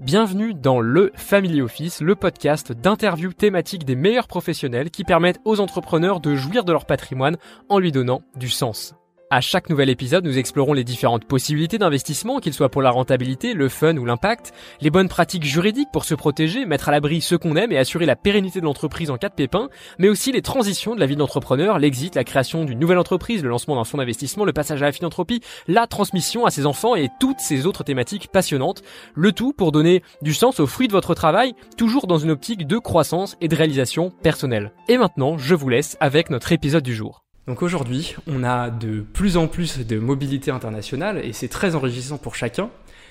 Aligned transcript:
Bienvenue 0.00 0.54
dans 0.54 0.80
le 0.80 1.12
Family 1.14 1.60
Office, 1.60 2.00
le 2.00 2.14
podcast 2.14 2.72
d'interviews 2.72 3.34
thématiques 3.34 3.84
des 3.84 3.96
meilleurs 3.96 4.28
professionnels 4.28 4.90
qui 4.90 5.04
permettent 5.04 5.42
aux 5.44 5.60
entrepreneurs 5.60 6.20
de 6.20 6.36
jouir 6.36 6.64
de 6.64 6.72
leur 6.72 6.86
patrimoine 6.86 7.36
en 7.68 7.78
lui 7.78 7.92
donnant 7.92 8.22
du 8.34 8.48
sens. 8.48 8.94
À 9.32 9.40
chaque 9.40 9.70
nouvel 9.70 9.90
épisode, 9.90 10.24
nous 10.24 10.38
explorons 10.38 10.72
les 10.72 10.82
différentes 10.82 11.24
possibilités 11.24 11.78
d'investissement, 11.78 12.40
qu'ils 12.40 12.52
soient 12.52 12.68
pour 12.68 12.82
la 12.82 12.90
rentabilité, 12.90 13.54
le 13.54 13.68
fun 13.68 13.96
ou 13.96 14.04
l'impact, 14.04 14.52
les 14.80 14.90
bonnes 14.90 15.08
pratiques 15.08 15.44
juridiques 15.44 15.92
pour 15.92 16.04
se 16.04 16.16
protéger, 16.16 16.66
mettre 16.66 16.88
à 16.88 16.90
l'abri 16.90 17.20
ceux 17.20 17.38
qu'on 17.38 17.54
aime 17.54 17.70
et 17.70 17.78
assurer 17.78 18.06
la 18.06 18.16
pérennité 18.16 18.58
de 18.58 18.64
l'entreprise 18.64 19.08
en 19.08 19.18
cas 19.18 19.28
de 19.28 19.34
pépin, 19.34 19.68
mais 20.00 20.08
aussi 20.08 20.32
les 20.32 20.42
transitions 20.42 20.96
de 20.96 21.00
la 21.00 21.06
vie 21.06 21.14
d'entrepreneur, 21.14 21.78
l'exit, 21.78 22.16
la 22.16 22.24
création 22.24 22.64
d'une 22.64 22.80
nouvelle 22.80 22.98
entreprise, 22.98 23.44
le 23.44 23.50
lancement 23.50 23.76
d'un 23.76 23.84
fonds 23.84 23.98
d'investissement, 23.98 24.44
le 24.44 24.52
passage 24.52 24.82
à 24.82 24.86
la 24.86 24.92
philanthropie, 24.92 25.42
la 25.68 25.86
transmission 25.86 26.44
à 26.44 26.50
ses 26.50 26.66
enfants 26.66 26.96
et 26.96 27.08
toutes 27.20 27.38
ces 27.38 27.66
autres 27.66 27.84
thématiques 27.84 28.32
passionnantes. 28.32 28.82
Le 29.14 29.30
tout 29.30 29.52
pour 29.52 29.70
donner 29.70 30.02
du 30.22 30.34
sens 30.34 30.58
aux 30.58 30.66
fruits 30.66 30.88
de 30.88 30.92
votre 30.92 31.14
travail, 31.14 31.54
toujours 31.76 32.08
dans 32.08 32.18
une 32.18 32.32
optique 32.32 32.66
de 32.66 32.78
croissance 32.78 33.36
et 33.40 33.46
de 33.46 33.54
réalisation 33.54 34.10
personnelle. 34.24 34.72
Et 34.88 34.98
maintenant, 34.98 35.38
je 35.38 35.54
vous 35.54 35.68
laisse 35.68 35.96
avec 36.00 36.30
notre 36.30 36.50
épisode 36.50 36.82
du 36.82 36.96
jour. 36.96 37.22
Donc 37.50 37.64
aujourd'hui, 37.64 38.14
on 38.28 38.44
a 38.44 38.70
de 38.70 39.00
plus 39.00 39.36
en 39.36 39.48
plus 39.48 39.84
de 39.84 39.98
mobilité 39.98 40.52
internationale 40.52 41.20
et 41.24 41.32
c'est 41.32 41.48
très 41.48 41.74
enrichissant 41.74 42.16
pour 42.16 42.36
chacun, 42.36 42.70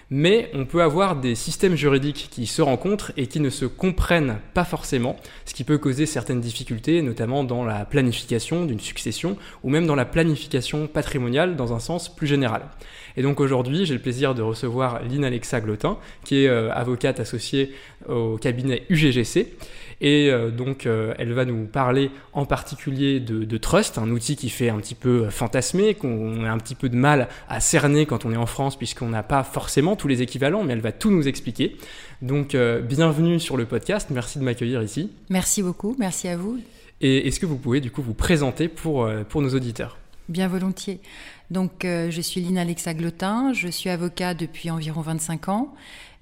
mais 0.09 0.49
on 0.53 0.63
peut 0.63 0.81
avoir 0.81 1.17
des 1.17 1.35
systèmes 1.35 1.75
juridiques 1.75 2.29
qui 2.31 2.48
se 2.48 2.62
rencontrent 2.62 3.12
et 3.17 3.27
qui 3.27 3.41
ne 3.41 3.49
se 3.49 3.65
comprennent 3.65 4.38
pas 4.53 4.63
forcément, 4.63 5.17
ce 5.43 5.53
qui 5.53 5.65
peut 5.65 5.77
causer 5.77 6.05
certaines 6.05 6.39
difficultés, 6.39 7.02
notamment 7.02 7.43
dans 7.43 7.65
la 7.65 7.84
planification 7.84 8.63
d'une 8.63 8.79
succession 8.79 9.35
ou 9.63 9.70
même 9.70 9.85
dans 9.85 9.95
la 9.95 10.05
planification 10.05 10.87
patrimoniale 10.87 11.57
dans 11.57 11.73
un 11.73 11.79
sens 11.79 12.07
plus 12.07 12.26
général. 12.26 12.62
Et 13.17 13.23
donc 13.23 13.41
aujourd'hui, 13.41 13.85
j'ai 13.85 13.93
le 13.93 13.99
plaisir 13.99 14.35
de 14.35 14.41
recevoir 14.41 15.03
Lynn 15.03 15.26
Alexa 15.26 15.59
Glotin, 15.59 15.98
qui 16.23 16.45
est 16.45 16.48
euh, 16.48 16.71
avocate 16.71 17.20
associée 17.20 17.73
au 18.07 18.37
cabinet 18.37 18.84
UGGC 18.90 19.48
et 20.02 20.30
euh, 20.30 20.49
donc, 20.49 20.85
euh, 20.85 21.13
elle 21.18 21.34
va 21.34 21.46
nous 21.46 21.65
parler 21.65 22.12
en 22.34 22.46
particulier 22.46 23.20
de, 23.20 23.57
Trust, 23.57 23.98
un 23.98 24.10
outil 24.10 24.35
qui 24.35 24.49
fait 24.49 24.70
un 24.70 24.77
petit 24.77 24.96
peu 24.96 25.26
euh, 25.26 25.29
fantasmer, 25.29 25.93
qu'on 25.93 26.46
a 26.46 26.49
un 26.49 26.57
petit 26.57 26.76
peu 26.76 26.87
de 26.87 26.96
mal 26.96 27.27
à 27.49 27.60
cerner 27.60 28.05
quand 28.05 28.26
on 28.26 28.32
est 28.32 28.37
en 28.37 28.46
France, 28.46 28.77
puisqu'on 28.77 29.09
n'a 29.09 29.24
pas 29.24 29.43
forcément 29.43 29.96
tous 29.96 30.07
les 30.07 30.21
équivalents, 30.21 30.63
mais 30.63 30.74
elle 30.74 30.82
va 30.82 30.93
tout 30.93 31.12
nous 31.12 31.27
expliquer. 31.27 31.76
Donc, 32.21 32.55
bienvenue 32.84 33.40
sur 33.40 33.55
le 33.55 33.65
podcast. 33.65 34.09
Merci 34.12 34.40
de 34.40 34.43
m'accueillir 34.43 34.84
ici. 34.84 35.09
Merci 35.29 35.63
beaucoup. 35.63 35.96
Merci 35.98 36.27
à 36.27 36.35
vous. 36.35 36.59
Et 36.99 37.27
est-ce 37.27 37.40
que 37.40 37.46
vous 37.46 37.57
pouvez 37.57 37.79
du 37.79 37.91
coup 37.91 38.02
vous 38.02 38.13
présenter 38.13 38.68
pour, 38.68 39.09
pour 39.29 39.41
nos 39.41 39.54
auditeurs? 39.55 39.98
Bien 40.27 40.49
volontiers. 40.49 40.99
Donc, 41.49 41.71
je 41.84 42.21
suis 42.21 42.41
Lina 42.41 42.62
Alexa 42.62 42.93
Glotin, 42.93 43.54
je 43.54 43.70
suis 43.70 43.90
avocat 43.90 44.34
depuis 44.34 44.70
environ 44.70 44.99
25 44.99 45.48
ans. 45.48 45.74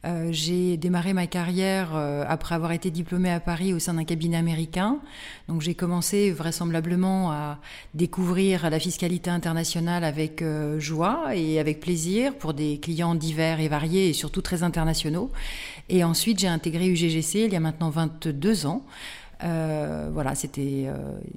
Euh, 0.05 0.29
j'ai 0.31 0.77
démarré 0.77 1.13
ma 1.13 1.25
carrière 1.25 1.95
euh, 1.95 2.23
après 2.27 2.53
avoir 2.53 2.71
été 2.71 2.91
diplômée 2.91 3.31
à 3.31 3.39
Paris 3.39 3.73
au 3.73 3.79
sein 3.79 3.95
d'un 3.95 4.03
cabinet 4.03 4.37
américain. 4.37 4.99
Donc 5.47 5.61
j'ai 5.61 5.73
commencé 5.73 6.31
vraisemblablement 6.31 7.31
à 7.31 7.59
découvrir 7.95 8.69
la 8.69 8.79
fiscalité 8.79 9.31
internationale 9.31 10.03
avec 10.03 10.43
euh, 10.43 10.79
joie 10.79 11.35
et 11.35 11.59
avec 11.59 11.79
plaisir 11.79 12.35
pour 12.35 12.53
des 12.53 12.79
clients 12.79 13.15
divers 13.15 13.59
et 13.59 13.67
variés 13.67 14.09
et 14.09 14.13
surtout 14.13 14.43
très 14.43 14.61
internationaux. 14.61 15.31
Et 15.89 16.03
ensuite 16.03 16.39
j'ai 16.39 16.47
intégré 16.47 16.87
UGGC 16.87 17.45
il 17.45 17.53
y 17.53 17.55
a 17.55 17.59
maintenant 17.59 17.89
22 17.89 18.67
ans. 18.67 18.85
Voilà, 19.39 20.33
c'était 20.33 20.87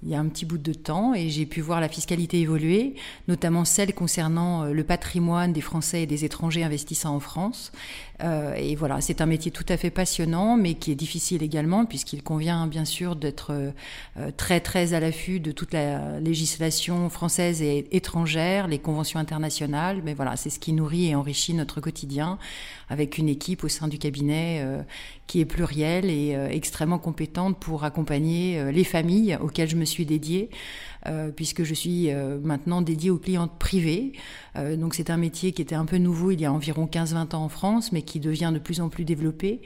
il 0.02 0.08
y 0.08 0.14
a 0.14 0.18
un 0.18 0.26
petit 0.28 0.46
bout 0.46 0.56
de 0.56 0.72
temps 0.72 1.12
et 1.12 1.28
j'ai 1.28 1.44
pu 1.44 1.60
voir 1.60 1.80
la 1.82 1.88
fiscalité 1.88 2.40
évoluer, 2.40 2.94
notamment 3.28 3.66
celle 3.66 3.94
concernant 3.94 4.64
le 4.64 4.84
patrimoine 4.84 5.52
des 5.52 5.60
Français 5.60 6.02
et 6.02 6.06
des 6.06 6.24
étrangers 6.24 6.64
investissant 6.64 7.14
en 7.14 7.20
France. 7.20 7.72
Et 8.56 8.74
voilà, 8.74 9.00
c'est 9.00 9.20
un 9.20 9.26
métier 9.26 9.50
tout 9.50 9.64
à 9.68 9.76
fait 9.76 9.90
passionnant, 9.90 10.56
mais 10.56 10.74
qui 10.74 10.92
est 10.92 10.96
difficile 10.96 11.42
également 11.42 11.84
puisqu'il 11.84 12.22
convient 12.22 12.66
bien 12.66 12.84
sûr 12.84 13.16
d'être 13.16 13.72
très 14.36 14.60
très 14.60 14.94
à 14.94 15.00
l'affût 15.00 15.40
de 15.40 15.52
toute 15.52 15.72
la 15.72 16.20
législation 16.20 17.08
française 17.08 17.62
et 17.62 17.86
étrangère, 17.92 18.68
les 18.68 18.78
conventions 18.78 19.18
internationales. 19.18 20.02
Mais 20.04 20.14
voilà, 20.14 20.36
c'est 20.36 20.50
ce 20.50 20.58
qui 20.58 20.72
nourrit 20.72 21.08
et 21.08 21.14
enrichit 21.14 21.54
notre 21.54 21.80
quotidien 21.80 22.38
avec 22.88 23.18
une 23.18 23.28
équipe 23.28 23.64
au 23.64 23.68
sein 23.68 23.88
du 23.88 23.98
cabinet 23.98 24.64
qui 25.26 25.40
est 25.40 25.44
plurielle 25.44 26.10
et 26.10 26.36
extrêmement 26.50 26.98
compétente 26.98 27.58
pour 27.58 27.84
accompagner 27.84 28.58
euh, 28.58 28.72
les 28.72 28.84
familles 28.84 29.38
auxquelles 29.40 29.68
je 29.68 29.76
me 29.76 29.84
suis 29.84 30.06
dédiée, 30.06 30.50
euh, 30.50 30.89
puisque 31.36 31.64
je 31.64 31.74
suis 31.74 32.10
euh, 32.10 32.38
maintenant 32.42 32.82
dédiée 32.82 33.10
aux 33.10 33.18
clientes 33.18 33.58
privées. 33.58 34.12
donc 34.56 34.94
c'est 34.94 35.10
un 35.10 35.16
métier 35.16 35.52
qui 35.52 35.62
était 35.62 35.74
un 35.74 35.84
peu 35.84 35.96
nouveau 35.96 36.30
il 36.30 36.40
y 36.40 36.44
a 36.44 36.52
environ 36.52 36.86
15-20 36.86 37.34
ans 37.34 37.44
en 37.44 37.48
France, 37.48 37.92
mais 37.92 38.02
qui 38.02 38.20
devient 38.20 38.50
de 38.52 38.58
plus 38.58 38.80
en 38.80 38.88
plus 38.88 39.04
développé, 39.04 39.60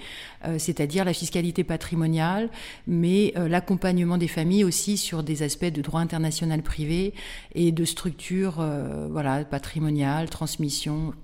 c'est-à-dire 0.59 1.05
la 1.05 1.13
fiscalité 1.13 1.65
patrimoniale, 1.65 2.51
mais 2.87 3.33
l'accompagnement 3.37 4.19
des 4.19 4.29
familles 4.29 4.65
aussi 4.65 4.97
sur 4.97 5.23
des 5.23 5.43
aspects 5.43 5.65
de 5.65 5.81
droit 5.81 6.01
international 6.01 6.63
privé 6.63 7.15
et 7.55 7.73
de 7.73 7.85
structure 7.85 8.65
voilà, 9.11 9.45
patrimoniale, 9.45 10.29
transmission, 10.29 11.15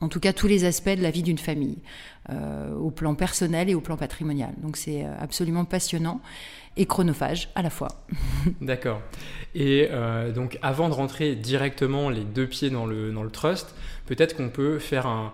en 0.00 0.08
tout 0.08 0.20
cas 0.20 0.32
tous 0.32 0.46
les 0.46 0.64
aspects 0.64 0.90
de 0.90 1.02
la 1.02 1.10
vie 1.10 1.22
d'une 1.22 1.38
famille, 1.38 1.78
euh, 2.30 2.74
au 2.74 2.90
plan 2.90 3.14
personnel 3.14 3.68
et 3.68 3.74
au 3.74 3.80
plan 3.80 3.96
patrimonial. 3.96 4.52
Donc 4.58 4.76
c'est 4.76 5.04
euh, 5.04 5.14
absolument 5.18 5.64
passionnant 5.64 6.20
et 6.78 6.86
chronophage 6.86 7.50
à 7.54 7.62
la 7.62 7.70
fois. 7.70 7.88
D'accord. 8.60 9.02
Et 9.54 9.88
euh, 9.90 10.32
donc 10.32 10.58
avant 10.62 10.88
de 10.88 10.94
rentrer 10.94 11.34
directement 11.34 12.08
les 12.08 12.24
deux 12.24 12.46
pieds 12.46 12.70
dans 12.70 12.86
le, 12.86 13.12
dans 13.12 13.22
le 13.22 13.30
trust, 13.30 13.74
peut-être 14.06 14.36
qu'on 14.36 14.48
peut 14.48 14.78
faire 14.78 15.06
un, 15.06 15.32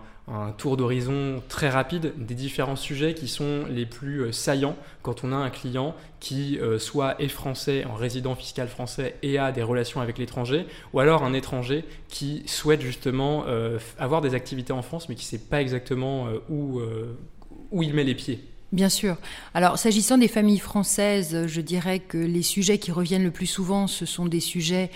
tour 0.57 0.75
d'horizon 0.75 1.43
très 1.49 1.69
rapide 1.69 2.13
des 2.17 2.33
différents 2.33 2.75
sujets 2.75 3.13
qui 3.13 3.27
sont 3.27 3.65
les 3.69 3.85
plus 3.85 4.21
euh, 4.21 4.31
saillants 4.31 4.75
quand 5.03 5.23
on 5.23 5.31
a 5.31 5.35
un 5.35 5.51
client 5.51 5.95
qui 6.19 6.57
euh, 6.57 6.79
soit 6.79 7.21
est 7.21 7.27
français, 7.27 7.85
en 7.85 7.93
résident 7.93 8.33
fiscal 8.33 8.67
français 8.67 9.17
et 9.21 9.37
a 9.37 9.51
des 9.51 9.61
relations 9.61 10.01
avec 10.01 10.17
l'étranger, 10.17 10.65
ou 10.93 10.99
alors 10.99 11.21
un 11.21 11.33
étranger 11.33 11.85
qui 12.07 12.41
souhaite 12.47 12.81
justement 12.81 13.45
avoir 13.99 14.21
des 14.21 14.33
activités 14.33 14.73
en 14.73 14.81
France 14.81 15.09
mais 15.09 15.15
qui 15.15 15.25
ne 15.25 15.39
sait 15.39 15.45
pas 15.47 15.61
exactement 15.61 16.27
où, 16.49 16.81
où 17.69 17.83
il 17.83 17.93
met 17.93 18.03
les 18.03 18.15
pieds. 18.15 18.43
Bien 18.71 18.89
sûr. 18.89 19.17
Alors, 19.53 19.77
s'agissant 19.77 20.17
des 20.17 20.27
familles 20.27 20.59
françaises, 20.59 21.45
je 21.47 21.61
dirais 21.61 21.99
que 21.99 22.17
les 22.17 22.41
sujets 22.41 22.77
qui 22.77 22.91
reviennent 22.91 23.23
le 23.23 23.31
plus 23.31 23.45
souvent, 23.45 23.87
ce 23.87 24.05
sont 24.05 24.25
des 24.25 24.39
sujets 24.39 24.91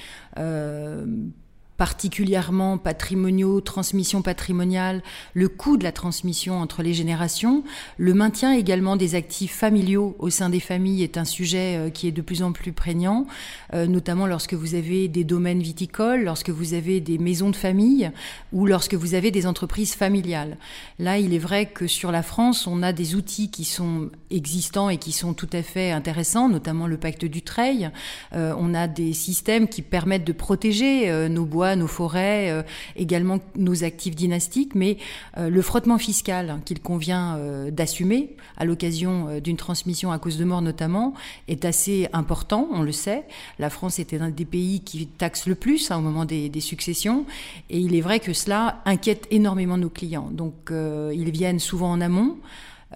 particulièrement 1.79 2.77
patrimoniaux, 2.77 3.61
transmission 3.61 4.21
patrimoniale, 4.21 5.01
le 5.33 5.47
coût 5.47 5.77
de 5.77 5.85
la 5.85 5.93
transmission 5.93 6.59
entre 6.59 6.83
les 6.83 6.93
générations, 6.93 7.63
le 7.97 8.13
maintien 8.13 8.51
également 8.51 8.97
des 8.97 9.15
actifs 9.15 9.55
familiaux 9.55 10.13
au 10.19 10.29
sein 10.29 10.49
des 10.49 10.59
familles 10.59 11.03
est 11.03 11.17
un 11.17 11.23
sujet 11.23 11.77
euh, 11.77 11.89
qui 11.89 12.09
est 12.09 12.11
de 12.11 12.21
plus 12.21 12.43
en 12.43 12.51
plus 12.51 12.73
prégnant, 12.73 13.27
euh, 13.73 13.87
notamment 13.87 14.27
lorsque 14.27 14.53
vous 14.53 14.75
avez 14.75 15.07
des 15.07 15.23
domaines 15.23 15.61
viticoles, 15.61 16.25
lorsque 16.25 16.49
vous 16.49 16.73
avez 16.73 16.99
des 16.99 17.17
maisons 17.17 17.49
de 17.49 17.55
famille 17.55 18.11
ou 18.51 18.65
lorsque 18.65 18.95
vous 18.95 19.13
avez 19.13 19.31
des 19.31 19.47
entreprises 19.47 19.93
familiales. 19.93 20.57
Là, 20.99 21.17
il 21.17 21.33
est 21.33 21.39
vrai 21.39 21.67
que 21.67 21.87
sur 21.87 22.11
la 22.11 22.23
France, 22.23 22.67
on 22.67 22.83
a 22.83 22.91
des 22.91 23.15
outils 23.15 23.51
qui 23.51 23.63
sont 23.63 24.09
existants 24.31 24.89
et 24.89 24.97
qui 24.97 25.11
sont 25.11 25.33
tout 25.33 25.49
à 25.53 25.63
fait 25.63 25.91
intéressants, 25.91 26.49
notamment 26.49 26.87
le 26.87 26.97
pacte 26.97 27.25
du 27.25 27.41
Treil. 27.41 27.89
Euh, 28.33 28.53
on 28.57 28.73
a 28.73 28.87
des 28.87 29.13
systèmes 29.13 29.67
qui 29.67 29.81
permettent 29.81 30.25
de 30.25 30.33
protéger 30.33 31.29
nos 31.29 31.45
bois 31.45 31.75
nos 31.75 31.87
forêts, 31.87 32.51
euh, 32.51 32.63
également 32.95 33.39
nos 33.55 33.83
actifs 33.83 34.15
dynastiques, 34.15 34.75
mais 34.75 34.97
euh, 35.37 35.49
le 35.49 35.61
frottement 35.61 35.97
fiscal 35.97 36.59
qu'il 36.65 36.81
convient 36.81 37.37
euh, 37.37 37.71
d'assumer 37.71 38.35
à 38.57 38.65
l'occasion 38.65 39.39
d'une 39.39 39.57
transmission 39.57 40.11
à 40.11 40.19
cause 40.19 40.37
de 40.37 40.45
mort 40.45 40.61
notamment 40.61 41.13
est 41.47 41.65
assez 41.65 42.07
important, 42.13 42.67
on 42.71 42.81
le 42.81 42.91
sait. 42.91 43.23
La 43.57 43.69
France 43.69 43.99
était 43.99 44.19
un 44.19 44.29
des 44.29 44.45
pays 44.45 44.81
qui 44.81 45.07
taxe 45.07 45.47
le 45.47 45.55
plus 45.55 45.91
hein, 45.91 45.97
au 45.97 46.01
moment 46.01 46.25
des, 46.25 46.51
successions, 46.59 47.25
et 47.69 47.79
il 47.79 47.95
est 47.95 48.01
vrai 48.01 48.19
que 48.19 48.33
cela 48.33 48.81
inquiète 48.85 49.27
énormément 49.31 49.77
nos 49.77 49.89
clients. 49.89 50.29
Donc 50.31 50.71
ils 50.71 51.31
viennent 51.31 51.59
souvent 51.59 51.91
en 51.91 52.01
amont. 52.01 52.37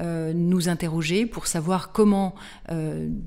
Nous 0.02 0.70
interroger 0.70 1.26
pour 1.26 1.46
savoir 1.48 1.92
comment 1.92 2.36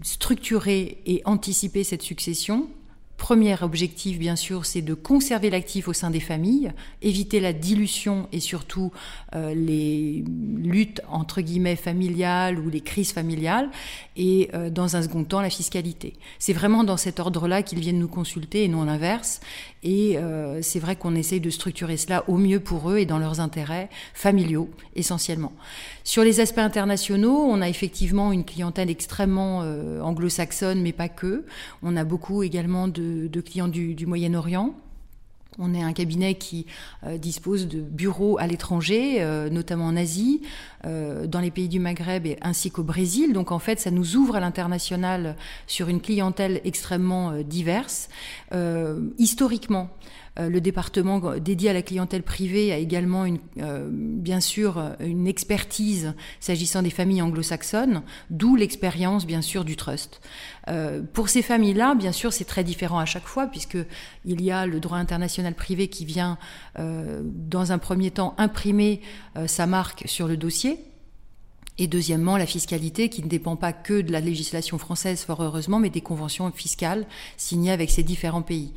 structurer 0.02 0.98
et 1.06 1.22
anticiper 1.24 1.84
cette 1.84 2.02
succession 2.02 2.68
Premier 3.16 3.56
objectif, 3.62 4.18
bien 4.18 4.36
sûr, 4.36 4.66
c'est 4.66 4.82
de 4.82 4.92
conserver 4.92 5.48
l'actif 5.48 5.88
au 5.88 5.94
sein 5.94 6.10
des 6.10 6.20
familles, 6.20 6.72
éviter 7.00 7.40
la 7.40 7.54
dilution 7.54 8.28
et 8.30 8.40
surtout 8.40 8.92
euh, 9.34 9.54
les 9.54 10.22
luttes 10.58 11.00
entre 11.08 11.40
guillemets 11.40 11.76
familiales 11.76 12.58
ou 12.58 12.68
les 12.68 12.82
crises 12.82 13.12
familiales, 13.12 13.70
et 14.16 14.50
euh, 14.52 14.68
dans 14.68 14.96
un 14.96 15.02
second 15.02 15.24
temps, 15.24 15.40
la 15.40 15.48
fiscalité. 15.48 16.12
C'est 16.38 16.52
vraiment 16.52 16.84
dans 16.84 16.98
cet 16.98 17.18
ordre-là 17.18 17.62
qu'ils 17.62 17.80
viennent 17.80 17.98
nous 17.98 18.06
consulter 18.06 18.64
et 18.64 18.68
non 18.68 18.84
l'inverse. 18.84 19.40
Et 19.82 20.18
euh, 20.18 20.60
c'est 20.60 20.80
vrai 20.80 20.94
qu'on 20.94 21.14
essaye 21.14 21.40
de 21.40 21.50
structurer 21.50 21.96
cela 21.96 22.22
au 22.28 22.36
mieux 22.36 22.60
pour 22.60 22.90
eux 22.90 22.98
et 22.98 23.06
dans 23.06 23.18
leurs 23.18 23.40
intérêts 23.40 23.88
familiaux 24.12 24.68
essentiellement. 24.94 25.52
Sur 26.06 26.22
les 26.22 26.38
aspects 26.38 26.58
internationaux, 26.58 27.36
on 27.36 27.60
a 27.60 27.68
effectivement 27.68 28.30
une 28.30 28.44
clientèle 28.44 28.90
extrêmement 28.90 29.62
anglo-saxonne, 30.02 30.80
mais 30.80 30.92
pas 30.92 31.08
que. 31.08 31.44
On 31.82 31.96
a 31.96 32.04
beaucoup 32.04 32.44
également 32.44 32.86
de 32.86 33.40
clients 33.40 33.66
du, 33.66 34.06
Moyen-Orient. 34.06 34.72
On 35.58 35.74
est 35.74 35.82
un 35.82 35.92
cabinet 35.92 36.34
qui 36.34 36.66
euh, 37.04 37.18
dispose 37.18 37.66
de 37.66 37.80
bureaux 37.80 38.38
à 38.38 38.46
l'étranger, 38.46 39.16
euh, 39.20 39.48
notamment 39.48 39.86
en 39.86 39.96
Asie, 39.96 40.42
euh, 40.84 41.26
dans 41.26 41.40
les 41.40 41.50
pays 41.50 41.68
du 41.68 41.80
Maghreb 41.80 42.26
ainsi 42.42 42.70
qu'au 42.70 42.82
Brésil. 42.82 43.32
Donc 43.32 43.52
en 43.52 43.58
fait, 43.58 43.80
ça 43.80 43.90
nous 43.90 44.16
ouvre 44.16 44.36
à 44.36 44.40
l'international 44.40 45.36
sur 45.66 45.88
une 45.88 46.00
clientèle 46.00 46.60
extrêmement 46.64 47.40
diverse. 47.42 48.08
historiquement, 49.18 49.88
euh, 49.88 50.25
le 50.38 50.60
département 50.60 51.38
dédié 51.38 51.70
à 51.70 51.72
la 51.72 51.82
clientèle 51.82 52.22
privée 52.22 52.72
a 52.72 52.76
également 52.76 53.24
une, 53.24 53.38
euh, 53.58 53.88
bien 53.90 54.40
sûr 54.40 54.82
une 55.00 55.26
expertise 55.26 56.14
s'agissant 56.40 56.82
des 56.82 56.90
familles 56.90 57.22
anglo-saxonnes, 57.22 58.02
d'où 58.30 58.56
l'expérience 58.56 59.26
bien 59.26 59.42
sûr 59.42 59.64
du 59.64 59.76
trust. 59.76 60.20
Euh, 60.68 61.02
pour 61.12 61.28
ces 61.28 61.42
familles-là, 61.42 61.94
bien 61.94 62.12
sûr, 62.12 62.32
c'est 62.32 62.44
très 62.44 62.64
différent 62.64 62.98
à 62.98 63.06
chaque 63.06 63.26
fois 63.26 63.46
puisque 63.46 63.78
il 64.24 64.42
y 64.42 64.50
a 64.50 64.66
le 64.66 64.80
droit 64.80 64.98
international 64.98 65.54
privé 65.54 65.88
qui 65.88 66.04
vient 66.04 66.38
dans 66.76 67.72
un 67.72 67.78
premier 67.78 68.10
temps 68.10 68.34
imprimer 68.38 69.00
sa 69.46 69.66
marque 69.66 70.02
sur 70.06 70.28
le 70.28 70.36
dossier. 70.36 70.78
Et 71.78 71.86
deuxièmement, 71.86 72.38
la 72.38 72.46
fiscalité 72.46 73.08
qui 73.08 73.22
ne 73.22 73.28
dépend 73.28 73.56
pas 73.56 73.72
que 73.72 74.00
de 74.00 74.10
la 74.10 74.20
législation 74.20 74.78
française, 74.78 75.22
fort 75.22 75.42
heureusement, 75.42 75.78
mais 75.78 75.90
des 75.90 76.00
conventions 76.00 76.50
fiscales 76.50 77.06
signées 77.36 77.70
avec 77.70 77.90
ces 77.90 78.02
différents 78.02 78.42
pays. 78.42 78.72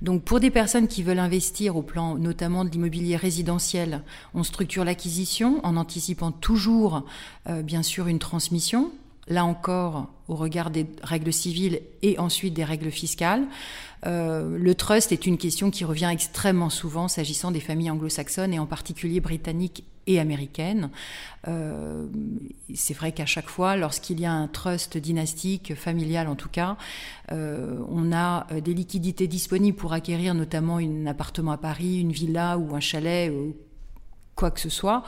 Donc 0.00 0.22
pour 0.22 0.38
des 0.38 0.50
personnes 0.50 0.86
qui 0.86 1.02
veulent 1.02 1.18
investir 1.18 1.76
au 1.76 1.82
plan 1.82 2.14
notamment 2.16 2.64
de 2.64 2.70
l'immobilier 2.70 3.16
résidentiel, 3.16 4.02
on 4.34 4.44
structure 4.44 4.84
l'acquisition 4.84 5.60
en 5.64 5.76
anticipant 5.76 6.30
toujours 6.30 7.04
euh, 7.48 7.62
bien 7.62 7.82
sûr 7.82 8.06
une 8.06 8.18
transmission 8.18 8.92
là 9.28 9.44
encore 9.44 10.08
au 10.28 10.34
regard 10.34 10.70
des 10.70 10.86
règles 11.02 11.32
civiles 11.32 11.80
et 12.02 12.18
ensuite 12.18 12.54
des 12.54 12.64
règles 12.64 12.90
fiscales. 12.90 13.46
Euh, 14.06 14.56
le 14.56 14.74
trust 14.74 15.12
est 15.12 15.26
une 15.26 15.38
question 15.38 15.70
qui 15.70 15.84
revient 15.84 16.08
extrêmement 16.10 16.70
souvent 16.70 17.08
s'agissant 17.08 17.50
des 17.50 17.60
familles 17.60 17.90
anglo-saxonnes 17.90 18.54
et 18.54 18.58
en 18.58 18.66
particulier 18.66 19.20
britanniques 19.20 19.84
et 20.08 20.18
américaines. 20.18 20.90
Euh, 21.46 22.06
c'est 22.74 22.94
vrai 22.94 23.12
qu'à 23.12 23.26
chaque 23.26 23.48
fois, 23.48 23.76
lorsqu'il 23.76 24.18
y 24.18 24.26
a 24.26 24.32
un 24.32 24.48
trust 24.48 24.98
dynastique, 24.98 25.74
familial 25.76 26.26
en 26.26 26.34
tout 26.34 26.48
cas, 26.48 26.76
euh, 27.30 27.78
on 27.88 28.12
a 28.12 28.46
des 28.60 28.74
liquidités 28.74 29.28
disponibles 29.28 29.76
pour 29.76 29.92
acquérir 29.92 30.34
notamment 30.34 30.78
un 30.78 31.06
appartement 31.06 31.52
à 31.52 31.58
Paris, 31.58 32.00
une 32.00 32.12
villa 32.12 32.58
ou 32.58 32.74
un 32.74 32.80
chalet 32.80 33.30
quoi 34.38 34.52
que 34.52 34.60
ce 34.60 34.70
soit. 34.70 35.02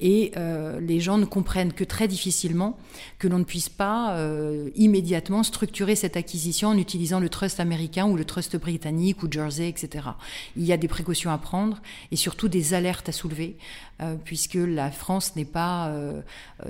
Et 0.00 0.32
euh, 0.36 0.80
les 0.80 1.00
gens 1.00 1.18
ne 1.18 1.26
comprennent 1.26 1.74
que 1.74 1.84
très 1.84 2.08
difficilement 2.08 2.78
que 3.18 3.28
l'on 3.28 3.38
ne 3.38 3.44
puisse 3.44 3.68
pas 3.68 4.16
euh, 4.16 4.70
immédiatement 4.74 5.42
structurer 5.42 5.94
cette 5.94 6.16
acquisition 6.16 6.70
en 6.70 6.78
utilisant 6.78 7.20
le 7.20 7.28
trust 7.28 7.60
américain 7.60 8.06
ou 8.06 8.16
le 8.16 8.24
trust 8.24 8.56
britannique 8.56 9.22
ou 9.22 9.30
Jersey, 9.30 9.68
etc. 9.68 10.08
Il 10.56 10.64
y 10.64 10.72
a 10.72 10.78
des 10.78 10.88
précautions 10.88 11.30
à 11.30 11.36
prendre 11.36 11.82
et 12.10 12.16
surtout 12.16 12.48
des 12.48 12.72
alertes 12.72 13.10
à 13.10 13.12
soulever, 13.12 13.58
euh, 14.00 14.16
puisque 14.24 14.54
la 14.54 14.90
France 14.90 15.34
pas 15.52 15.92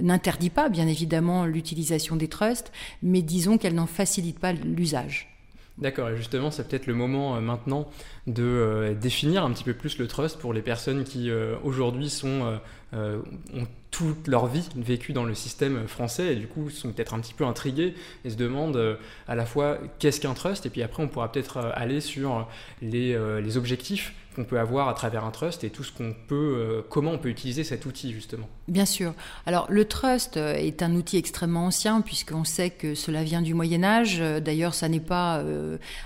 n'interdit 0.00 0.50
pas 0.50 0.68
bien 0.68 0.86
évidemment 0.86 1.44
l'utilisation 1.44 2.16
des 2.16 2.28
trusts, 2.28 2.72
mais 3.02 3.22
disons 3.22 3.58
qu'elle 3.58 3.74
n'en 3.74 3.86
facilite 3.86 4.38
pas 4.38 4.52
l'usage. 4.52 5.29
D'accord, 5.80 6.10
et 6.10 6.16
justement, 6.16 6.50
c'est 6.50 6.68
peut-être 6.68 6.86
le 6.86 6.94
moment 6.94 7.36
euh, 7.36 7.40
maintenant 7.40 7.88
de 8.26 8.42
euh, 8.42 8.94
définir 8.94 9.44
un 9.44 9.52
petit 9.52 9.64
peu 9.64 9.72
plus 9.72 9.98
le 9.98 10.06
trust 10.06 10.38
pour 10.38 10.52
les 10.52 10.60
personnes 10.60 11.04
qui 11.04 11.30
euh, 11.30 11.56
aujourd'hui 11.64 12.10
sont 12.10 12.60
ont 12.92 13.66
toute 13.92 14.26
leur 14.26 14.48
vie 14.48 14.68
vécu 14.74 15.12
dans 15.12 15.22
le 15.22 15.34
système 15.34 15.86
français 15.86 16.32
et 16.32 16.36
du 16.36 16.48
coup 16.48 16.70
sont 16.70 16.90
peut-être 16.90 17.14
un 17.14 17.20
petit 17.20 17.34
peu 17.34 17.44
intrigués 17.44 17.94
et 18.24 18.30
se 18.30 18.36
demandent 18.36 18.98
à 19.28 19.36
la 19.36 19.46
fois 19.46 19.78
qu'est-ce 20.00 20.20
qu'un 20.20 20.34
trust 20.34 20.66
et 20.66 20.70
puis 20.70 20.82
après 20.82 21.00
on 21.00 21.06
pourra 21.06 21.30
peut-être 21.30 21.58
aller 21.58 22.00
sur 22.00 22.48
les, 22.82 23.16
les 23.40 23.56
objectifs 23.56 24.12
qu'on 24.34 24.42
peut 24.42 24.58
avoir 24.58 24.88
à 24.88 24.94
travers 24.94 25.24
un 25.24 25.30
trust 25.30 25.62
et 25.62 25.70
tout 25.70 25.84
ce 25.84 25.92
qu'on 25.92 26.16
peut, 26.26 26.84
comment 26.88 27.12
on 27.12 27.18
peut 27.18 27.28
utiliser 27.28 27.62
cet 27.62 27.86
outil 27.86 28.12
justement. 28.12 28.48
Bien 28.70 28.86
sûr. 28.86 29.14
Alors 29.46 29.66
le 29.68 29.84
trust 29.84 30.36
euh, 30.36 30.54
est 30.54 30.84
un 30.84 30.94
outil 30.94 31.16
extrêmement 31.16 31.66
ancien 31.66 32.02
puisqu'on 32.02 32.44
sait 32.44 32.70
que 32.70 32.94
cela 32.94 33.24
vient 33.24 33.42
du 33.42 33.52
Moyen 33.52 33.82
Âge. 33.82 34.18
Euh, 34.20 34.38
d'ailleurs, 34.38 34.74
ça 34.74 34.88
n'est 34.88 35.00
pas 35.00 35.42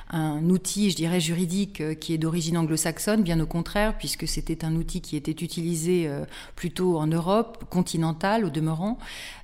un 0.08 0.43
outil, 0.49 0.90
je 0.90 0.96
dirais, 0.96 1.20
juridique 1.20 1.99
qui 1.99 2.14
est 2.14 2.19
d'origine 2.19 2.56
anglo-saxonne, 2.56 3.22
bien 3.22 3.38
au 3.40 3.46
contraire, 3.46 3.99
puisque 3.99 4.26
c'était 4.26 4.64
un 4.64 4.76
outil 4.76 5.02
qui 5.02 5.16
était 5.16 5.32
utilisé 5.32 6.08
plutôt 6.56 6.96
en 6.96 7.06
Europe 7.06 7.64
continentale 7.69 8.44
au 8.44 8.50
demeurant. 8.50 8.99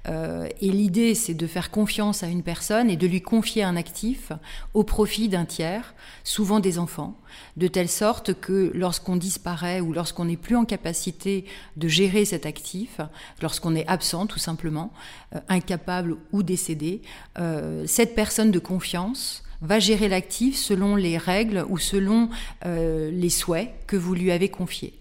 et 0.06 0.70
l'idée, 0.70 1.14
c'est 1.14 1.34
de 1.34 1.46
faire 1.46 1.70
confiance 1.70 2.22
à 2.22 2.28
une 2.28 2.42
personne 2.42 2.88
et 2.88 2.96
de 2.96 3.06
lui 3.06 3.20
confier 3.20 3.62
un 3.62 3.76
actif 3.76 4.32
au 4.72 4.84
profit 4.84 5.28
d'un 5.28 5.44
tiers, 5.44 5.94
souvent 6.24 6.60
des 6.60 6.78
enfants 6.78 7.16
de 7.56 7.68
telle 7.68 7.88
sorte 7.88 8.34
que 8.34 8.70
lorsqu'on 8.74 9.16
disparaît 9.16 9.80
ou 9.80 9.92
lorsqu'on 9.92 10.24
n'est 10.26 10.36
plus 10.36 10.56
en 10.56 10.64
capacité 10.64 11.44
de 11.76 11.88
gérer 11.88 12.24
cet 12.24 12.46
actif, 12.46 13.00
lorsqu'on 13.42 13.74
est 13.74 13.86
absent 13.86 14.26
tout 14.26 14.38
simplement, 14.38 14.92
euh, 15.34 15.40
incapable 15.48 16.16
ou 16.32 16.42
décédé, 16.42 17.02
euh, 17.38 17.84
cette 17.86 18.14
personne 18.14 18.50
de 18.50 18.58
confiance 18.58 19.42
va 19.62 19.78
gérer 19.78 20.08
l'actif 20.08 20.56
selon 20.56 20.96
les 20.96 21.18
règles 21.18 21.64
ou 21.68 21.78
selon 21.78 22.30
euh, 22.64 23.10
les 23.10 23.30
souhaits 23.30 23.70
que 23.86 23.96
vous 23.96 24.14
lui 24.14 24.30
avez 24.30 24.48
confiés. 24.48 24.94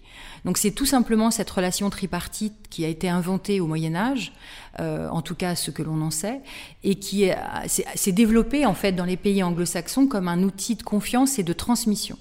Donc 0.44 0.58
c'est 0.58 0.70
tout 0.70 0.86
simplement 0.86 1.30
cette 1.30 1.50
relation 1.50 1.90
tripartite 1.90 2.54
qui 2.70 2.84
a 2.84 2.88
été 2.88 3.08
inventée 3.08 3.60
au 3.60 3.66
Moyen 3.66 3.94
Âge, 3.94 4.32
en 4.78 5.20
tout 5.20 5.34
cas 5.34 5.54
ce 5.54 5.70
que 5.70 5.82
l'on 5.82 6.00
en 6.00 6.10
sait, 6.10 6.40
et 6.82 6.94
qui 6.94 7.28
s'est 7.66 8.12
développée 8.12 8.64
en 8.64 8.72
fait 8.72 8.92
dans 8.92 9.04
les 9.04 9.18
pays 9.18 9.42
anglo-saxons 9.42 10.06
comme 10.06 10.28
un 10.28 10.42
outil 10.42 10.76
de 10.76 10.82
confiance 10.82 11.38
et 11.38 11.42
de 11.42 11.52
transmission. 11.52 12.16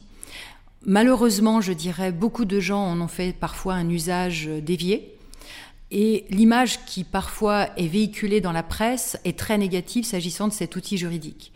Malheureusement, 0.85 1.59
je 1.59 1.73
dirais, 1.73 2.11
beaucoup 2.11 2.45
de 2.45 2.59
gens 2.59 2.83
en 2.83 3.01
ont 3.01 3.09
fait 3.09 3.33
parfois 3.33 3.73
un 3.73 3.89
usage 3.89 4.47
dévié. 4.47 5.18
Et 5.91 6.25
l'image 6.29 6.85
qui 6.85 7.03
parfois 7.03 7.69
est 7.75 7.87
véhiculée 7.87 8.41
dans 8.41 8.51
la 8.51 8.61
presse 8.61 9.17
est 9.25 9.37
très 9.37 9.57
négative 9.57 10.05
s'agissant 10.05 10.47
de 10.47 10.53
cet 10.53 10.75
outil 10.75 10.97
juridique. 10.97 11.51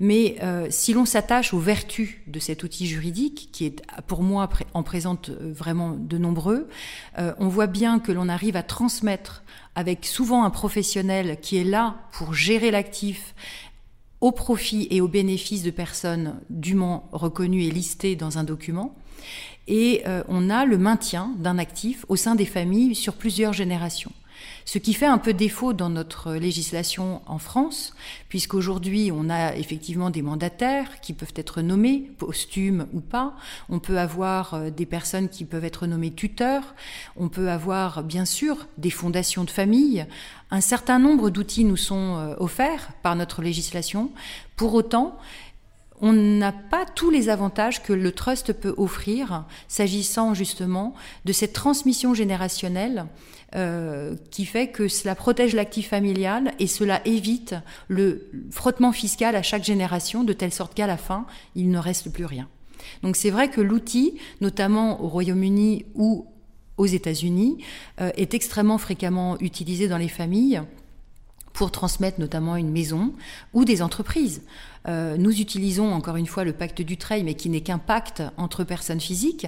Mais 0.00 0.36
euh, 0.42 0.66
si 0.70 0.92
l'on 0.92 1.04
s'attache 1.04 1.54
aux 1.54 1.60
vertus 1.60 2.16
de 2.26 2.40
cet 2.40 2.64
outil 2.64 2.86
juridique, 2.86 3.48
qui 3.52 3.64
est 3.64 3.82
pour 4.08 4.22
moi 4.22 4.48
en 4.74 4.82
présente 4.82 5.30
euh, 5.30 5.52
vraiment 5.52 5.92
de 5.92 6.18
nombreux, 6.18 6.68
euh, 7.18 7.32
on 7.38 7.48
voit 7.48 7.68
bien 7.68 8.00
que 8.00 8.10
l'on 8.10 8.28
arrive 8.28 8.56
à 8.56 8.64
transmettre 8.64 9.44
avec 9.76 10.04
souvent 10.04 10.44
un 10.44 10.50
professionnel 10.50 11.38
qui 11.40 11.56
est 11.56 11.64
là 11.64 11.96
pour 12.12 12.34
gérer 12.34 12.72
l'actif 12.72 13.34
au 14.20 14.32
profit 14.32 14.88
et 14.90 15.00
au 15.00 15.08
bénéfice 15.08 15.62
de 15.62 15.70
personnes 15.70 16.40
dûment 16.50 17.08
reconnues 17.12 17.62
et 17.62 17.70
listées 17.70 18.16
dans 18.16 18.38
un 18.38 18.44
document. 18.44 18.96
Et 19.68 20.04
on 20.28 20.48
a 20.48 20.64
le 20.64 20.78
maintien 20.78 21.34
d'un 21.38 21.58
actif 21.58 22.04
au 22.08 22.16
sein 22.16 22.34
des 22.34 22.46
familles 22.46 22.94
sur 22.94 23.14
plusieurs 23.14 23.52
générations. 23.52 24.12
Ce 24.64 24.78
qui 24.78 24.94
fait 24.94 25.06
un 25.06 25.18
peu 25.18 25.32
défaut 25.32 25.72
dans 25.72 25.90
notre 25.90 26.34
législation 26.34 27.22
en 27.26 27.38
France, 27.38 27.94
puisqu'aujourd'hui 28.28 29.12
on 29.12 29.30
a 29.30 29.54
effectivement 29.54 30.10
des 30.10 30.22
mandataires 30.22 31.00
qui 31.00 31.12
peuvent 31.12 31.32
être 31.36 31.62
nommés, 31.62 32.10
posthumes 32.18 32.86
ou 32.92 33.00
pas. 33.00 33.36
On 33.68 33.78
peut 33.78 33.98
avoir 33.98 34.54
euh, 34.54 34.70
des 34.70 34.86
personnes 34.86 35.28
qui 35.28 35.44
peuvent 35.44 35.64
être 35.64 35.86
nommées 35.86 36.12
tuteurs. 36.12 36.74
On 37.16 37.28
peut 37.28 37.48
avoir 37.48 38.02
bien 38.02 38.24
sûr 38.24 38.66
des 38.76 38.90
fondations 38.90 39.44
de 39.44 39.50
famille. 39.50 40.04
Un 40.50 40.60
certain 40.60 40.98
nombre 40.98 41.30
d'outils 41.30 41.64
nous 41.64 41.76
sont 41.76 42.16
euh, 42.16 42.34
offerts 42.38 42.90
par 43.02 43.14
notre 43.14 43.42
législation. 43.42 44.10
Pour 44.56 44.74
autant, 44.74 45.18
on 46.00 46.12
n'a 46.12 46.52
pas 46.52 46.84
tous 46.84 47.10
les 47.10 47.28
avantages 47.28 47.82
que 47.82 47.92
le 47.92 48.12
trust 48.12 48.52
peut 48.52 48.74
offrir 48.76 49.44
s'agissant 49.68 50.34
justement 50.34 50.94
de 51.24 51.32
cette 51.32 51.52
transmission 51.52 52.14
générationnelle 52.14 53.06
euh, 53.54 54.16
qui 54.30 54.44
fait 54.44 54.68
que 54.68 54.88
cela 54.88 55.14
protège 55.14 55.54
l'actif 55.54 55.88
familial 55.88 56.52
et 56.58 56.66
cela 56.66 57.00
évite 57.06 57.54
le 57.88 58.28
frottement 58.50 58.92
fiscal 58.92 59.36
à 59.36 59.42
chaque 59.42 59.64
génération 59.64 60.24
de 60.24 60.32
telle 60.32 60.52
sorte 60.52 60.74
qu'à 60.74 60.86
la 60.86 60.96
fin, 60.96 61.26
il 61.54 61.70
ne 61.70 61.78
reste 61.78 62.10
plus 62.10 62.24
rien. 62.24 62.48
Donc 63.02 63.16
c'est 63.16 63.30
vrai 63.30 63.48
que 63.48 63.60
l'outil, 63.60 64.18
notamment 64.40 65.02
au 65.02 65.08
Royaume-Uni 65.08 65.86
ou 65.94 66.26
aux 66.76 66.86
États-Unis, 66.86 67.58
euh, 68.00 68.10
est 68.16 68.34
extrêmement 68.34 68.78
fréquemment 68.78 69.38
utilisé 69.40 69.88
dans 69.88 69.98
les 69.98 70.08
familles 70.08 70.62
pour 71.56 71.72
transmettre 71.72 72.20
notamment 72.20 72.56
une 72.56 72.70
maison 72.70 73.14
ou 73.54 73.64
des 73.64 73.80
entreprises. 73.80 74.42
Euh, 74.88 75.16
nous 75.16 75.40
utilisons 75.40 75.90
encore 75.94 76.16
une 76.16 76.26
fois 76.26 76.44
le 76.44 76.52
pacte 76.52 76.82
du 76.82 76.98
trail, 76.98 77.24
mais 77.24 77.34
qui 77.34 77.48
n'est 77.48 77.62
qu'un 77.62 77.78
pacte 77.78 78.22
entre 78.36 78.62
personnes 78.62 79.00
physiques. 79.00 79.46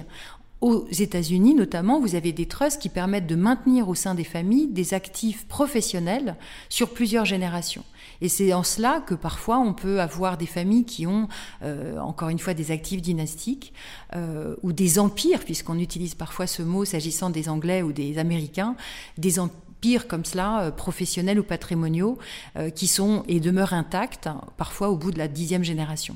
Aux 0.59 0.87
États-Unis, 0.89 1.53
notamment, 1.53 2.01
vous 2.01 2.15
avez 2.15 2.33
des 2.33 2.47
trusts 2.47 2.81
qui 2.81 2.89
permettent 2.89 3.27
de 3.27 3.35
maintenir 3.35 3.87
au 3.87 3.95
sein 3.95 4.15
des 4.15 4.23
familles 4.23 4.67
des 4.67 4.93
actifs 4.95 5.45
professionnels 5.47 6.35
sur 6.67 6.89
plusieurs 6.89 7.25
générations. 7.25 7.85
Et 8.21 8.27
c'est 8.27 8.53
en 8.53 8.63
cela 8.63 9.01
que 9.05 9.13
parfois 9.13 9.59
on 9.59 9.73
peut 9.73 10.01
avoir 10.01 10.37
des 10.37 10.47
familles 10.47 10.85
qui 10.85 11.05
ont, 11.05 11.29
euh, 11.61 11.99
encore 11.99 12.29
une 12.29 12.39
fois, 12.39 12.55
des 12.55 12.71
actifs 12.71 13.03
dynastiques 13.03 13.71
euh, 14.15 14.55
ou 14.63 14.73
des 14.73 14.97
empires, 14.97 15.45
puisqu'on 15.45 15.77
utilise 15.77 16.15
parfois 16.15 16.47
ce 16.47 16.63
mot 16.63 16.85
s'agissant 16.85 17.29
des 17.29 17.49
Anglais 17.49 17.83
ou 17.83 17.93
des 17.93 18.17
Américains, 18.17 18.75
des 19.17 19.39
empires 19.39 19.55
pires 19.81 20.07
comme 20.07 20.25
cela, 20.25 20.63
euh, 20.63 20.71
professionnels 20.71 21.39
ou 21.39 21.43
patrimoniaux, 21.43 22.17
euh, 22.57 22.69
qui 22.69 22.87
sont 22.87 23.23
et 23.27 23.39
demeurent 23.39 23.73
intacts, 23.73 24.29
parfois 24.57 24.89
au 24.89 24.97
bout 24.97 25.11
de 25.11 25.17
la 25.17 25.27
dixième 25.27 25.63
génération. 25.63 26.15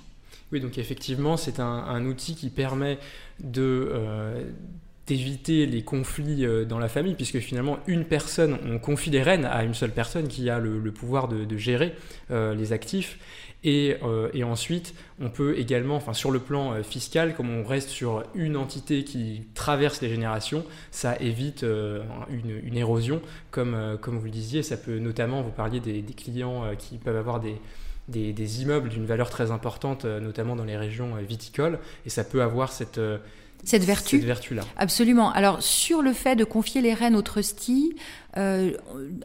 Oui, 0.51 0.59
donc 0.59 0.77
effectivement, 0.77 1.37
c'est 1.37 1.59
un, 1.59 2.05
outil 2.05 2.35
qui 2.35 2.49
permet. 2.49 2.99
Euh, 3.57 4.43
d'éviter 5.05 5.65
les 5.65 5.83
conflits 5.83 6.45
dans 6.65 6.79
la 6.79 6.87
famille, 6.87 7.15
puisque 7.15 7.39
finalement 7.39 7.77
une 7.87 8.05
personne, 8.05 8.57
on 8.65 8.79
confie 8.79 9.09
les 9.09 9.21
rênes 9.21 9.43
à 9.43 9.65
une 9.65 9.73
seule 9.73 9.91
personne 9.91 10.29
qui 10.29 10.49
a 10.49 10.59
le, 10.59 10.79
pouvoir 10.93 11.27
de, 11.27 11.57
gérer 11.57 11.93
les 12.29 12.71
actifs, 12.71 13.19
et, 13.63 13.97
et, 14.33 14.43
ensuite 14.43 14.93
on 15.21 15.29
peut 15.29 15.57
également, 15.57 15.95
enfin 15.95 16.13
sur 16.13 16.31
le 16.31 16.39
plan 16.39 16.83
fiscal, 16.83 17.35
comme 17.35 17.49
on 17.49 17.63
reste 17.63 17.89
sur 17.89 18.23
une 18.35 18.57
entité 18.57 19.03
qui 19.03 19.47
traverse 19.53 20.01
les 20.01 20.09
générations, 20.09 20.65
ça 20.91 21.15
évite 21.19 21.63
une, 21.63 22.61
une, 22.63 22.77
érosion, 22.77 23.21
comme, 23.51 23.97
comme 24.01 24.17
vous 24.17 24.25
le 24.25 24.31
disiez, 24.31 24.63
ça 24.63 24.77
peut 24.77 24.99
notamment, 24.99 25.41
vous 25.41 25.51
parliez 25.51 25.79
des, 25.79 26.03
clients 26.13 26.63
qui 26.77 26.97
peuvent 26.97 27.17
avoir 27.17 27.39
des 27.39 27.55
des, 28.07 28.61
immeubles 28.61 28.89
d'une 28.89 29.05
valeur 29.05 29.29
très 29.29 29.51
importante, 29.51 30.05
euh, 30.05 30.19
notamment 30.19 30.55
dans 30.55 30.65
les 30.65 30.77
régions 30.77 31.15
euh, 31.15 31.21
viticoles, 31.21 31.79
et 32.05 32.09
ça 32.09 32.23
peut 32.23 32.41
avoir 32.41 32.71
cette, 32.71 32.97
euh, 32.97 33.17
cette 33.63 33.83
vertu. 33.83 34.17
Cette 34.17 34.25
vertu-là. 34.25 34.63
Absolument. 34.77 35.31
Alors, 35.31 35.61
sur 35.61 36.01
le 36.01 36.13
fait 36.13 36.35
de 36.35 36.43
confier 36.43 36.81
les 36.81 36.93
rênes 36.93 37.15
au 37.15 37.21
trustee, 37.21 37.95
euh, 38.35 38.71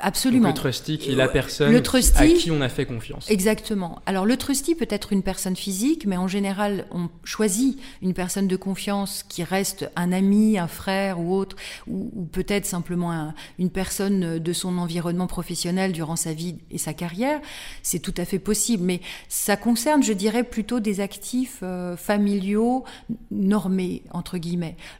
absolument. 0.01 0.49
le 0.49 0.55
trustee 0.55 0.99
qui 0.99 1.13
est 1.13 1.15
la 1.15 1.29
personne 1.29 1.75
à 1.75 2.27
qui 2.27 2.51
on 2.51 2.61
a 2.61 2.69
fait 2.69 2.85
confiance. 2.85 3.31
Exactement. 3.31 4.03
Alors 4.05 4.27
le 4.27 4.37
trustee 4.37 4.75
peut 4.75 4.89
être 4.91 5.15
une 5.15 5.23
personne 5.23 5.57
physique, 5.57 6.05
mais 6.07 6.19
en 6.19 6.29
général 6.29 6.85
on 6.91 7.09
choisit 7.25 7.81
une 8.03 8.13
personne 8.13 8.49
de 8.49 8.57
confiance 8.57 9.25
qui 9.27 9.45
reste 9.45 9.91
un 9.97 10.13
ami, 10.13 10.59
un 10.59 10.69
frère 10.69 11.21
ou 11.21 11.35
autre, 11.35 11.57
ou, 11.87 12.29
peut-être 12.33 12.67
simplement 12.67 13.33
une 13.59 13.71
personne 13.71 14.39
de 14.39 14.53
son 14.53 14.77
environnement 14.77 15.27
professionnel 15.27 15.93
durant 15.93 16.17
sa 16.17 16.35
vie 16.35 16.57
et 16.71 16.77
sa 16.77 16.93
carrière. 16.93 17.41
C'est 17.83 18.01
tout 18.01 18.15
à 18.19 18.27
fait 18.27 18.39
possible, 18.39 18.85
mais 18.85 19.01
ça 19.29 19.57
concerne, 19.57 20.03
je 20.03 20.13
dirais, 20.13 20.45
plutôt 20.45 20.81
des 20.81 21.01
actifs 21.01 21.61
euh, 21.63 21.97
familiaux 21.97 22.85
normés 23.31 24.03
entre 24.11 24.28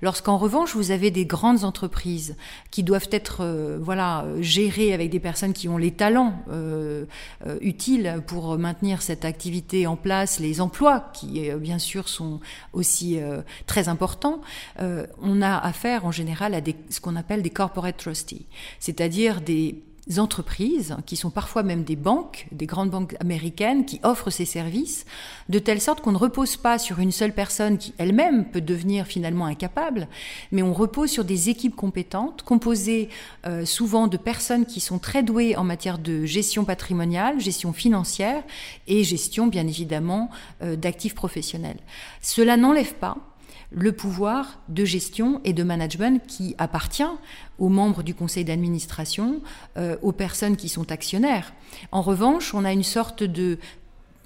Lorsqu'en 0.03 0.39
revanche 0.39 0.75
vous 0.75 0.91
avez 0.91 1.11
des 1.11 1.27
grandes 1.27 1.65
entreprises 1.65 2.37
qui 2.71 2.83
doivent 2.83 3.09
être 3.11 3.39
euh, 3.41 3.79
voilà 3.81 4.25
gérer 4.41 4.93
avec 4.93 5.11
des 5.11 5.21
personnes 5.21 5.53
qui 5.53 5.69
ont 5.69 5.79
les 5.79 5.91
talents 5.91 6.43
euh, 6.51 7.05
euh, 7.47 7.59
utiles 7.61 8.23
pour 8.27 8.59
maintenir 8.59 9.03
cette 9.03 9.25
activité 9.25 9.87
en 9.87 9.97
place, 9.97 10.41
les 10.41 10.61
emplois 10.61 11.11
qui 11.13 11.51
bien 11.59 11.79
sûr 11.79 12.09
sont 12.09 12.41
aussi 12.73 13.19
très 13.67 13.89
importants, 13.89 14.41
on 14.79 15.43
a 15.43 15.57
affaire 15.59 16.05
en 16.05 16.13
général 16.13 16.55
à 16.55 16.61
des, 16.61 16.77
ce 16.91 17.01
qu'on 17.01 17.17
appelle 17.17 17.43
des 17.43 17.51
corporate 17.51 17.97
trustees, 17.97 18.47
c'est-à-dire 18.79 19.41
des 19.41 19.83
entreprises, 20.17 20.97
qui 21.05 21.17
sont 21.17 21.31
parfois 21.31 21.63
même 21.63 21.85
des 21.85 21.97
banques, 21.97 22.47
des 22.53 22.67
grandes 22.67 22.91
banques 22.91 23.15
américaines, 23.21 23.85
qui 23.85 24.01
offrent 24.03 24.31
ces 24.31 24.47
services, 24.47 25.05
de 25.49 25.59
telle 25.59 25.81
sorte 25.81 26.01
qu'on 26.01 26.13
ne 26.13 26.19
repose 26.19 26.57
pas 26.57 26.79
sur 26.79 26.99
une 26.99 27.13
seule 27.13 27.35
personne 27.35 27.77
qui 27.77 27.93
elle-même 27.99 28.47
peut 28.47 28.63
devenir 28.63 29.07
finalement 29.07 29.45
incapable, 29.45 30.09
mais 30.51 30.63
on 30.63 30.73
repose 30.73 31.11
sur 31.11 31.25
des 31.25 31.51
équipes 31.51 31.77
compétentes, 31.77 32.43
composées 32.43 33.11
euh, 33.47 33.67
souvent 33.67 34.07
de 34.07 34.17
personnes 34.17 34.65
qui 34.65 34.81
sont 34.81 34.99
très 34.99 35.23
douées 35.23 35.57
en 35.57 35.65
matière 35.65 35.99
de 35.99 36.25
gestion 36.25 36.65
patrimoniale, 36.65 37.41
gestion 37.41 37.73
financière 37.73 38.43
et 38.87 39.05
gestion 39.05 39.47
bien 39.47 39.67
évidemment 39.67 40.31
euh, 40.63 40.77
d'actifs 40.77 41.15
professionnels. 41.15 41.81
Cela 42.23 42.57
n'enlève 42.57 42.95
pas 42.95 43.17
le 43.71 43.93
pouvoir 43.93 44.61
de 44.69 44.85
gestion 44.85 45.41
et 45.45 45.53
de 45.53 45.63
management 45.63 46.23
qui 46.27 46.55
appartient 46.59 47.03
aux 47.59 47.69
membres 47.69 48.03
du 48.03 48.15
conseil 48.15 48.45
d'administration, 48.45 49.41
euh, 49.77 49.97
aux 50.03 50.13
personnes 50.13 50.57
qui 50.57 50.69
sont 50.69 50.91
actionnaires. 50.91 51.53
En 51.93 52.03
revanche, 52.03 52.55
on 52.55 52.65
a 52.65 52.73
une 52.73 52.83
sorte 52.83 53.23
de 53.23 53.59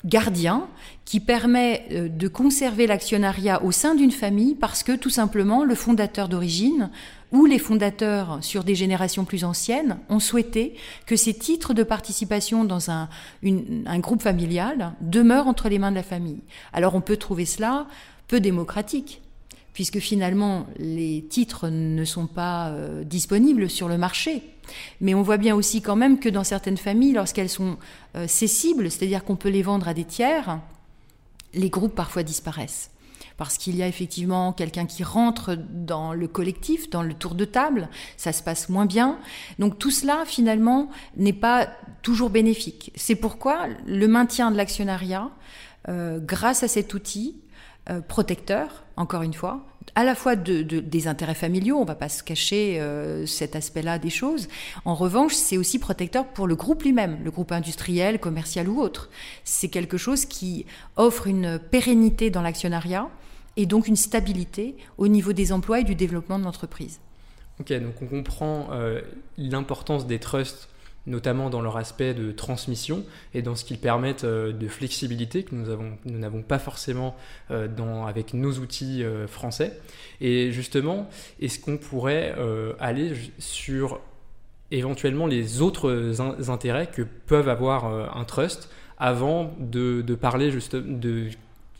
gardien 0.04 0.66
qui 1.04 1.20
permet 1.20 1.86
euh, 1.92 2.08
de 2.08 2.28
conserver 2.28 2.86
l'actionnariat 2.86 3.62
au 3.62 3.72
sein 3.72 3.94
d'une 3.94 4.10
famille 4.10 4.54
parce 4.54 4.82
que 4.82 4.96
tout 4.96 5.10
simplement 5.10 5.64
le 5.64 5.74
fondateur 5.74 6.28
d'origine 6.28 6.90
ou 7.30 7.46
les 7.46 7.58
fondateurs 7.58 8.38
sur 8.42 8.62
des 8.62 8.74
générations 8.74 9.24
plus 9.24 9.44
anciennes 9.44 9.98
ont 10.08 10.20
souhaité 10.20 10.74
que 11.06 11.16
ces 11.16 11.34
titres 11.34 11.72
de 11.72 11.82
participation 11.82 12.64
dans 12.64 12.90
un, 12.90 13.08
un 13.42 13.98
groupe 14.00 14.22
familial 14.22 14.92
demeurent 15.00 15.46
entre 15.46 15.68
les 15.68 15.78
mains 15.78 15.90
de 15.90 15.96
la 15.96 16.02
famille. 16.02 16.42
Alors 16.72 16.94
on 16.94 17.00
peut 17.00 17.16
trouver 17.16 17.46
cela 17.46 17.86
peu 18.28 18.40
démocratique 18.40 19.21
puisque 19.72 19.98
finalement 19.98 20.66
les 20.78 21.24
titres 21.28 21.68
ne 21.68 22.04
sont 22.04 22.26
pas 22.26 22.68
euh, 22.68 23.04
disponibles 23.04 23.70
sur 23.70 23.88
le 23.88 23.98
marché. 23.98 24.42
Mais 25.00 25.14
on 25.14 25.22
voit 25.22 25.38
bien 25.38 25.54
aussi 25.54 25.82
quand 25.82 25.96
même 25.96 26.18
que 26.18 26.28
dans 26.28 26.44
certaines 26.44 26.76
familles, 26.76 27.12
lorsqu'elles 27.12 27.48
sont 27.48 27.78
euh, 28.16 28.26
cessibles, 28.26 28.90
c'est-à-dire 28.90 29.24
qu'on 29.24 29.36
peut 29.36 29.48
les 29.48 29.62
vendre 29.62 29.88
à 29.88 29.94
des 29.94 30.04
tiers, 30.04 30.60
les 31.54 31.70
groupes 31.70 31.94
parfois 31.94 32.22
disparaissent. 32.22 32.90
Parce 33.38 33.56
qu'il 33.56 33.76
y 33.76 33.82
a 33.82 33.88
effectivement 33.88 34.52
quelqu'un 34.52 34.86
qui 34.86 35.02
rentre 35.02 35.56
dans 35.56 36.12
le 36.12 36.28
collectif, 36.28 36.90
dans 36.90 37.02
le 37.02 37.14
tour 37.14 37.34
de 37.34 37.44
table, 37.44 37.88
ça 38.16 38.32
se 38.32 38.42
passe 38.42 38.68
moins 38.68 38.86
bien. 38.86 39.18
Donc 39.58 39.78
tout 39.78 39.90
cela, 39.90 40.24
finalement, 40.26 40.90
n'est 41.16 41.32
pas 41.32 41.68
toujours 42.02 42.30
bénéfique. 42.30 42.92
C'est 42.94 43.16
pourquoi 43.16 43.66
le 43.86 44.06
maintien 44.06 44.50
de 44.50 44.56
l'actionnariat, 44.56 45.30
euh, 45.88 46.20
grâce 46.20 46.62
à 46.62 46.68
cet 46.68 46.94
outil, 46.94 47.36
protecteur, 48.06 48.81
encore 48.96 49.22
une 49.22 49.34
fois, 49.34 49.64
à 49.94 50.04
la 50.04 50.14
fois 50.14 50.36
de, 50.36 50.62
des 50.62 51.08
intérêts 51.08 51.34
familiaux, 51.34 51.76
on 51.76 51.82
ne 51.82 51.86
va 51.86 51.94
pas 51.94 52.08
se 52.08 52.22
cacher 52.22 52.80
euh, 52.80 53.26
cet 53.26 53.56
aspect-là 53.56 53.98
des 53.98 54.10
choses. 54.10 54.48
En 54.84 54.94
revanche, 54.94 55.34
c'est 55.34 55.58
aussi 55.58 55.78
protecteur 55.78 56.26
pour 56.26 56.46
le 56.46 56.54
groupe 56.54 56.82
lui-même, 56.82 57.18
le 57.24 57.30
groupe 57.30 57.52
industriel, 57.52 58.18
commercial 58.18 58.68
ou 58.68 58.80
autre. 58.80 59.10
C'est 59.44 59.68
quelque 59.68 59.96
chose 59.96 60.24
qui 60.24 60.66
offre 60.96 61.26
une 61.26 61.58
pérennité 61.58 62.30
dans 62.30 62.42
l'actionnariat 62.42 63.08
et 63.56 63.66
donc 63.66 63.88
une 63.88 63.96
stabilité 63.96 64.76
au 64.98 65.08
niveau 65.08 65.32
des 65.32 65.52
emplois 65.52 65.80
et 65.80 65.84
du 65.84 65.94
développement 65.94 66.38
de 66.38 66.44
l'entreprise. 66.44 67.00
Ok, 67.60 67.72
donc 67.72 67.94
on 68.00 68.06
comprend 68.06 68.68
euh, 68.72 69.02
l'importance 69.36 70.06
des 70.06 70.18
trusts 70.18 70.68
notamment 71.06 71.50
dans 71.50 71.60
leur 71.60 71.76
aspect 71.76 72.14
de 72.14 72.32
transmission 72.32 73.04
et 73.34 73.42
dans 73.42 73.54
ce 73.54 73.64
qu'ils 73.64 73.78
permettent 73.78 74.24
euh, 74.24 74.52
de 74.52 74.68
flexibilité 74.68 75.42
que 75.42 75.54
nous 75.54 75.68
avons 75.68 75.98
nous 76.04 76.18
n'avons 76.18 76.42
pas 76.42 76.58
forcément 76.58 77.16
euh, 77.50 77.68
dans, 77.68 78.06
avec 78.06 78.34
nos 78.34 78.52
outils 78.58 79.02
euh, 79.02 79.26
français. 79.26 79.78
Et 80.20 80.52
justement, 80.52 81.08
est-ce 81.40 81.58
qu'on 81.58 81.76
pourrait 81.76 82.34
aller 82.78 83.12
sur 83.38 84.00
éventuellement 84.70 85.26
les 85.26 85.60
autres 85.60 86.14
intérêts 86.48 86.86
que 86.86 87.02
peuvent 87.02 87.48
avoir 87.48 87.84
un 88.16 88.24
trust 88.24 88.70
avant 88.98 89.52
de, 89.58 90.02
de 90.02 90.14
parler 90.14 90.50
juste 90.50 90.76
de 90.76 91.28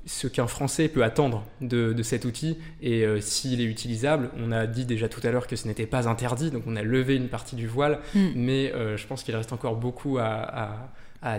ce 0.07 0.27
qu'un 0.27 0.47
Français 0.47 0.89
peut 0.89 1.05
attendre 1.05 1.45
de, 1.61 2.03
cet 2.03 2.25
outil 2.25 2.59
et 2.81 3.05
euh, 3.05 3.21
s'il 3.21 3.61
est 3.61 3.65
utilisable. 3.65 4.31
On 4.39 4.51
a 4.51 4.67
dit 4.67 4.85
déjà 4.85 5.09
tout 5.09 5.21
à 5.25 5.31
l'heure 5.31 5.47
que 5.47 5.57
ce 5.57 5.69
n'était 5.69 5.87
pas 5.87 6.09
interdit, 6.09 6.51
donc 6.51 6.65
on 6.67 6.77
a 6.77 6.83
levé 6.83 7.15
une 7.17 7.29
partie 7.29 7.57
du 7.57 7.67
voile, 7.67 8.01
hmm. 8.15 8.29
mais 8.35 8.73
euh, 8.73 8.97
je 8.97 9.07
pense 9.07 9.23
qu'il 9.23 9.37
reste 9.37 9.53
encore 9.53 9.77
beaucoup 9.77 10.19
à, 10.19 10.89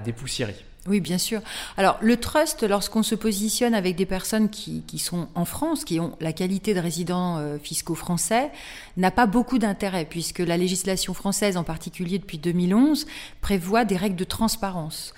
dépoussiérer. 0.06 0.56
Oui, 0.88 1.02
bien 1.02 1.18
sûr. 1.18 1.42
Alors, 1.76 1.98
le 2.02 2.16
trust, 2.16 2.64
lorsqu'on 2.64 3.04
se 3.04 3.16
positionne 3.16 3.74
avec 3.74 3.98
des 3.98 4.06
personnes 4.06 4.50
qui, 4.50 4.84
sont 4.98 5.28
en 5.36 5.44
France, 5.44 5.84
qui 5.84 6.00
ont 6.00 6.16
la 6.22 6.32
qualité 6.32 6.74
de 6.74 6.80
résidents 6.80 7.38
euh, 7.38 7.58
fiscaux 7.58 7.96
français, 7.96 8.50
n'a 8.96 9.12
pas 9.12 9.26
beaucoup 9.26 9.60
d'intérêt, 9.60 10.06
puisque 10.06 10.40
la 10.40 10.56
législation 10.56 11.14
française, 11.14 11.58
en 11.58 11.66
particulier 11.66 12.18
depuis 12.18 12.38
2011, 12.38 13.08
prévoit 13.42 13.84
des 13.84 13.98
règles 13.98 14.16
de 14.16 14.24
transparence 14.24 15.14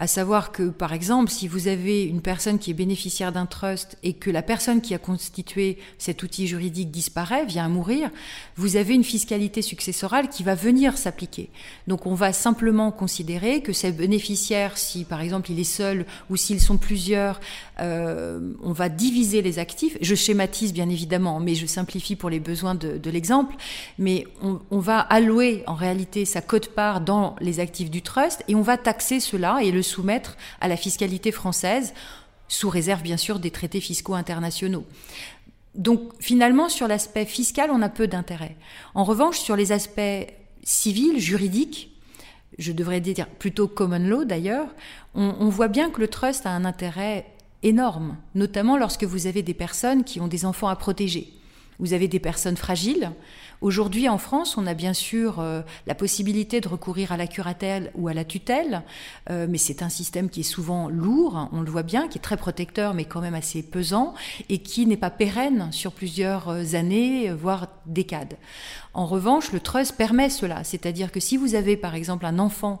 à 0.00 0.06
savoir 0.06 0.50
que, 0.50 0.70
par 0.70 0.94
exemple, 0.94 1.30
si 1.30 1.46
vous 1.46 1.68
avez 1.68 2.04
une 2.04 2.22
personne 2.22 2.58
qui 2.58 2.70
est 2.70 2.74
bénéficiaire 2.74 3.32
d'un 3.32 3.44
trust 3.44 3.98
et 4.02 4.14
que 4.14 4.30
la 4.30 4.40
personne 4.40 4.80
qui 4.80 4.94
a 4.94 4.98
constitué 4.98 5.76
cet 5.98 6.22
outil 6.22 6.46
juridique 6.46 6.90
disparaît, 6.90 7.44
vient 7.44 7.66
à 7.66 7.68
mourir, 7.68 8.08
vous 8.56 8.76
avez 8.76 8.94
une 8.94 9.04
fiscalité 9.04 9.60
successorale 9.60 10.30
qui 10.30 10.42
va 10.42 10.54
venir 10.54 10.96
s'appliquer. 10.96 11.50
Donc 11.86 12.06
on 12.06 12.14
va 12.14 12.32
simplement 12.32 12.92
considérer 12.92 13.60
que 13.60 13.74
ces 13.74 13.92
bénéficiaires, 13.92 14.78
si 14.78 15.04
par 15.04 15.20
exemple 15.20 15.50
il 15.50 15.60
est 15.60 15.64
seul 15.64 16.06
ou 16.30 16.36
s'ils 16.36 16.62
sont 16.62 16.78
plusieurs, 16.78 17.38
euh, 17.80 18.54
on 18.62 18.72
va 18.72 18.88
diviser 18.88 19.42
les 19.42 19.58
actifs. 19.58 19.98
Je 20.00 20.14
schématise 20.14 20.72
bien 20.72 20.88
évidemment, 20.88 21.40
mais 21.40 21.54
je 21.54 21.66
simplifie 21.66 22.16
pour 22.16 22.30
les 22.30 22.40
besoins 22.40 22.74
de, 22.74 22.96
de 22.96 23.10
l'exemple. 23.10 23.54
Mais 23.98 24.26
on, 24.40 24.60
on 24.70 24.78
va 24.78 25.00
allouer 25.00 25.62
en 25.66 25.74
réalité 25.74 26.24
sa 26.24 26.40
cote-part 26.40 27.02
dans 27.02 27.36
les 27.40 27.60
actifs 27.60 27.90
du 27.90 28.00
trust 28.00 28.42
et 28.48 28.54
on 28.54 28.62
va 28.62 28.78
taxer 28.78 29.20
cela 29.20 29.62
et 29.62 29.70
le 29.70 29.82
soumettre 29.90 30.36
à 30.60 30.68
la 30.68 30.76
fiscalité 30.76 31.32
française, 31.32 31.92
sous 32.48 32.68
réserve 32.68 33.02
bien 33.02 33.16
sûr 33.16 33.38
des 33.38 33.50
traités 33.50 33.80
fiscaux 33.80 34.14
internationaux. 34.14 34.84
Donc 35.74 36.00
finalement, 36.20 36.68
sur 36.68 36.88
l'aspect 36.88 37.26
fiscal, 37.26 37.70
on 37.72 37.82
a 37.82 37.88
peu 37.88 38.08
d'intérêt. 38.08 38.56
En 38.94 39.04
revanche, 39.04 39.38
sur 39.38 39.56
les 39.56 39.72
aspects 39.72 40.26
civils, 40.62 41.20
juridiques, 41.20 41.90
je 42.58 42.72
devrais 42.72 43.00
dire 43.00 43.26
plutôt 43.26 43.68
common 43.68 44.06
law 44.06 44.24
d'ailleurs, 44.24 44.68
on, 45.14 45.48
voit 45.48 45.68
bien 45.68 45.90
que 45.90 46.00
le 46.00 46.08
trust 46.08 46.46
a 46.46 46.50
un 46.50 46.64
intérêt 46.64 47.26
énorme, 47.62 48.16
notamment 48.34 48.76
lorsque 48.76 49.04
vous 49.04 49.26
avez 49.26 49.42
des 49.42 49.54
personnes 49.54 50.04
qui 50.04 50.20
ont 50.20 50.28
des 50.28 50.44
enfants 50.44 50.68
à 50.68 50.76
protéger. 50.76 51.32
Vous 51.80 51.94
avez 51.94 52.06
des 52.06 52.20
personnes 52.20 52.56
fragiles. 52.56 53.10
Aujourd'hui, 53.62 54.08
en 54.08 54.16
France, 54.16 54.56
on 54.56 54.66
a 54.66 54.72
bien 54.72 54.94
sûr 54.94 55.38
euh, 55.38 55.60
la 55.86 55.94
possibilité 55.94 56.60
de 56.62 56.68
recourir 56.68 57.12
à 57.12 57.18
la 57.18 57.26
curatelle 57.26 57.90
ou 57.94 58.08
à 58.08 58.14
la 58.14 58.24
tutelle, 58.24 58.82
euh, 59.28 59.46
mais 59.48 59.58
c'est 59.58 59.82
un 59.82 59.90
système 59.90 60.30
qui 60.30 60.40
est 60.40 60.44
souvent 60.44 60.88
lourd, 60.88 61.36
hein, 61.36 61.50
on 61.52 61.60
le 61.60 61.70
voit 61.70 61.82
bien, 61.82 62.08
qui 62.08 62.16
est 62.16 62.22
très 62.22 62.38
protecteur, 62.38 62.94
mais 62.94 63.04
quand 63.04 63.20
même 63.20 63.34
assez 63.34 63.62
pesant, 63.62 64.14
et 64.48 64.58
qui 64.58 64.86
n'est 64.86 64.96
pas 64.96 65.10
pérenne 65.10 65.68
sur 65.72 65.92
plusieurs 65.92 66.48
euh, 66.48 66.74
années, 66.74 67.30
voire 67.32 67.66
décades. 67.84 68.38
En 68.94 69.06
revanche, 69.06 69.52
le 69.52 69.60
trust 69.60 69.94
permet 69.96 70.30
cela, 70.30 70.64
c'est-à-dire 70.64 71.12
que 71.12 71.20
si 71.20 71.36
vous 71.36 71.54
avez 71.54 71.76
par 71.76 71.94
exemple 71.94 72.24
un 72.26 72.38
enfant 72.38 72.80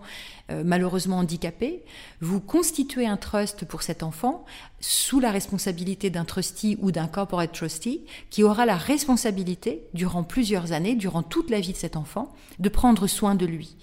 malheureusement 0.64 1.18
handicapé, 1.18 1.84
vous 2.20 2.40
constituez 2.40 3.06
un 3.06 3.16
trust 3.16 3.64
pour 3.64 3.82
cet 3.82 4.02
enfant 4.02 4.44
sous 4.80 5.20
la 5.20 5.30
responsabilité 5.30 6.10
d'un 6.10 6.24
trustee 6.24 6.78
ou 6.80 6.90
d'un 6.90 7.06
corporate 7.06 7.52
trustee 7.52 8.04
qui 8.30 8.42
aura 8.42 8.66
la 8.66 8.76
responsabilité 8.76 9.82
durant 9.94 10.22
plusieurs 10.22 10.72
années, 10.72 10.94
durant 10.94 11.22
toute 11.22 11.50
la 11.50 11.60
vie 11.60 11.72
de 11.72 11.76
cet 11.76 11.96
enfant, 11.96 12.32
de 12.58 12.68
prendre 12.68 13.06
soin 13.06 13.34
de 13.34 13.46
lui. 13.46 13.76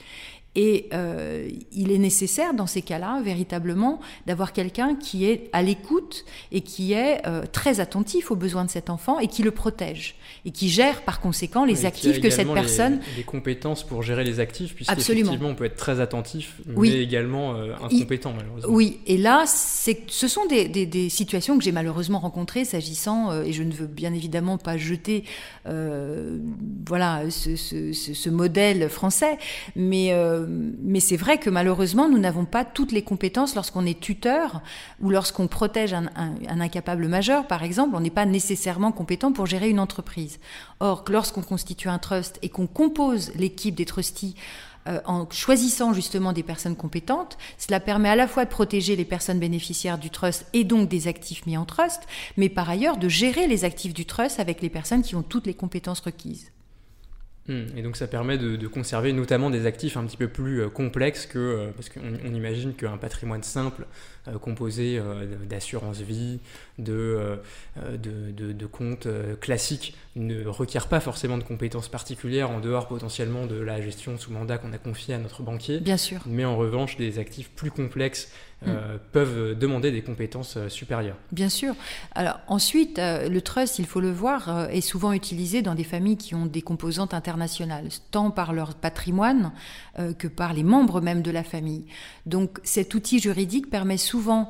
Et 0.59 0.87
euh, 0.91 1.47
il 1.71 1.91
est 1.91 1.99
nécessaire 1.99 2.55
dans 2.55 2.65
ces 2.65 2.81
cas-là, 2.81 3.21
véritablement, 3.23 3.99
d'avoir 4.25 4.53
quelqu'un 4.53 4.95
qui 4.95 5.25
est 5.25 5.51
à 5.53 5.61
l'écoute 5.61 6.25
et 6.51 6.61
qui 6.61 6.93
est 6.93 7.21
euh, 7.27 7.43
très 7.51 7.79
attentif 7.79 8.31
aux 8.31 8.35
besoins 8.35 8.65
de 8.65 8.71
cet 8.71 8.89
enfant 8.89 9.19
et 9.19 9.27
qui 9.27 9.43
le 9.43 9.51
protège 9.51 10.15
et 10.45 10.51
qui 10.51 10.69
gère 10.69 11.03
par 11.03 11.21
conséquent 11.21 11.63
les 11.63 11.85
actifs 11.85 12.19
que 12.19 12.31
cette 12.31 12.51
personne. 12.51 13.01
Les, 13.15 13.23
compétences 13.23 13.83
pour 13.83 14.01
gérer 14.01 14.23
les 14.23 14.39
actifs, 14.39 14.73
puisqu'effectivement 14.73 15.47
on 15.47 15.53
peut 15.53 15.65
être 15.65 15.75
très 15.75 15.99
attentif, 15.99 16.55
mais 16.65 17.03
également 17.03 17.53
euh, 17.53 17.73
incompétent 17.83 18.33
malheureusement. 18.35 18.73
Oui, 18.73 18.99
et 19.05 19.17
là, 19.17 19.45
ce 19.45 20.27
sont 20.27 20.47
des, 20.47 20.67
des, 20.67 20.87
des, 20.87 21.09
situations 21.09 21.55
que 21.59 21.63
j'ai 21.63 21.71
malheureusement 21.71 22.17
rencontrées 22.17 22.65
s'agissant, 22.65 23.43
et 23.43 23.53
je 23.53 23.61
ne 23.61 23.71
veux 23.71 23.85
bien 23.85 24.11
évidemment 24.11 24.57
pas 24.57 24.75
jeter 24.77 25.23
voilà, 25.65 27.29
ce, 27.29 27.55
ce, 27.55 27.93
ce, 27.93 28.29
modèle 28.29 28.89
français, 28.89 29.37
mais 29.75 30.13
mais 30.47 30.99
c'est 30.99 31.17
vrai 31.17 31.37
que 31.37 31.49
malheureusement, 31.49 32.09
nous 32.09 32.17
n'avons 32.17 32.45
pas 32.45 32.65
toutes 32.65 32.91
les 32.91 33.01
compétences 33.01 33.55
lorsqu'on 33.55 33.85
est 33.85 33.99
tuteur 33.99 34.61
ou 35.01 35.09
lorsqu'on 35.09 35.47
protège 35.47 35.93
un, 35.93 36.09
incapable 36.47 37.07
majeur, 37.07 37.47
par 37.47 37.63
exemple, 37.63 37.95
on 37.95 37.99
n'est 37.99 38.09
pas 38.09 38.25
nécessairement 38.25 38.91
compétent 38.91 39.31
pour 39.31 39.45
gérer 39.45 39.69
une 39.69 39.79
entreprise. 39.79 40.39
Or, 40.79 41.03
lorsqu'on 41.09 41.41
constitue 41.41 41.89
un 41.89 41.99
trust 41.99 42.39
et 42.41 42.49
qu'on 42.49 42.67
compose 42.67 43.31
l'équipe 43.35 43.75
des 43.75 43.85
trustees 43.85 44.35
euh, 44.87 44.99
en 45.05 45.29
choisissant 45.29 45.93
justement 45.93 46.33
des 46.33 46.43
personnes 46.43 46.75
compétentes, 46.75 47.37
cela 47.57 47.79
permet 47.79 48.09
à 48.09 48.15
la 48.15 48.27
fois 48.27 48.45
de 48.45 48.49
protéger 48.49 48.95
les 48.95 49.05
personnes 49.05 49.39
bénéficiaires 49.39 49.97
du 49.97 50.09
trust 50.09 50.45
et 50.53 50.63
donc 50.63 50.87
des 50.87 51.07
actifs 51.07 51.45
mis 51.45 51.57
en 51.57 51.65
trust, 51.65 52.03
mais 52.37 52.49
par 52.49 52.69
ailleurs 52.69 52.97
de 52.97 53.09
gérer 53.09 53.47
les 53.47 53.65
actifs 53.65 53.93
du 53.93 54.05
trust 54.05 54.39
avec 54.39 54.61
les 54.61 54.69
personnes 54.69 55.01
qui 55.01 55.15
ont 55.15 55.23
toutes 55.23 55.47
les 55.47 55.53
compétences 55.53 55.99
requises. 55.99 56.51
Hmm. 57.47 57.65
Et 57.77 57.81
donc 57.81 57.95
ça 57.95 58.07
permet 58.07 58.37
de, 58.37 58.67
conserver 58.67 59.13
notamment 59.13 59.49
des 59.49 59.65
actifs 59.65 59.95
un 59.95 60.05
petit 60.05 60.17
peu 60.17 60.27
plus 60.27 60.61
euh, 60.61 60.69
complexes 60.69 61.25
que, 61.25 61.39
euh, 61.39 61.71
parce 61.75 61.89
qu'on 61.89 62.01
on 62.25 62.33
imagine 62.33 62.73
qu'un 62.73 62.97
patrimoine 62.97 63.43
simple 63.43 63.85
euh, 64.27 64.37
composé 64.37 64.99
d'assurance 65.49 66.01
vie, 66.01 66.39
de, 66.77 67.39
de, 67.77 68.51
de, 68.51 68.65
comptes 68.65 69.07
classiques 69.39 69.95
ne 70.15 70.45
requiert 70.45 70.87
pas 70.87 70.99
forcément 70.99 71.37
de 71.37 71.43
compétences 71.43 71.87
particulières 71.87 72.51
en 72.51 72.59
dehors 72.59 72.87
potentiellement 72.87 73.45
de 73.45 73.55
la 73.55 73.81
gestion 73.81 74.17
sous 74.17 74.31
mandat 74.31 74.57
qu'on 74.57 74.73
a 74.73 74.77
confiée 74.77 75.13
à 75.13 75.17
notre 75.17 75.43
banquier. 75.43 75.79
Bien 75.79 75.97
sûr. 75.97 76.21
Mais 76.25 76.43
en 76.43 76.57
revanche, 76.57 76.97
des 76.97 77.19
actifs 77.19 77.49
plus 77.51 77.71
complexes 77.71 78.31
euh, 78.65 78.97
peuvent 79.11 79.55
demander 79.55 79.91
des 79.91 80.01
compétences 80.01 80.57
euh, 80.57 80.67
supérieures. 80.67 81.15
Bien 81.31 81.47
sûr. 81.47 81.75
Alors 82.15 82.39
ensuite, 82.47 82.97
euh, 82.97 83.29
le 83.29 83.39
trust, 83.39 83.77
il 83.77 83.85
faut 83.85 83.99
le 83.99 84.09
voir, 84.09 84.67
est 84.71 84.81
souvent 84.81 85.13
utilisé 85.13 85.61
dans 85.61 85.75
des 85.75 85.83
familles 85.83 86.17
qui 86.17 86.33
ont 86.33 86.47
des 86.47 86.63
composantes 86.63 87.13
internationales, 87.13 87.89
tant 88.09 88.31
par 88.31 88.53
leur 88.53 88.73
patrimoine 88.73 89.51
que 90.17 90.27
par 90.27 90.53
les 90.53 90.63
membres 90.63 91.01
même 91.01 91.21
de 91.21 91.31
la 91.31 91.43
famille. 91.43 91.85
Donc 92.25 92.59
cet 92.63 92.93
outil 92.93 93.19
juridique 93.19 93.69
permet 93.69 93.97
souvent 93.97 94.49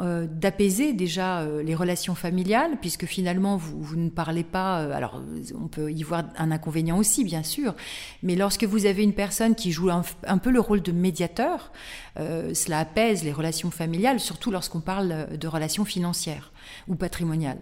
euh, 0.00 0.28
d'apaiser 0.30 0.92
déjà 0.92 1.40
euh, 1.40 1.60
les 1.60 1.74
relations 1.74 2.14
familiales, 2.14 2.78
puisque 2.80 3.04
finalement 3.04 3.56
vous, 3.56 3.82
vous 3.82 3.96
ne 3.96 4.10
parlez 4.10 4.44
pas. 4.44 4.82
Euh, 4.82 4.92
alors 4.92 5.20
on 5.60 5.66
peut 5.66 5.90
y 5.90 6.04
voir 6.04 6.22
un 6.36 6.52
inconvénient 6.52 6.96
aussi, 6.96 7.24
bien 7.24 7.42
sûr, 7.42 7.74
mais 8.22 8.36
lorsque 8.36 8.62
vous 8.62 8.86
avez 8.86 9.02
une 9.02 9.12
personne 9.12 9.56
qui 9.56 9.72
joue 9.72 9.90
un, 9.90 10.02
un 10.24 10.38
peu 10.38 10.50
le 10.50 10.60
rôle 10.60 10.82
de 10.82 10.92
médiateur, 10.92 11.72
cela 12.16 12.80
apaise 12.80 13.22
les 13.22 13.32
relations 13.32 13.70
familiales, 13.70 14.18
surtout 14.18 14.50
lorsqu'on 14.50 14.80
parle 14.80 15.38
de 15.38 15.46
relations 15.46 15.84
financières 15.84 16.52
ou 16.88 16.96
patrimoniales. 16.96 17.60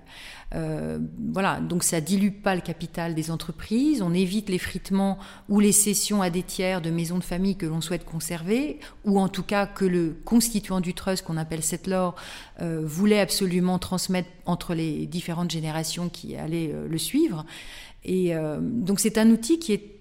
Euh, 0.55 0.99
voilà, 1.33 1.61
donc 1.61 1.83
ça 1.83 2.01
dilue 2.01 2.31
pas 2.31 2.55
le 2.55 2.61
capital 2.61 3.15
des 3.15 3.31
entreprises, 3.31 4.01
on 4.01 4.15
évite 4.15 4.49
l'effritement 4.49 5.19
ou 5.49 5.59
les 5.59 5.73
cessions 5.73 6.23
à 6.23 6.31
des 6.31 6.45
tiers 6.45 6.81
de 6.81 6.91
maisons 6.91 7.19
de 7.19 7.25
famille 7.25 7.57
que 7.57 7.67
l'on 7.67 7.81
souhaite 7.81 8.05
conserver, 8.05 8.79
ou 9.05 9.19
en 9.19 9.29
tout 9.29 9.43
cas 9.43 9.67
que 9.67 9.85
le 9.85 10.17
constituant 10.25 10.81
du 10.81 10.95
trust, 10.95 11.25
qu'on 11.25 11.37
appelle 11.37 11.63
settlor, 11.63 12.15
euh, 12.63 12.83
voulait 12.85 13.21
absolument 13.21 13.79
transmettre 13.79 14.29
entre 14.47 14.75
les 14.75 15.07
différentes 15.07 15.51
générations 15.51 16.09
qui 16.09 16.37
allaient 16.37 16.71
euh, 16.73 16.87
le 16.89 16.99
suivre. 16.99 17.45
Et 18.09 18.35
donc 18.61 19.01
c'est 19.01 19.19
un 19.19 19.29
outil 19.31 19.59
qui 19.59 19.73
est 19.73 19.96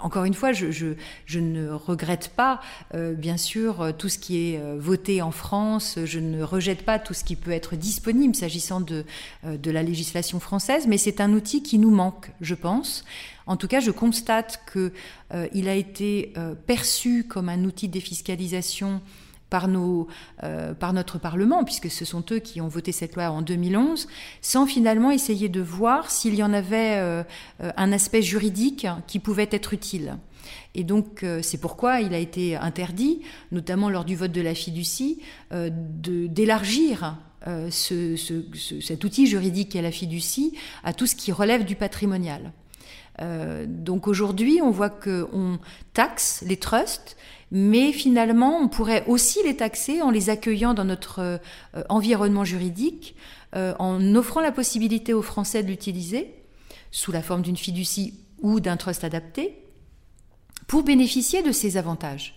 encore 0.00 0.24
une 0.24 0.34
fois, 0.34 0.52
je, 0.52 1.38
ne 1.38 1.70
regrette 1.70 2.28
pas, 2.34 2.60
euh, 2.94 3.14
bien 3.14 3.36
sûr, 3.36 3.92
tout 3.96 4.08
ce 4.08 4.18
qui 4.18 4.52
est 4.52 4.58
euh, 4.58 4.76
voté 4.78 5.22
en 5.22 5.30
France. 5.30 5.98
Je 6.04 6.18
ne 6.18 6.42
rejette 6.42 6.84
pas 6.84 6.98
tout 6.98 7.14
ce 7.14 7.24
qui 7.24 7.36
peut 7.36 7.50
être 7.50 7.76
disponible 7.76 8.34
s'agissant 8.34 8.80
de, 8.80 9.04
euh, 9.44 9.56
de 9.56 9.70
la 9.70 9.82
législation 9.82 10.40
française, 10.40 10.86
mais 10.86 10.98
c'est 10.98 11.20
un 11.20 11.32
outil 11.32 11.62
qui 11.62 11.78
nous 11.78 11.90
manque, 11.90 12.30
je 12.40 12.54
pense. 12.54 13.04
En 13.46 13.56
tout 13.56 13.68
cas, 13.68 13.80
je 13.80 13.92
constate 13.92 14.60
qu'il 14.72 15.68
a 15.68 15.74
été 15.74 16.34
perçu 16.66 17.22
comme 17.22 17.48
un 17.48 17.62
outil 17.62 17.86
de 17.86 17.92
défiscalisation 17.92 19.00
par, 19.50 19.68
nos, 19.68 20.08
euh, 20.42 20.74
par 20.74 20.92
notre 20.92 21.18
Parlement, 21.18 21.64
puisque 21.64 21.90
ce 21.90 22.04
sont 22.04 22.24
eux 22.32 22.38
qui 22.38 22.60
ont 22.60 22.68
voté 22.68 22.92
cette 22.92 23.14
loi 23.14 23.30
en 23.30 23.42
2011, 23.42 24.08
sans 24.40 24.66
finalement 24.66 25.10
essayer 25.10 25.48
de 25.48 25.60
voir 25.60 26.10
s'il 26.10 26.34
y 26.34 26.42
en 26.42 26.52
avait 26.52 26.96
euh, 26.98 27.22
un 27.60 27.92
aspect 27.92 28.22
juridique 28.22 28.86
qui 29.06 29.18
pouvait 29.18 29.48
être 29.50 29.72
utile. 29.72 30.18
Et 30.74 30.84
donc, 30.84 31.22
euh, 31.22 31.40
c'est 31.42 31.58
pourquoi 31.58 32.00
il 32.00 32.14
a 32.14 32.18
été 32.18 32.56
interdit, 32.56 33.20
notamment 33.52 33.88
lors 33.88 34.04
du 34.04 34.16
vote 34.16 34.32
de 34.32 34.42
la 34.42 34.54
fiducie, 34.54 35.20
d'élargir 35.50 37.18
ce, 37.70 38.16
cet 38.80 39.04
outil 39.04 39.28
juridique 39.28 39.70
qu'est 39.72 39.82
la 39.82 39.92
fiducie 39.92 40.52
à 40.82 40.92
tout 40.92 41.06
ce 41.06 41.14
qui 41.14 41.30
relève 41.30 41.64
du 41.64 41.76
patrimonial. 41.76 42.52
donc 43.68 44.08
aujourd'hui, 44.08 44.60
on 44.60 44.70
voit 44.70 44.90
qu'on 44.90 45.58
taxe 45.94 46.42
les 46.46 46.56
trusts, 46.56 47.16
mais 47.50 47.92
finalement, 47.92 48.58
on 48.60 48.68
pourrait 48.68 49.04
aussi 49.06 49.42
les 49.44 49.56
taxer 49.56 50.02
en 50.02 50.10
les 50.10 50.30
accueillant 50.30 50.74
dans 50.74 50.84
notre 50.84 51.20
euh, 51.20 51.38
environnement 51.88 52.44
juridique, 52.44 53.14
euh, 53.54 53.74
en 53.78 54.14
offrant 54.14 54.40
la 54.40 54.52
possibilité 54.52 55.14
aux 55.14 55.22
Français 55.22 55.62
de 55.62 55.68
l'utiliser 55.68 56.34
sous 56.90 57.12
la 57.12 57.22
forme 57.22 57.42
d'une 57.42 57.56
fiducie 57.56 58.14
ou 58.42 58.60
d'un 58.60 58.76
trust 58.76 59.04
adapté 59.04 59.56
pour 60.66 60.82
bénéficier 60.82 61.42
de 61.42 61.52
ces 61.52 61.76
avantages. 61.76 62.34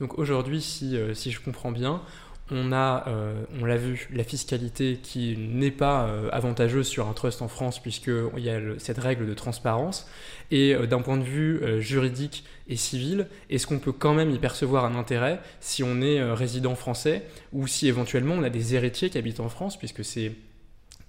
Donc 0.00 0.18
aujourd'hui, 0.18 0.62
si, 0.62 0.96
euh, 0.96 1.14
si 1.14 1.30
je 1.30 1.40
comprends 1.40 1.72
bien, 1.72 2.02
on 2.50 2.72
a, 2.72 3.04
euh, 3.08 3.44
on 3.60 3.64
l'a 3.64 3.76
vu, 3.76 4.08
la 4.12 4.22
fiscalité 4.22 4.98
qui 5.02 5.36
n'est 5.36 5.72
pas 5.72 6.06
euh, 6.06 6.28
avantageuse 6.30 6.86
sur 6.86 7.08
un 7.08 7.12
trust 7.12 7.42
en 7.42 7.48
France 7.48 7.80
puisqu'il 7.80 8.38
y 8.38 8.50
a 8.50 8.60
cette 8.78 8.98
règle 8.98 9.26
de 9.26 9.34
transparence. 9.34 10.08
Et 10.52 10.74
euh, 10.74 10.86
d'un 10.86 11.00
point 11.00 11.16
de 11.16 11.24
vue 11.24 11.60
juridique 11.80 12.44
et 12.68 12.76
civil, 12.76 13.26
est-ce 13.50 13.66
qu'on 13.66 13.78
peut 13.78 13.92
quand 13.92 14.14
même 14.14 14.30
y 14.30 14.38
percevoir 14.38 14.84
un 14.84 14.94
intérêt 14.94 15.40
si 15.60 15.82
on 15.82 16.00
est 16.00 16.22
résident 16.32 16.74
français 16.74 17.24
ou 17.52 17.66
si 17.66 17.88
éventuellement 17.88 18.34
on 18.34 18.42
a 18.42 18.50
des 18.50 18.74
héritiers 18.74 19.10
qui 19.10 19.18
habitent 19.18 19.40
en 19.40 19.48
France 19.48 19.76
puisque 19.76 20.04
c'est 20.04 20.32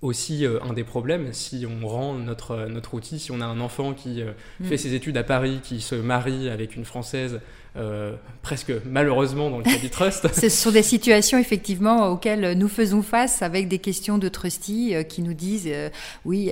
aussi 0.03 0.45
un 0.45 0.73
des 0.73 0.83
problèmes 0.83 1.33
si 1.33 1.65
on 1.65 1.87
rend 1.87 2.13
notre, 2.13 2.67
notre 2.67 2.93
outil, 2.93 3.17
si 3.17 3.31
on 3.31 3.41
a 3.41 3.45
un 3.45 3.59
enfant 3.59 3.93
qui 3.93 4.21
mm. 4.59 4.65
fait 4.65 4.77
ses 4.77 4.93
études 4.93 5.17
à 5.17 5.23
Paris, 5.23 5.59
qui 5.63 5.81
se 5.81 5.95
marie 5.95 6.49
avec 6.49 6.75
une 6.75 6.85
Française 6.85 7.41
euh, 7.77 8.15
presque 8.41 8.71
malheureusement 8.85 9.51
dans 9.51 9.59
le 9.59 9.63
cas 9.63 9.77
du 9.77 9.89
trust. 9.89 10.27
Ce 10.33 10.49
sont 10.49 10.71
des 10.71 10.81
situations 10.81 11.37
effectivement 11.37 12.07
auxquelles 12.07 12.57
nous 12.57 12.69
faisons 12.69 13.03
face 13.03 13.41
avec 13.41 13.67
des 13.67 13.77
questions 13.77 14.17
de 14.17 14.29
trustee 14.29 14.95
euh, 14.95 15.03
qui 15.03 15.21
nous 15.21 15.33
disent 15.33 15.67
euh, 15.67 15.89
oui, 16.25 16.49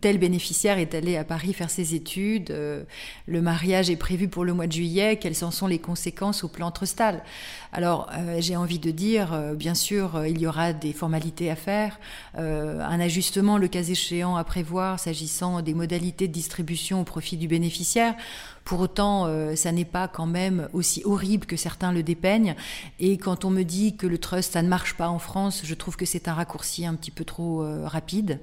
tel 0.00 0.18
bénéficiaire 0.18 0.78
est 0.78 0.94
allé 0.94 1.16
à 1.16 1.24
Paris 1.24 1.52
faire 1.52 1.68
ses 1.68 1.94
études, 1.94 2.50
le 3.26 3.42
mariage 3.42 3.90
est 3.90 3.96
prévu 3.96 4.28
pour 4.28 4.44
le 4.44 4.54
mois 4.54 4.66
de 4.66 4.72
juillet, 4.72 5.16
quelles 5.16 5.44
en 5.44 5.50
sont 5.50 5.66
les 5.66 5.78
conséquences 5.78 6.44
au 6.44 6.48
plan 6.48 6.70
trustal? 6.70 7.22
Alors 7.72 8.10
j'ai 8.38 8.56
envie 8.56 8.78
de 8.78 8.90
dire, 8.90 9.36
bien 9.54 9.74
sûr, 9.74 10.24
il 10.26 10.40
y 10.40 10.46
aura 10.46 10.72
des 10.72 10.92
formalités 10.92 11.50
à 11.50 11.56
faire, 11.56 11.98
un 12.34 13.00
ajustement 13.00 13.58
le 13.58 13.68
cas 13.68 13.82
échéant 13.82 14.36
à 14.36 14.44
prévoir 14.44 14.98
s'agissant 14.98 15.62
des 15.62 15.74
modalités 15.74 16.28
de 16.28 16.32
distribution 16.32 17.00
au 17.00 17.04
profit 17.04 17.36
du 17.36 17.48
bénéficiaire 17.48 18.14
Pour 18.68 18.80
autant, 18.80 19.24
euh, 19.24 19.56
ça 19.56 19.72
n'est 19.72 19.86
pas 19.86 20.08
quand 20.08 20.26
même 20.26 20.68
aussi 20.74 21.00
horrible 21.06 21.46
que 21.46 21.56
certains 21.56 21.90
le 21.90 22.02
dépeignent. 22.02 22.54
Et 23.00 23.16
quand 23.16 23.46
on 23.46 23.50
me 23.50 23.62
dit 23.62 23.96
que 23.96 24.06
le 24.06 24.18
trust, 24.18 24.52
ça 24.52 24.60
ne 24.60 24.68
marche 24.68 24.92
pas 24.92 25.08
en 25.08 25.18
France, 25.18 25.62
je 25.64 25.72
trouve 25.72 25.96
que 25.96 26.04
c'est 26.04 26.28
un 26.28 26.34
raccourci 26.34 26.84
un 26.84 26.94
petit 26.94 27.10
peu 27.10 27.24
trop 27.24 27.62
euh, 27.62 27.88
rapide. 27.88 28.40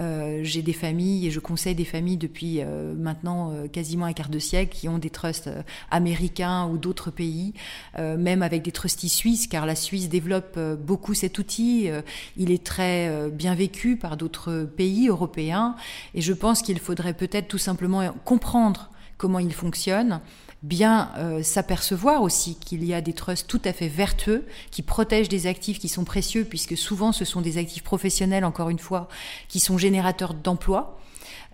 Euh, 0.00 0.40
j'ai 0.42 0.62
des 0.62 0.72
familles, 0.72 1.28
et 1.28 1.30
je 1.30 1.38
conseille 1.38 1.76
des 1.76 1.84
familles 1.84 2.16
depuis 2.16 2.60
maintenant 2.96 3.52
quasiment 3.72 4.06
un 4.06 4.12
quart 4.12 4.30
de 4.30 4.40
siècle, 4.40 4.76
qui 4.76 4.88
ont 4.88 4.98
des 4.98 5.10
trusts 5.10 5.48
américains 5.92 6.66
ou 6.66 6.76
d'autres 6.76 7.12
pays, 7.12 7.54
même 7.96 8.42
avec 8.42 8.62
des 8.62 8.72
trustees 8.72 9.08
suisses, 9.08 9.46
car 9.46 9.64
la 9.64 9.76
Suisse 9.76 10.08
développe 10.08 10.58
beaucoup 10.80 11.14
cet 11.14 11.38
outil. 11.38 11.88
il 12.36 12.50
est 12.50 12.64
très 12.64 13.30
bien 13.30 13.54
vécu 13.54 13.96
par 13.96 14.16
d'autres 14.16 14.64
pays 14.64 15.08
européens. 15.08 15.76
Et 16.14 16.20
je 16.20 16.32
pense 16.32 16.62
qu'il 16.62 16.80
faudrait 16.80 17.14
peut-être 17.14 17.46
tout 17.46 17.58
simplement 17.58 18.12
comprendre 18.24 18.90
comment 19.18 19.40
il 19.40 19.52
fonctionne, 19.52 20.20
bien 20.62 21.10
euh, 21.18 21.42
s'apercevoir 21.42 22.22
aussi 22.22 22.56
qu'il 22.56 22.84
y 22.84 22.94
a 22.94 23.00
des 23.00 23.12
trusts 23.12 23.46
tout 23.46 23.60
à 23.64 23.72
fait 23.72 23.88
vertueux 23.88 24.46
qui 24.70 24.82
protègent 24.82 25.28
des 25.28 25.46
actifs 25.46 25.78
qui 25.78 25.88
sont 25.88 26.04
précieux, 26.04 26.44
puisque 26.44 26.76
souvent 26.76 27.12
ce 27.12 27.24
sont 27.24 27.40
des 27.40 27.58
actifs 27.58 27.84
professionnels, 27.84 28.44
encore 28.44 28.70
une 28.70 28.78
fois, 28.78 29.08
qui 29.48 29.60
sont 29.60 29.78
générateurs 29.78 30.34
d'emplois. 30.34 30.98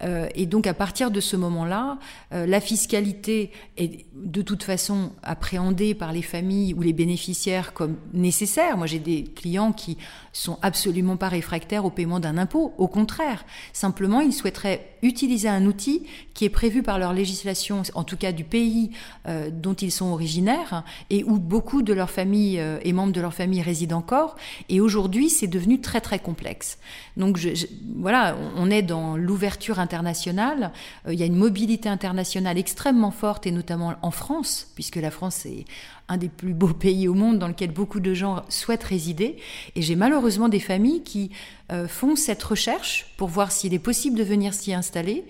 Euh, 0.02 0.28
et 0.34 0.46
donc 0.46 0.66
à 0.66 0.74
partir 0.74 1.10
de 1.10 1.20
ce 1.20 1.36
moment-là, 1.36 1.98
euh, 2.32 2.46
la 2.46 2.60
fiscalité 2.60 3.50
est 3.76 4.06
de 4.14 4.42
toute 4.42 4.62
façon 4.62 5.12
appréhendée 5.22 5.94
par 5.94 6.12
les 6.12 6.22
familles 6.22 6.74
ou 6.74 6.82
les 6.82 6.92
bénéficiaires 6.92 7.72
comme 7.72 7.96
nécessaire. 8.12 8.76
Moi 8.76 8.86
j'ai 8.86 8.98
des 8.98 9.24
clients 9.24 9.72
qui 9.72 9.96
sont 10.32 10.58
absolument 10.62 11.16
pas 11.16 11.28
réfractaires 11.28 11.84
au 11.84 11.90
paiement 11.90 12.20
d'un 12.20 12.38
impôt. 12.38 12.74
Au 12.76 12.88
contraire, 12.88 13.44
simplement 13.72 14.20
ils 14.20 14.32
souhaiteraient 14.32 14.96
utiliser 15.02 15.48
un 15.48 15.64
outil 15.66 16.06
qui 16.32 16.44
est 16.44 16.50
prévu 16.50 16.82
par 16.82 16.98
leur 16.98 17.12
législation, 17.12 17.82
en 17.94 18.04
tout 18.04 18.16
cas 18.16 18.32
du 18.32 18.42
pays 18.42 18.90
euh, 19.28 19.50
dont 19.52 19.74
ils 19.74 19.92
sont 19.92 20.06
originaires, 20.06 20.82
et 21.10 21.22
où 21.24 21.38
beaucoup 21.38 21.82
de 21.82 21.92
leurs 21.92 22.10
familles 22.10 22.60
et 22.82 22.92
membres 22.92 23.12
de 23.12 23.20
leur 23.20 23.34
famille 23.34 23.62
résident 23.62 23.98
encore. 23.98 24.36
Et 24.68 24.80
aujourd'hui, 24.80 25.30
c'est 25.30 25.46
devenu 25.46 25.80
très 25.80 26.00
très 26.00 26.18
complexe. 26.18 26.78
Donc 27.16 27.38
voilà, 27.96 28.36
on 28.56 28.70
est 28.70 28.82
dans 28.82 29.16
l'ouverture 29.16 29.78
Euh, 29.92 31.12
il 31.12 31.18
y 31.18 31.22
a 31.22 31.26
une 31.26 31.36
mobilité 31.36 31.88
internationale 31.88 32.58
extrêmement 32.58 33.10
forte, 33.10 33.46
et 33.46 33.50
notamment 33.50 33.94
en 34.02 34.10
France, 34.10 34.68
puisque 34.74 34.96
la 34.96 35.10
France 35.10 35.46
est 35.46 35.64
un 36.08 36.16
des 36.16 36.28
plus 36.28 36.54
beaux 36.54 36.74
pays 36.74 37.08
au 37.08 37.14
monde 37.14 37.38
dans 37.38 37.48
lequel 37.48 37.70
beaucoup 37.70 38.00
de 38.00 38.14
gens 38.14 38.42
souhaitent 38.48 38.84
résider. 38.84 39.36
Et 39.74 39.82
j'ai 39.82 39.96
malheureusement 39.96 40.48
des 40.48 40.60
familles 40.60 41.02
qui 41.02 41.30
euh, 41.72 41.88
font 41.88 42.16
cette 42.16 42.42
recherche 42.42 43.06
pour 43.16 43.28
voir 43.28 43.52
s'il 43.52 43.74
est 43.74 43.78
possible 43.78 44.18
de 44.18 44.24
venir 44.24 44.54
s'y 44.54 44.72
installer. 44.72 45.24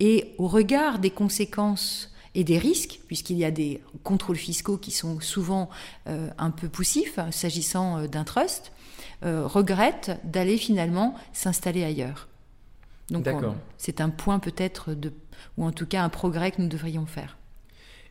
Et 0.00 0.34
au 0.38 0.46
regard 0.46 0.98
des 0.98 1.10
conséquences 1.10 2.12
et 2.34 2.44
des 2.44 2.58
risques, 2.58 3.00
puisqu'il 3.08 3.36
y 3.36 3.44
a 3.44 3.50
des 3.50 3.80
contrôles 4.04 4.36
fiscaux 4.36 4.76
qui 4.76 4.92
sont 4.92 5.18
souvent 5.20 5.70
euh, 6.06 6.28
un 6.38 6.50
peu 6.50 6.68
poussifs 6.68 7.18
s'agissant 7.32 8.06
d'un 8.06 8.24
trust, 8.24 8.72
regrettent 9.22 10.20
d'aller 10.22 10.56
finalement 10.58 11.16
s'installer 11.32 11.82
ailleurs. 11.82 12.28
Donc 13.10 13.26
c'est 13.78 14.00
un 14.00 14.10
point 14.10 14.38
peut-être 14.38 14.94
de, 14.94 15.12
ou 15.56 15.64
en 15.64 15.72
tout 15.72 15.86
cas 15.86 16.02
un 16.02 16.08
progrès 16.08 16.50
que 16.50 16.60
nous 16.60 16.68
devrions 16.68 17.06
faire. 17.06 17.36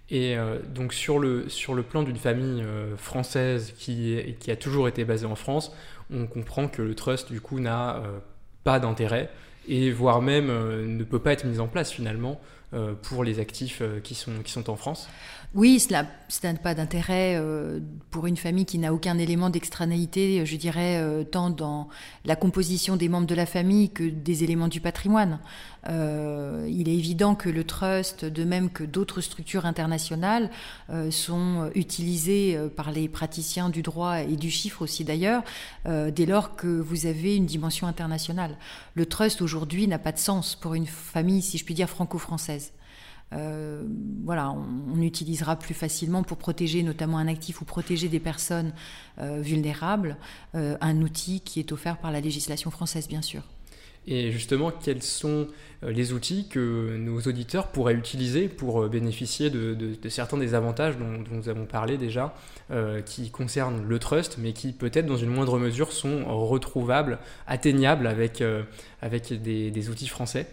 Et 0.10 0.38
euh, 0.38 0.60
donc 0.74 0.94
sur 0.94 1.20
le, 1.20 1.50
sur 1.50 1.74
le 1.74 1.84
plan 1.84 2.04
d'une 2.04 2.18
famille 2.18 2.62
euh, 2.62 2.96
française 2.96 3.74
qui, 3.78 4.36
qui 4.40 4.52
a 4.52 4.56
toujours 4.56 4.88
été 4.88 5.04
basée 5.04 5.26
en 5.26 5.36
France, 5.36 5.74
on 6.12 6.28
comprend 6.28 6.68
que 6.68 6.82
le 6.82 6.96
trust 6.96 7.32
du 7.32 7.42
coup 7.42 7.60
n'a 7.60 7.98
euh, 7.98 8.20
pas 8.64 8.80
d'intérêt 8.80 9.30
et 9.68 9.92
voire 9.92 10.22
même 10.22 10.48
ne 10.48 11.04
peut 11.04 11.20
pas 11.20 11.34
être 11.34 11.46
mis 11.46 11.60
en 11.60 11.68
place 11.68 11.92
finalement 11.92 12.40
pour 13.02 13.26
les 13.26 13.42
actifs 13.42 13.82
qui, 14.02 14.16
sont, 14.16 14.32
qui 14.42 14.54
sont 14.54 14.70
en 14.70 14.78
France. 14.78 15.10
Oui, 15.56 15.80
cela 15.80 16.06
n'a 16.44 16.54
pas 16.56 16.76
d'intérêt 16.76 17.36
euh, 17.38 17.80
pour 18.12 18.28
une 18.28 18.36
famille 18.36 18.66
qui 18.66 18.78
n'a 18.80 18.94
aucun 18.94 19.18
élément 19.18 19.50
d'extranéité, 19.50 20.46
je 20.46 20.56
dirais, 20.58 20.98
euh, 20.98 21.24
tant 21.24 21.50
dans 21.50 21.88
la 22.26 22.36
composition 22.36 22.98
des 22.98 23.08
membres 23.08 23.28
de 23.28 23.34
la 23.34 23.46
famille 23.46 23.90
que 23.90 24.04
des 24.04 24.44
éléments 24.44 24.68
du 24.68 24.82
patrimoine. 24.82 25.40
Euh, 25.88 26.68
il 26.70 26.90
est 26.90 26.96
évident 26.96 27.34
que 27.34 27.48
le 27.48 27.64
trust, 27.64 28.26
de 28.26 28.44
même 28.44 28.70
que 28.70 28.84
d'autres 28.84 29.22
structures 29.22 29.66
internationales, 29.66 30.52
sont 31.12 31.72
utilisées 31.76 32.58
par 32.76 32.92
les 32.92 33.08
praticiens 33.08 33.70
du 33.70 33.82
droit 33.82 34.20
et 34.20 34.36
du 34.36 34.52
chiffre 34.52 34.82
aussi 34.82 35.06
d'ailleurs, 35.06 35.44
dès 35.86 36.26
lors 36.26 36.56
que 36.56 36.68
vous 36.68 37.06
avez 37.06 37.36
une 37.36 37.46
dimension 37.46 37.88
internationale. 37.88 38.58
Le 38.96 39.06
trust 39.06 39.42
aujourd'hui 39.42 39.88
n'a 39.88 40.00
pas 40.00 40.12
de 40.12 40.18
sens 40.18 40.56
pour 40.56 40.74
une 40.74 40.88
famille, 40.88 41.42
si 41.42 41.58
je 41.58 41.64
puis 41.64 41.74
dire, 41.74 41.90
franco-française. 41.90 42.74
Euh, 43.34 43.84
voilà, 44.24 44.52
on, 44.52 45.02
utilisera 45.02 45.58
plus 45.58 45.74
facilement 45.74 46.24
pour 46.24 46.38
protéger 46.38 46.82
notamment 46.84 47.18
un 47.18 47.28
actif 47.28 47.62
ou 47.62 47.66
protéger 47.66 48.08
des 48.08 48.20
personnes 48.20 48.74
euh, 49.20 49.42
vulnérables 49.42 50.18
euh, 50.56 50.78
un 50.82 51.02
outil 51.02 51.42
qui 51.42 51.60
est 51.60 51.72
offert 51.72 51.98
par 51.98 52.12
la 52.12 52.22
législation 52.22 52.72
française, 52.72 53.08
bien 53.08 53.22
sûr. 53.22 53.42
Et 54.10 54.32
justement, 54.32 54.72
quels 54.72 55.04
sont 55.04 55.48
les 55.82 56.14
outils 56.14 56.48
que 56.48 56.96
nos 56.98 57.20
auditeurs 57.20 57.68
pourraient 57.68 57.94
utiliser 57.94 58.48
pour 58.48 58.88
bénéficier 58.88 59.50
de, 59.50 59.98
certains 60.08 60.38
des 60.38 60.54
avantages 60.54 60.98
dont, 60.98 61.26
nous 61.30 61.50
avons 61.50 61.66
parlé 61.66 61.98
déjà, 61.98 62.34
qui 63.06 63.32
concernent 63.32 63.84
le 63.86 64.00
trust, 64.00 64.38
mais 64.40 64.54
qui 64.54 64.72
peut-être 64.72 65.08
dans 65.08 65.18
une 65.18 65.30
moindre 65.30 65.60
mesure 65.60 65.92
sont 65.92 66.24
retrouvables, 66.48 67.20
atteignables 67.48 68.08
avec, 68.08 68.42
avec 69.02 69.34
des 69.34 69.90
outils 69.90 70.08
français? 70.08 70.48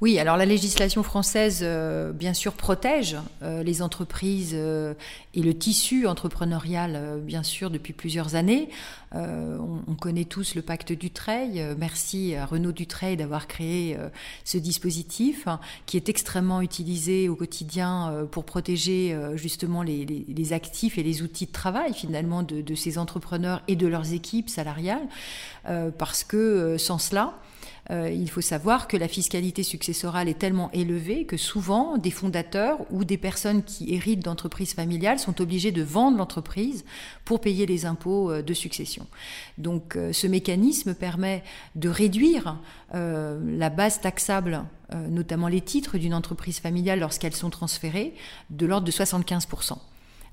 Oui, 0.00 0.20
alors 0.20 0.36
la 0.36 0.46
législation 0.46 1.02
française, 1.02 1.60
euh, 1.62 2.12
bien 2.12 2.32
sûr, 2.32 2.52
protège 2.52 3.16
euh, 3.42 3.64
les 3.64 3.82
entreprises 3.82 4.52
euh, 4.54 4.94
et 5.34 5.42
le 5.42 5.54
tissu 5.58 6.06
entrepreneurial, 6.06 7.20
bien 7.22 7.42
sûr, 7.42 7.68
depuis 7.70 7.92
plusieurs 7.92 8.36
années. 8.36 8.68
On, 9.14 9.94
connaît 9.98 10.26
tous 10.26 10.54
le 10.54 10.62
pacte 10.62 10.92
Dutreil. 10.92 11.64
merci 11.78 12.34
à 12.34 12.44
Renaud 12.44 12.72
Dutreil 12.72 13.16
d'avoir 13.16 13.46
créé 13.46 13.96
ce 14.44 14.58
dispositif 14.58 15.48
hein, 15.48 15.60
qui 15.86 15.96
est 15.96 16.08
extrêmement 16.10 16.60
utilisé 16.60 17.28
au 17.28 17.34
quotidien 17.34 18.26
pour 18.30 18.44
protéger 18.44 19.16
justement 19.34 19.82
les, 19.82 20.52
actifs 20.52 20.98
et 20.98 21.02
les 21.02 21.22
outils 21.22 21.46
de 21.46 21.52
travail 21.52 21.94
finalement 21.94 22.42
de, 22.42 22.60
de, 22.60 22.74
ces 22.74 22.98
entrepreneurs 22.98 23.62
et 23.66 23.76
de 23.76 23.86
leurs 23.86 24.12
équipes 24.12 24.50
salariales. 24.50 25.08
parce 25.96 26.22
que 26.22 26.76
sans 26.78 26.98
cela, 26.98 27.34
euh, 27.90 28.10
il 28.10 28.28
faut 28.28 28.42
savoir 28.42 28.86
que 28.86 28.96
la 28.96 29.08
fiscalité 29.08 29.62
successorale 29.62 30.28
est 30.28 30.38
tellement 30.38 30.70
élevée 30.72 31.24
que 31.24 31.36
souvent 31.36 31.96
des 31.96 32.10
fondateurs 32.10 32.78
ou 32.90 33.04
des 33.04 33.16
personnes 33.16 33.62
qui 33.62 33.94
héritent 33.94 34.24
d'entreprises 34.24 34.74
familiales 34.74 35.18
sont 35.18 35.40
obligés 35.40 35.72
de 35.72 35.82
vendre 35.82 36.18
l'entreprise 36.18 36.84
pour 37.24 37.40
payer 37.40 37.64
les 37.64 37.86
impôts 37.86 38.30
euh, 38.30 38.42
de 38.42 38.54
succession. 38.54 39.06
Donc 39.56 39.96
euh, 39.96 40.12
ce 40.12 40.26
mécanisme 40.26 40.94
permet 40.94 41.42
de 41.74 41.88
réduire 41.88 42.58
la 42.92 43.68
base 43.68 44.00
taxable, 44.00 44.64
notamment 45.10 45.48
les 45.48 45.60
titres 45.60 45.98
d'une 45.98 46.14
entreprise 46.14 46.58
familiale 46.58 47.00
lorsqu'elles 47.00 47.34
sont 47.34 47.50
transférées, 47.50 48.14
de 48.48 48.64
l'ordre 48.64 48.86
de 48.86 48.90
75%. 48.90 49.76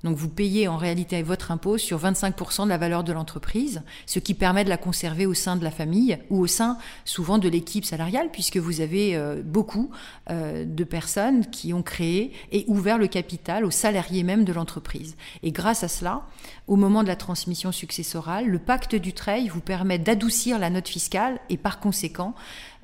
Donc 0.06 0.16
vous 0.16 0.28
payez 0.28 0.68
en 0.68 0.76
réalité 0.76 1.20
votre 1.22 1.50
impôt 1.50 1.78
sur 1.78 1.98
25% 1.98 2.62
de 2.62 2.68
la 2.68 2.78
valeur 2.78 3.02
de 3.02 3.12
l'entreprise, 3.12 3.82
ce 4.06 4.20
qui 4.20 4.34
permet 4.34 4.62
de 4.62 4.68
la 4.68 4.76
conserver 4.76 5.26
au 5.26 5.34
sein 5.34 5.56
de 5.56 5.64
la 5.64 5.72
famille 5.72 6.16
ou 6.30 6.38
au 6.38 6.46
sein 6.46 6.78
souvent 7.04 7.38
de 7.38 7.48
l'équipe 7.48 7.84
salariale, 7.84 8.28
puisque 8.32 8.56
vous 8.56 8.80
avez 8.80 9.16
euh, 9.16 9.42
beaucoup 9.44 9.90
euh, 10.30 10.64
de 10.64 10.84
personnes 10.84 11.46
qui 11.50 11.74
ont 11.74 11.82
créé 11.82 12.32
et 12.52 12.64
ouvert 12.68 12.98
le 12.98 13.08
capital 13.08 13.64
aux 13.64 13.72
salariés 13.72 14.22
même 14.22 14.44
de 14.44 14.52
l'entreprise. 14.52 15.16
Et 15.42 15.50
grâce 15.50 15.82
à 15.82 15.88
cela, 15.88 16.22
au 16.68 16.76
moment 16.76 17.02
de 17.02 17.08
la 17.08 17.16
transmission 17.16 17.72
successorale, 17.72 18.46
le 18.46 18.60
pacte 18.60 18.94
du 18.94 19.12
Treil 19.12 19.48
vous 19.48 19.60
permet 19.60 19.98
d'adoucir 19.98 20.60
la 20.60 20.70
note 20.70 20.86
fiscale 20.86 21.40
et 21.50 21.56
par 21.56 21.80
conséquent 21.80 22.36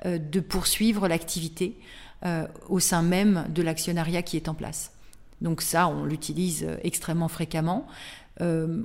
euh, 0.05 0.17
de 0.17 0.41
poursuivre 0.41 1.07
l'activité 1.07 1.79
au 2.69 2.79
sein 2.79 3.01
même 3.01 3.47
de 3.49 3.61
l'actionnariat 3.61 4.21
qui 4.21 4.37
est 4.37 4.47
en 4.47 4.53
place. 4.53 4.92
Donc 5.43 5.61
ça, 5.61 5.87
on 5.87 6.05
l'utilise 6.05 6.63
euh, 6.63 6.77
extrêmement 6.83 7.27
fréquemment. 7.27 7.85
Euh, 8.41 8.81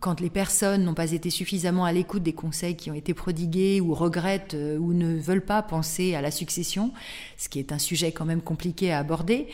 quand 0.00 0.20
les 0.20 0.30
personnes 0.30 0.84
n'ont 0.84 0.94
pas 0.94 1.12
été 1.12 1.28
suffisamment 1.28 1.84
à 1.84 1.92
l'écoute 1.92 2.22
des 2.22 2.32
conseils 2.32 2.76
qui 2.76 2.90
ont 2.90 2.94
été 2.94 3.12
prodigués 3.12 3.78
ou 3.78 3.92
regrettent 3.92 4.54
euh, 4.54 4.78
ou 4.78 4.94
ne 4.94 5.18
veulent 5.18 5.44
pas 5.44 5.60
penser 5.60 6.14
à 6.14 6.22
la 6.22 6.30
succession, 6.30 6.92
ce 7.36 7.50
qui 7.50 7.58
est 7.58 7.72
un 7.72 7.78
sujet 7.78 8.12
quand 8.12 8.24
même 8.24 8.40
compliqué 8.40 8.92
à 8.92 8.98
aborder, 9.00 9.48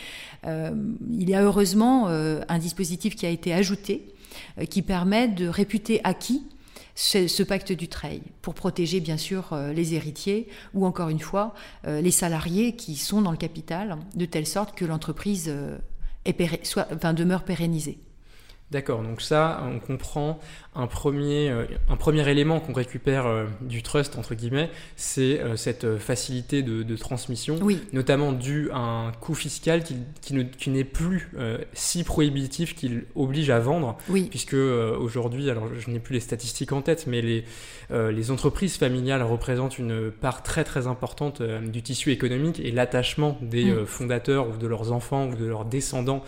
il 0.44 1.30
y 1.30 1.34
a 1.34 1.42
heureusement 1.42 2.08
un 2.08 2.58
dispositif 2.58 3.14
qui 3.14 3.26
a 3.26 3.28
été 3.28 3.54
ajouté 3.54 4.08
qui 4.70 4.82
permet 4.82 5.28
de 5.28 5.46
réputer 5.46 6.00
acquis 6.02 6.42
ce, 6.96 7.42
pacte 7.44 7.70
du 7.70 7.86
trail 7.86 8.22
pour 8.40 8.54
protéger 8.54 8.98
bien 8.98 9.16
sûr 9.16 9.56
les 9.72 9.94
héritiers 9.94 10.48
ou 10.74 10.84
encore 10.84 11.10
une 11.10 11.20
fois 11.20 11.54
les 11.86 12.10
salariés 12.10 12.74
qui 12.74 12.96
sont 12.96 13.22
dans 13.22 13.30
le 13.30 13.36
capital 13.36 13.98
de 14.16 14.24
telle 14.24 14.48
sorte 14.48 14.76
que 14.76 14.84
l'entreprise 14.84 15.54
soit, 16.62 16.88
enfin, 16.94 17.12
demeure 17.14 17.44
pérennisée. 17.44 17.98
D'accord, 18.70 19.02
donc 19.02 19.20
ça, 19.20 19.62
on 19.64 19.78
comprend 19.78 20.40
un 20.74 20.86
premier, 20.86 21.50
euh, 21.50 21.66
un 21.90 21.96
premier 21.96 22.26
élément 22.30 22.58
qu'on 22.58 22.72
récupère 22.72 23.26
euh, 23.26 23.44
du 23.60 23.82
trust, 23.82 24.16
entre 24.16 24.34
guillemets, 24.34 24.70
c'est 24.96 25.38
euh, 25.40 25.54
cette 25.56 25.98
facilité 25.98 26.62
de, 26.62 26.96
transmission, 26.96 27.58
notamment 27.92 28.32
dû 28.32 28.70
à 28.72 28.78
un 28.78 29.12
coût 29.12 29.34
fiscal 29.34 29.82
qui, 29.82 29.96
qui 30.20 30.70
n'est 30.70 30.84
plus 30.84 31.30
si 31.72 32.04
prohibitif 32.04 32.74
qu'il 32.74 33.04
oblige 33.16 33.50
à 33.50 33.58
vendre, 33.58 33.96
puisque 34.30 34.54
aujourd'hui, 34.54 35.48
alors 35.50 35.68
je 35.78 35.90
n'ai 35.90 35.98
plus 35.98 36.14
les 36.14 36.20
statistiques 36.20 36.72
en 36.72 36.82
tête, 36.82 37.06
mais 37.06 37.22
les, 37.22 37.44
les 37.90 38.30
entreprises 38.30 38.76
familiales 38.76 39.22
représentent 39.22 39.78
une 39.78 40.10
part 40.10 40.42
très 40.42 40.64
très 40.64 40.86
importante 40.86 41.42
du 41.42 41.82
tissu 41.82 42.12
économique 42.12 42.60
et 42.60 42.70
l'attachement 42.70 43.38
des 43.40 43.72
mm. 43.72 43.86
fondateurs 43.86 44.48
ou 44.48 44.56
de 44.58 44.66
leurs 44.66 44.92
enfants 44.92 45.28
ou 45.28 45.34
de 45.34 45.46
leurs 45.46 45.64
descendants, 45.64 46.22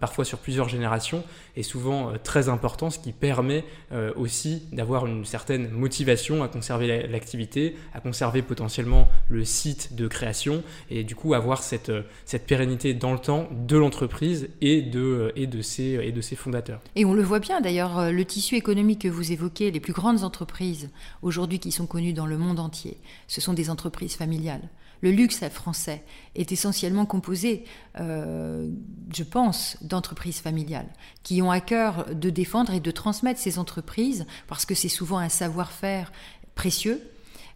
parfois 0.00 0.24
sur 0.24 0.38
plusieurs 0.38 0.68
générations, 0.68 1.22
est 1.56 1.62
souvent 1.62 2.14
très 2.24 2.48
important, 2.48 2.90
ce 2.90 2.98
qui 2.98 3.12
permet 3.12 3.64
euh, 3.92 4.12
aussi 4.16 4.62
d'avoir 4.72 5.06
une 5.06 5.24
certaine 5.24 5.70
motivation 5.70 6.42
à 6.42 6.48
conserver 6.48 7.06
l'activité, 7.08 7.76
à 7.92 8.00
conserver 8.00 8.42
potentiellement 8.42 9.08
le 9.28 9.44
site 9.44 9.94
de 9.94 10.06
création 10.06 10.62
et 10.90 11.04
du 11.04 11.14
coup 11.14 11.34
avoir 11.34 11.62
cette, 11.62 11.88
euh, 11.88 12.02
cette 12.24 12.46
pérennité 12.46 12.94
dans 12.94 13.12
le 13.12 13.18
temps 13.18 13.48
de 13.50 13.76
l'entreprise 13.76 14.48
et 14.60 14.82
de, 14.82 15.00
euh, 15.00 15.32
et, 15.36 15.46
de 15.46 15.60
ses, 15.62 15.98
et 16.02 16.12
de 16.12 16.20
ses 16.20 16.36
fondateurs. 16.36 16.80
Et 16.94 17.04
on 17.04 17.14
le 17.14 17.22
voit 17.22 17.40
bien 17.40 17.60
d'ailleurs, 17.60 18.12
le 18.12 18.24
tissu 18.24 18.56
économique 18.56 19.02
que 19.02 19.08
vous 19.08 19.32
évoquez, 19.32 19.70
les 19.70 19.80
plus 19.80 19.92
grandes 19.92 20.22
entreprises 20.22 20.90
aujourd'hui 21.22 21.58
qui 21.58 21.72
sont 21.72 21.86
connues 21.86 22.12
dans 22.12 22.26
le 22.26 22.38
monde 22.38 22.60
entier, 22.60 22.98
ce 23.28 23.40
sont 23.40 23.54
des 23.54 23.70
entreprises 23.70 24.14
familiales 24.14 24.68
le 25.00 25.10
luxe 25.10 25.48
français 25.48 26.02
est 26.34 26.52
essentiellement 26.52 27.06
composé, 27.06 27.64
euh, 27.98 28.68
je 29.14 29.22
pense, 29.22 29.76
d'entreprises 29.82 30.40
familiales 30.40 30.88
qui 31.22 31.42
ont 31.42 31.50
à 31.50 31.60
cœur 31.60 32.14
de 32.14 32.30
défendre 32.30 32.74
et 32.74 32.80
de 32.80 32.90
transmettre 32.90 33.40
ces 33.40 33.58
entreprises 33.58 34.26
parce 34.46 34.66
que 34.66 34.74
c'est 34.74 34.88
souvent 34.88 35.18
un 35.18 35.28
savoir-faire 35.28 36.12
précieux. 36.54 37.00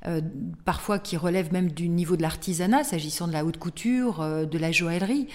Euh, 0.06 0.20
parfois 0.66 0.98
qui 0.98 1.16
relève 1.16 1.50
même 1.50 1.70
du 1.70 1.88
niveau 1.88 2.14
de 2.16 2.20
l'artisanat, 2.20 2.84
s'agissant 2.84 3.26
de 3.26 3.32
la 3.32 3.42
haute 3.42 3.56
couture, 3.56 4.20
euh, 4.20 4.44
de 4.44 4.58
la 4.58 4.70
joaillerie. 4.70 5.28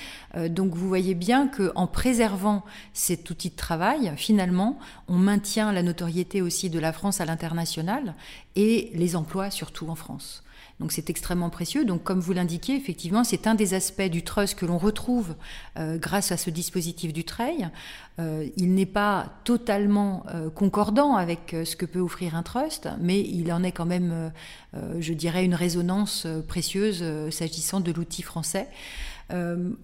donc 0.50 0.76
vous 0.76 0.88
voyez 0.88 1.16
bien 1.16 1.48
qu'en 1.48 1.88
préservant 1.88 2.64
cet 2.94 3.32
outil 3.32 3.50
de 3.50 3.56
travail, 3.56 4.14
finalement, 4.16 4.78
on 5.08 5.18
maintient 5.18 5.72
la 5.72 5.82
notoriété 5.82 6.44
aussi 6.44 6.70
de 6.70 6.78
la 6.78 6.94
France 6.94 7.20
à 7.20 7.26
l'international 7.26 8.14
et 8.56 8.92
les 8.94 9.16
emplois 9.16 9.50
surtout 9.50 9.90
en 9.90 9.96
France. 9.96 10.44
Donc 10.80 10.94
c'est 10.94 11.10
extrêmement 11.10 11.50
précieux. 11.50 11.84
Donc 11.84 12.04
comme 12.04 12.20
vous 12.20 12.32
l'indiquez, 12.32 12.76
effectivement, 12.76 13.24
c'est 13.24 13.48
un 13.48 13.56
des 13.56 13.74
aspects 13.74 14.02
du 14.10 14.24
trust 14.24 14.58
que 14.58 14.66
l'on 14.66 14.78
retrouve 14.78 15.36
euh, 15.78 15.98
grâce 15.98 16.32
à 16.32 16.38
ce 16.38 16.50
dispositif 16.50 17.12
du 17.12 17.26
trail. 17.26 17.70
Euh, 18.20 18.48
il 18.56 18.74
n'est 18.74 18.86
pas 18.86 19.34
totalement 19.44 20.26
euh, 20.34 20.50
concordant 20.50 21.16
avec 21.16 21.56
ce 21.66 21.76
que 21.76 21.86
peut 21.86 22.00
offrir 22.00 22.36
un 22.36 22.44
trust, 22.44 22.88
mais 23.00 23.20
il 23.20 23.52
en 23.52 23.64
est 23.64 23.74
quand 23.74 23.86
même, 23.86 24.32
je 25.00 25.14
dirais, 25.14 25.44
une 25.44 25.56
résonance 25.56 26.28
précieuse 26.48 27.04
s'agissant 27.30 27.80
de 27.80 27.92
l'outil 27.92 28.22
français. 28.22 28.68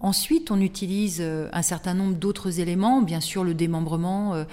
ensuite, 0.00 0.50
on 0.50 0.60
utilise 0.60 1.20
un 1.20 1.62
certain 1.62 1.94
nombre 1.94 2.14
d'autres 2.14 2.60
éléments, 2.60 3.02
bien 3.02 3.20
sûr 3.20 3.44
le 3.44 3.54
démembrement, 3.54 4.44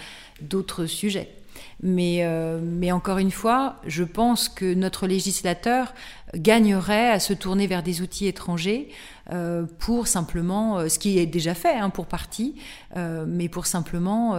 d'autres 0.42 0.86
sujets. 0.86 1.43
Mais, 1.82 2.20
euh, 2.22 2.60
mais 2.62 2.92
encore 2.92 3.18
une 3.18 3.32
fois, 3.32 3.76
je 3.86 4.04
pense 4.04 4.48
que 4.48 4.74
notre 4.74 5.06
législateur 5.06 5.94
gagnerait 6.34 7.12
à 7.12 7.20
se 7.20 7.34
tourner 7.34 7.68
vers 7.68 7.84
des 7.84 8.02
outils 8.02 8.26
étrangers 8.26 8.90
euh, 9.32 9.66
pour 9.80 10.08
simplement, 10.08 10.80
euh, 10.80 10.90
ce 10.90 10.98
qui 10.98 11.20
est 11.20 11.26
déjà 11.26 11.54
fait 11.54 11.76
hein, 11.76 11.90
pour 11.90 12.06
partie, 12.06 12.56
mais 12.96 13.50
pour 13.50 13.66
simplement 13.66 14.38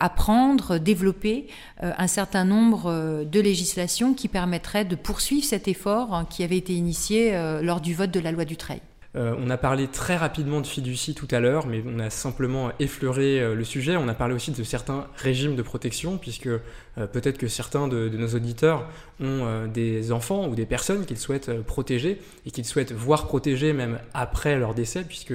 apprendre, 0.00 0.78
développer 0.78 1.46
un 1.80 2.06
certain 2.06 2.44
nombre 2.44 3.24
de 3.24 3.40
législations 3.40 4.12
qui 4.12 4.28
permettraient 4.28 4.84
de 4.84 4.96
poursuivre 4.96 5.44
cet 5.44 5.68
effort 5.68 6.14
hein, 6.14 6.26
qui 6.28 6.42
avait 6.42 6.58
été 6.58 6.74
initié 6.74 7.32
lors 7.62 7.80
du 7.80 7.94
vote 7.94 8.10
de 8.10 8.20
la 8.20 8.32
loi 8.32 8.44
du 8.44 8.56
trail. 8.56 8.80
Euh, 9.16 9.34
on 9.38 9.48
a 9.48 9.56
parlé 9.56 9.86
très 9.86 10.16
rapidement 10.16 10.60
de 10.60 10.66
fiducie 10.66 11.14
tout 11.14 11.28
à 11.30 11.38
l'heure, 11.38 11.66
mais 11.66 11.84
on 11.86 12.00
a 12.00 12.10
simplement 12.10 12.72
effleuré 12.80 13.40
euh, 13.40 13.54
le 13.54 13.62
sujet. 13.62 13.96
On 13.96 14.08
a 14.08 14.14
parlé 14.14 14.34
aussi 14.34 14.50
de 14.50 14.64
certains 14.64 15.06
régimes 15.16 15.54
de 15.54 15.62
protection, 15.62 16.18
puisque 16.18 16.48
euh, 16.48 16.58
peut-être 17.12 17.38
que 17.38 17.46
certains 17.46 17.86
de, 17.86 18.08
nos 18.08 18.28
auditeurs 18.28 18.88
ont 19.20 19.66
des 19.72 20.10
enfants 20.10 20.48
ou 20.48 20.56
des 20.56 20.66
personnes 20.66 21.06
qu'ils 21.06 21.18
souhaitent 21.18 21.62
protéger 21.62 22.20
et 22.46 22.50
qu'ils 22.50 22.64
souhaitent 22.64 22.92
voir 22.92 23.26
protégés 23.26 23.72
même 23.72 24.00
après 24.12 24.58
leur 24.58 24.74
décès, 24.74 25.04
puisque 25.04 25.34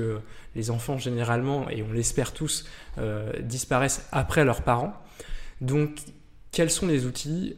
les 0.56 0.72
enfants 0.72 0.98
généralement, 0.98 1.70
et 1.70 1.84
on 1.84 1.94
l'espère 1.94 2.34
tous, 2.34 2.66
disparaissent 3.42 4.08
après 4.12 4.44
leurs 4.44 4.64
parents. 4.64 4.94
Donc, 5.62 5.92
quels 6.52 6.70
sont 6.70 6.88
les 6.88 7.06
outils 7.06 7.56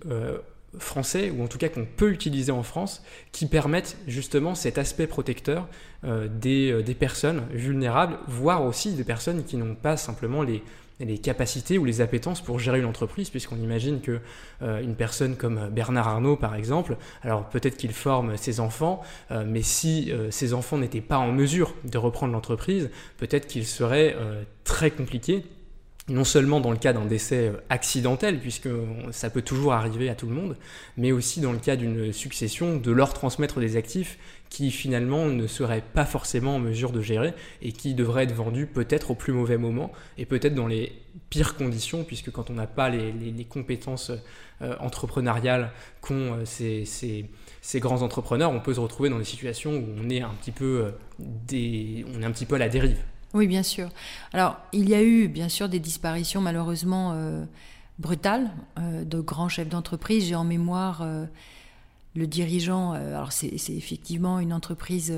français, 0.79 1.31
ou 1.31 1.43
en 1.43 1.47
tout 1.47 1.57
cas 1.57 1.69
qu'on 1.69 1.85
peut 1.85 2.11
utiliser 2.11 2.51
en 2.51 2.63
France, 2.63 3.03
qui 3.31 3.45
permettent 3.45 3.97
justement 4.07 4.55
cet 4.55 4.77
aspect 4.77 5.07
protecteur 5.07 5.67
euh, 6.03 6.27
euh, 6.45 6.81
des, 6.81 6.95
personnes 6.95 7.43
vulnérables, 7.51 8.17
voire 8.27 8.63
aussi 8.63 8.93
des 8.93 9.03
personnes 9.03 9.43
qui 9.43 9.57
n'ont 9.57 9.75
pas 9.75 9.97
simplement 9.97 10.43
les, 10.43 10.63
capacités 11.23 11.79
ou 11.79 11.85
les 11.85 11.99
appétences 11.99 12.41
pour 12.41 12.59
gérer 12.59 12.79
une 12.79 12.85
entreprise, 12.85 13.31
puisqu'on 13.31 13.57
imagine 13.57 14.01
que 14.01 14.19
euh, 14.61 14.81
une 14.81 14.95
personne 14.95 15.35
comme 15.35 15.69
Bernard 15.71 16.07
Arnault, 16.07 16.35
par 16.35 16.53
exemple, 16.55 16.95
alors 17.23 17.49
peut-être 17.49 17.75
qu'il 17.75 17.91
forme 17.91 18.37
ses 18.37 18.59
enfants, 18.59 19.01
mais 19.31 19.63
si 19.63 20.11
ses 20.29 20.53
enfants 20.53 20.77
n'étaient 20.77 21.01
pas 21.01 21.17
en 21.17 21.31
mesure 21.31 21.73
de 21.85 21.97
reprendre 21.97 22.33
l'entreprise, 22.33 22.91
peut-être 23.17 23.47
qu'il 23.47 23.65
serait 23.65 24.15
très 24.63 24.91
compliqué 24.91 25.43
non 26.11 26.23
seulement 26.23 26.59
dans 26.59 26.71
le 26.71 26.77
cas 26.77 26.93
d'un 26.93 27.05
décès 27.05 27.47
euh, 27.47 27.57
accidentel, 27.69 28.39
puisque 28.39 28.69
ça 29.11 29.29
peut 29.29 29.41
toujours 29.41 29.73
arriver 29.73 30.09
à 30.09 30.15
tout 30.15 30.27
le 30.27 30.33
monde, 30.33 30.57
mais 30.97 31.11
aussi 31.11 31.41
dans 31.41 31.51
le 31.51 31.57
cas 31.57 31.75
d'une 31.75 32.13
succession, 32.13 32.77
de 32.77 32.91
leur 32.91 33.13
transmettre 33.13 33.59
des 33.59 33.77
actifs 33.77 34.17
qui 34.49 34.69
finalement 34.69 35.27
ne 35.27 35.47
seraient 35.47 35.83
pas 35.93 36.05
forcément 36.05 36.57
en 36.57 36.59
mesure 36.59 36.91
de 36.91 37.01
gérer 37.01 37.33
et 37.61 37.71
qui 37.71 37.93
devraient 37.93 38.23
être 38.23 38.35
vendus 38.35 38.67
peut-être 38.67 39.11
au 39.11 39.15
plus 39.15 39.31
mauvais 39.31 39.57
moment 39.57 39.93
et 40.17 40.25
peut-être 40.25 40.55
dans 40.55 40.67
les 40.67 40.91
pires 41.29 41.55
conditions, 41.55 42.03
puisque 42.03 42.31
quand 42.31 42.49
on 42.49 42.53
n'a 42.53 42.67
pas 42.67 42.89
les, 42.89 43.45
compétences 43.45 44.11
euh, 44.61 44.75
entrepreneuriales 44.79 45.71
qu'ont 46.01 46.39
euh, 46.39 46.45
ces, 46.45 47.79
grands 47.79 48.01
entrepreneurs, 48.01 48.51
on 48.51 48.59
peut 48.59 48.73
se 48.73 48.79
retrouver 48.81 49.09
dans 49.09 49.19
des 49.19 49.23
situations 49.23 49.73
où 49.75 49.87
on 49.97 50.09
est 50.09 50.21
un 50.21 50.33
petit 50.41 50.51
peu, 50.51 50.91
on 51.19 52.21
est 52.21 52.25
un 52.25 52.31
petit 52.31 52.45
peu 52.45 52.55
à 52.55 52.59
la 52.59 52.69
dérive. 52.69 52.97
Oui, 53.33 53.47
bien 53.47 53.63
sûr. 53.63 53.89
Alors, 54.33 54.57
il 54.73 54.89
y 54.89 54.95
a 54.95 55.01
eu, 55.01 55.29
bien 55.29 55.47
sûr, 55.47 55.69
des 55.69 55.79
disparitions 55.79 56.41
malheureusement 56.41 57.13
euh, 57.13 57.45
brutales 57.97 58.51
euh, 58.77 59.05
de 59.05 59.21
grands 59.21 59.47
chefs 59.47 59.69
d'entreprise. 59.69 60.25
J'ai 60.25 60.35
en 60.35 60.43
mémoire 60.43 61.01
euh, 61.01 61.25
le 62.15 62.27
dirigeant, 62.27 62.91
alors 62.91 63.31
c'est 63.31 63.47
effectivement 63.47 64.39
une 64.39 64.51
entreprise 64.51 65.17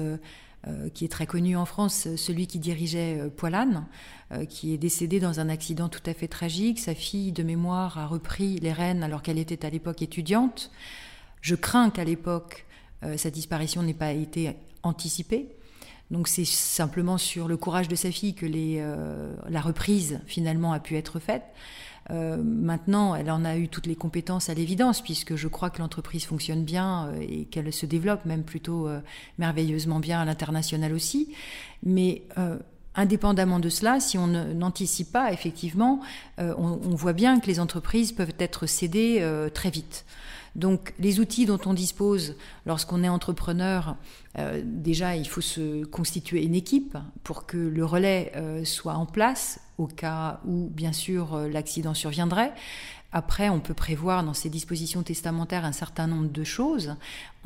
qui 0.93 1.05
est 1.05 1.07
très 1.09 1.25
connue 1.25 1.57
en 1.57 1.65
France, 1.65 2.07
celui 2.15 2.45
qui 2.45 2.59
dirigeait 2.59 3.31
Poilane, 3.35 3.87
qui 4.47 4.75
est 4.75 4.77
décédé 4.77 5.19
dans 5.19 5.39
un 5.39 5.49
accident 5.49 5.89
tout 5.89 6.03
à 6.05 6.13
fait 6.13 6.27
tragique. 6.27 6.77
Sa 6.79 6.93
fille 6.93 7.31
de 7.31 7.41
mémoire 7.41 7.97
a 7.97 8.05
repris 8.05 8.59
les 8.59 8.71
rênes 8.71 9.01
alors 9.01 9.23
qu'elle 9.23 9.39
était 9.39 9.65
à 9.65 9.71
l'époque 9.71 10.03
étudiante. 10.03 10.69
Je 11.41 11.55
crains 11.55 11.89
qu'à 11.89 12.03
l'époque, 12.03 12.67
sa 13.17 13.31
disparition 13.31 13.81
n'ait 13.81 13.95
pas 13.95 14.11
été 14.11 14.55
anticipée. 14.83 15.47
Donc 16.11 16.27
c'est 16.27 16.45
simplement 16.45 17.17
sur 17.17 17.47
le 17.47 17.57
courage 17.57 17.87
de 17.87 17.95
sa 17.95 18.11
fille 18.11 18.35
que 18.35 18.45
euh, 18.45 19.35
la 19.49 19.61
reprise 19.61 20.19
finalement 20.25 20.73
a 20.73 20.79
pu 20.79 20.95
être 20.95 21.19
faite. 21.19 21.43
Euh, 22.11 22.37
maintenant, 22.43 23.15
elle 23.15 23.31
en 23.31 23.45
a 23.45 23.55
eu 23.55 23.69
toutes 23.69 23.87
les 23.87 23.95
compétences 23.95 24.49
à 24.49 24.53
l'évidence, 24.53 25.01
puisque 25.01 25.35
je 25.35 25.47
crois 25.47 25.69
que 25.69 25.79
l'entreprise 25.79 26.25
fonctionne 26.25 26.63
bien 26.63 27.07
euh, 27.07 27.19
et 27.21 27.45
qu'elle 27.45 27.71
se 27.71 27.85
développe 27.85 28.25
même 28.25 28.43
plutôt 28.43 28.89
merveilleusement 29.37 29.99
bien 29.99 30.19
à 30.19 30.25
l'international 30.25 30.93
aussi. 30.93 31.33
Mais 31.81 32.23
indépendamment 32.95 33.59
de 33.59 33.69
cela, 33.69 33.99
si 33.99 34.17
on 34.17 34.27
n'anticipe 34.27 35.11
pas, 35.11 35.31
effectivement, 35.31 36.01
on, 36.37 36.95
voit 36.95 37.13
bien 37.13 37.39
que 37.39 37.47
les 37.47 37.59
entreprises 37.59 38.11
peuvent 38.11 38.35
être 38.37 38.67
cédées 38.67 39.27
très 39.53 39.69
vite. 39.69 40.05
Donc 40.55 40.93
les 40.99 41.19
outils 41.19 41.45
dont 41.45 41.59
on 41.65 41.73
dispose 41.73 42.35
lorsqu'on 42.65 43.03
est 43.03 43.09
entrepreneur, 43.09 43.95
euh, 44.37 44.61
déjà 44.63 45.15
il 45.15 45.27
faut 45.27 45.41
se 45.41 45.83
constituer 45.85 46.43
une 46.43 46.55
équipe 46.55 46.97
pour 47.23 47.45
que 47.45 47.57
le 47.57 47.83
relais 47.83 48.31
euh, 48.35 48.63
soit 48.63 48.93
en 48.93 49.05
place 49.05 49.59
au 49.77 49.87
cas 49.87 50.41
où 50.45 50.69
bien 50.69 50.93
sûr 50.93 51.33
euh, 51.33 51.47
l'accident 51.49 51.93
surviendrait. 51.93 52.53
Après, 53.15 53.49
on 53.49 53.59
peut 53.59 53.75
prévoir 53.75 54.23
dans 54.23 54.33
ces 54.33 54.49
dispositions 54.49 55.03
testamentaires 55.03 55.65
un 55.65 55.71
certain 55.71 56.07
nombre 56.07 56.29
de 56.29 56.43
choses. 56.43 56.95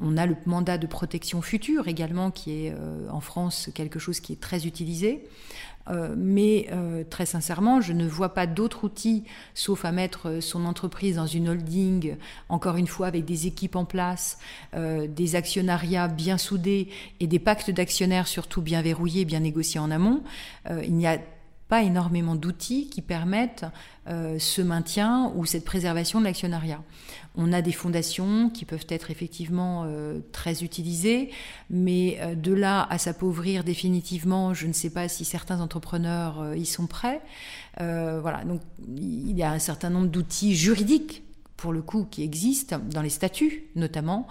On 0.01 0.15
a 0.15 0.25
le 0.25 0.37
mandat 0.45 0.77
de 0.77 0.87
protection 0.87 1.41
future 1.41 1.89
également, 1.89 2.31
qui 2.31 2.51
est 2.51 2.73
en 3.09 3.19
France 3.19 3.69
quelque 3.73 3.99
chose 3.99 4.21
qui 4.21 4.31
est 4.31 4.39
très 4.39 4.65
utilisé. 4.65 5.27
Euh, 5.89 6.13
mais 6.17 6.67
euh, 6.71 7.03
très 7.09 7.25
sincèrement, 7.25 7.81
je 7.81 7.93
ne 7.93 8.05
vois 8.05 8.33
pas 8.33 8.47
d'autre 8.47 8.83
outil, 8.83 9.23
sauf 9.53 9.85
à 9.85 9.91
mettre 9.91 10.39
son 10.41 10.65
entreprise 10.65 11.15
dans 11.15 11.27
une 11.27 11.49
holding, 11.49 12.15
encore 12.49 12.77
une 12.77 12.87
fois 12.87 13.07
avec 13.07 13.25
des 13.25 13.47
équipes 13.47 13.75
en 13.75 13.85
place, 13.85 14.37
euh, 14.75 15.07
des 15.07 15.35
actionnariats 15.35 16.07
bien 16.07 16.37
soudés 16.37 16.89
et 17.19 17.27
des 17.27 17.39
pactes 17.39 17.71
d'actionnaires 17.71 18.27
surtout 18.27 18.61
bien 18.61 18.81
verrouillés, 18.81 19.25
bien 19.25 19.39
négociés 19.39 19.79
en 19.79 19.91
amont. 19.91 20.21
il 20.83 20.93
n'y 20.93 21.07
a 21.07 21.17
pas 21.67 21.83
énormément 21.83 22.35
d'outils 22.35 22.89
qui 22.89 23.01
permettent 23.01 23.65
ce 24.07 24.61
maintien 24.61 25.33
ou 25.35 25.45
cette 25.45 25.65
préservation 25.65 26.19
de 26.19 26.25
l'actionnariat. 26.25 26.81
On 27.35 27.51
a 27.51 27.61
des 27.61 27.73
fondations 27.73 28.49
qui 28.49 28.63
peuvent 28.63 28.85
être 28.87 29.11
effectivement 29.11 29.85
très 30.31 30.63
utilisées, 30.63 31.29
mais 31.69 32.17
de 32.37 32.53
là 32.53 32.87
à 32.89 32.97
s'appauvrir 32.97 33.65
définitivement, 33.65 34.53
je 34.53 34.65
ne 34.67 34.71
sais 34.71 34.89
pas 34.89 35.09
si 35.09 35.25
certains 35.25 35.59
entrepreneurs 35.59 36.55
y 36.55 36.65
sont 36.65 36.87
prêts. 36.87 37.21
voilà, 37.79 38.45
donc 38.45 38.61
il 38.87 39.37
y 39.37 39.43
a 39.43 39.51
un 39.51 39.59
certain 39.59 39.89
nombre 39.89 40.07
d'outils 40.07 40.55
juridiques 40.55 41.23
pour 41.57 41.73
le 41.73 41.81
coup, 41.81 42.07
qui 42.09 42.23
existent 42.23 42.79
dans 42.79 43.01
les 43.01 43.09
statuts 43.09 43.63
notamment, 43.75 44.27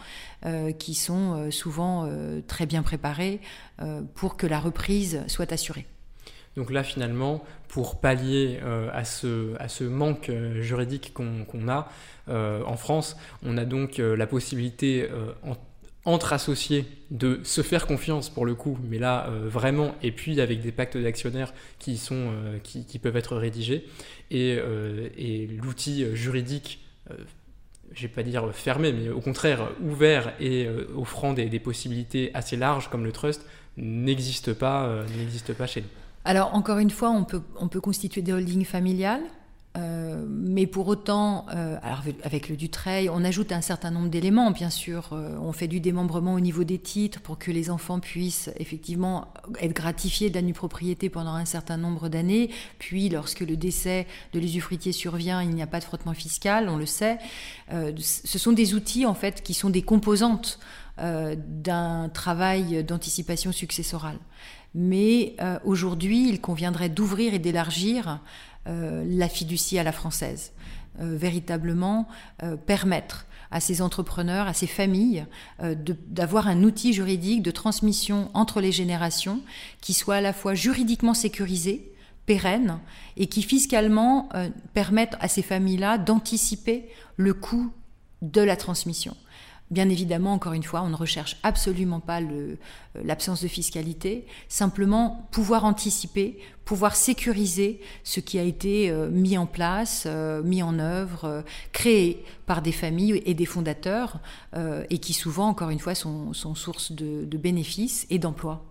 euh, 0.47 0.73
qui 0.73 0.95
sont 0.95 1.35
euh, 1.35 1.51
souvent 1.51 2.05
euh, 2.07 2.41
très 2.47 2.65
bien 2.65 2.83
préparés 2.83 3.41
pour 4.15 4.39
que 4.39 4.47
la 4.47 4.59
reprise 4.59 5.23
soit 5.27 5.53
assurée. 5.53 5.87
Donc 6.57 6.71
là, 6.71 6.83
finalement, 6.83 7.45
pour 7.69 8.01
pallier 8.01 8.61
à, 8.93 9.05
ce, 9.05 9.55
à 9.59 9.69
ce 9.69 9.85
manque 9.85 10.31
juridique 10.61 11.13
qu'on 11.13 11.69
a 11.69 11.89
en 12.29 12.77
France, 12.77 13.17
on 13.43 13.59
a 13.59 13.67
donc 13.67 13.99
la 13.99 14.27
possibilité 14.27 15.07
entre 16.07 16.33
associés 16.33 16.87
de 17.11 17.41
se 17.43 17.61
faire 17.61 17.87
confiance 17.87 18.31
pour 18.31 18.47
le 18.47 18.55
coup, 18.55 18.79
mais 18.89 18.99
là 18.99 19.29
vraiment, 19.45 19.95
et 20.03 20.13
puis 20.13 20.41
avec 20.41 20.63
des 20.63 20.73
pactes 20.73 20.97
d'actionnaires 20.97 21.53
qui, 21.79 22.01
peuvent 23.03 23.17
être 23.17 23.37
rédigés, 23.37 23.85
et, 24.31 24.59
l'outil 25.61 26.17
juridique 26.17 26.81
euh, 27.11 27.15
je 27.93 28.03
vais 28.03 28.09
pas 28.09 28.25
dire 28.25 28.53
fermé, 28.53 28.93
mais 28.93 29.09
au 29.11 29.21
contraire 29.21 29.71
ouvert 29.81 30.35
et 30.41 30.67
euh, 30.67 30.87
offrant 30.97 31.33
des, 31.33 31.61
possibilités 31.61 32.31
assez 32.35 32.57
larges 32.57 32.91
comme 32.91 33.05
le 33.05 33.13
trust 33.13 33.47
n'existe 33.77 34.53
pas, 34.53 34.87
euh, 34.87 35.07
n'existe 35.17 35.55
pas 35.55 35.67
chez 35.67 35.83
nous. 35.83 35.89
Alors 36.27 36.55
encore 36.55 36.79
une 36.79 36.91
fois, 36.91 37.11
on 37.11 37.25
peut, 37.25 37.43
on 37.61 37.69
peut 37.69 37.81
constituer 37.81 38.21
des 38.21 38.33
holdings 38.33 38.65
familiales 38.65 39.23
euh, 39.77 40.25
mais 40.27 40.67
pour 40.67 40.89
autant, 40.89 41.47
euh, 41.55 41.77
alors 41.83 42.03
avec 42.23 42.49
le 42.49 42.57
Dutreil, 42.57 43.11
on 43.11 43.23
ajoute 43.25 43.53
un 43.53 43.61
certain 43.61 43.91
nombre 43.91 44.09
d'éléments, 44.09 44.51
bien 44.51 44.71
sûr. 44.71 45.11
Euh, 45.13 45.37
on 45.41 45.53
fait 45.53 45.69
du 45.69 45.81
démembrement 45.81 46.35
au 46.35 46.41
niveau 46.41 46.65
des 46.65 46.79
titres 46.79 47.21
pour 47.21 47.39
que 47.39 47.51
les 47.51 47.69
enfants 47.69 48.01
puissent 48.01 48.51
effectivement 48.59 49.29
être 49.61 49.75
gratifiés 49.75 50.31
de 50.31 50.41
la 50.41 50.53
propriété 50.53 51.11
pendant 51.11 51.35
un 51.35 51.45
certain 51.45 51.77
nombre 51.77 52.09
d'années. 52.09 52.51
Puis, 52.79 53.09
lorsque 53.09 53.41
le 53.41 53.57
décès 53.57 54.07
de 54.33 54.41
l'usufruitier 54.41 54.93
survient, 54.93 55.43
il 55.43 55.51
n'y 55.51 55.63
a 55.63 55.67
pas 55.67 55.81
de 55.81 55.85
frottement 55.85 56.15
fiscal, 56.15 56.69
on 56.71 56.77
le 56.77 56.87
sait. 56.87 57.19
ce 57.71 58.39
sont 58.39 58.53
des 58.53 58.75
outils, 58.75 59.05
en 59.05 59.15
fait, 59.15 59.43
qui 59.43 59.53
sont 59.53 59.71
des 59.71 59.83
composantes 59.83 60.59
d'un 60.99 62.09
travail 62.09 62.83
d'anticipation 62.83 63.53
successorale. 63.53 64.19
Mais 64.75 65.37
aujourd'hui, 65.65 66.29
il 66.29 66.41
conviendrait 66.41 66.91
d'ouvrir 66.91 67.33
et 67.33 67.39
d'élargir 67.39 68.21
euh, 68.69 69.05
la 69.07 69.29
fiducie 69.29 69.79
à 69.79 69.85
la 69.85 69.93
française. 69.93 70.53
Euh, 71.01 71.17
véritablement 71.17 72.09
euh, 72.43 72.57
permettre 72.57 73.27
à 73.53 73.61
ces 73.61 73.81
entrepreneurs, 73.81 74.49
à 74.49 74.55
ces 74.55 74.67
familles, 74.67 75.25
d'avoir 76.09 76.49
un 76.49 76.65
outil 76.65 76.93
juridique 76.93 77.43
de 77.43 77.53
transmission 77.53 78.29
entre 78.35 78.61
les 78.61 78.73
générations 78.73 79.41
qui 79.81 79.95
soit 79.95 80.17
à 80.17 80.21
la 80.21 80.33
fois 80.33 80.55
juridiquement 80.55 81.15
sécurisé, 81.15 81.93
pérenne, 82.27 82.81
et 83.17 83.29
qui 83.29 83.43
fiscalement 83.43 84.29
permette 84.75 85.17
à 85.21 85.29
ces 85.29 85.43
familles-là 85.43 85.97
d'anticiper 85.97 86.89
le 87.17 87.35
coût 87.35 87.71
de 88.21 88.41
la 88.41 88.57
transmission. 88.57 89.17
Bien 89.71 89.89
évidemment, 89.89 90.33
encore 90.33 90.53
une 90.53 90.63
fois, 90.63 90.83
on 90.83 90.91
ne 90.91 90.97
recherche 90.97 91.39
absolument 91.43 91.99
pas 91.99 92.23
euh, 92.23 92.55
l'absence 93.03 93.43
de 93.43 93.49
fiscalité, 93.49 94.25
simplement 94.49 95.29
pouvoir 95.33 95.65
anticiper, 95.65 96.39
pouvoir 96.65 96.95
sécuriser 96.95 97.81
ce 98.05 98.21
qui 98.21 98.39
a 98.39 98.45
été 98.45 98.91
euh, 98.91 99.09
mis 99.09 99.37
en 99.37 99.47
place, 99.47 100.05
euh, 100.07 100.41
mis 100.45 100.63
en 100.63 100.79
œuvre, 100.79 101.43
créé 101.73 102.25
par 102.47 102.63
des 102.63 102.71
familles 102.71 103.21
et 103.27 103.35
des 103.35 103.47
fondateurs, 103.47 104.21
et 104.89 104.99
qui 104.99 105.13
souvent, 105.13 105.49
encore 105.49 105.71
une 105.71 105.81
fois, 105.81 105.97
sont, 105.97 106.33
source 106.33 106.93
de, 106.93 107.25
de 107.25 107.37
bénéfices 107.37 108.07
et 108.09 108.21
d'emplois. 108.21 108.65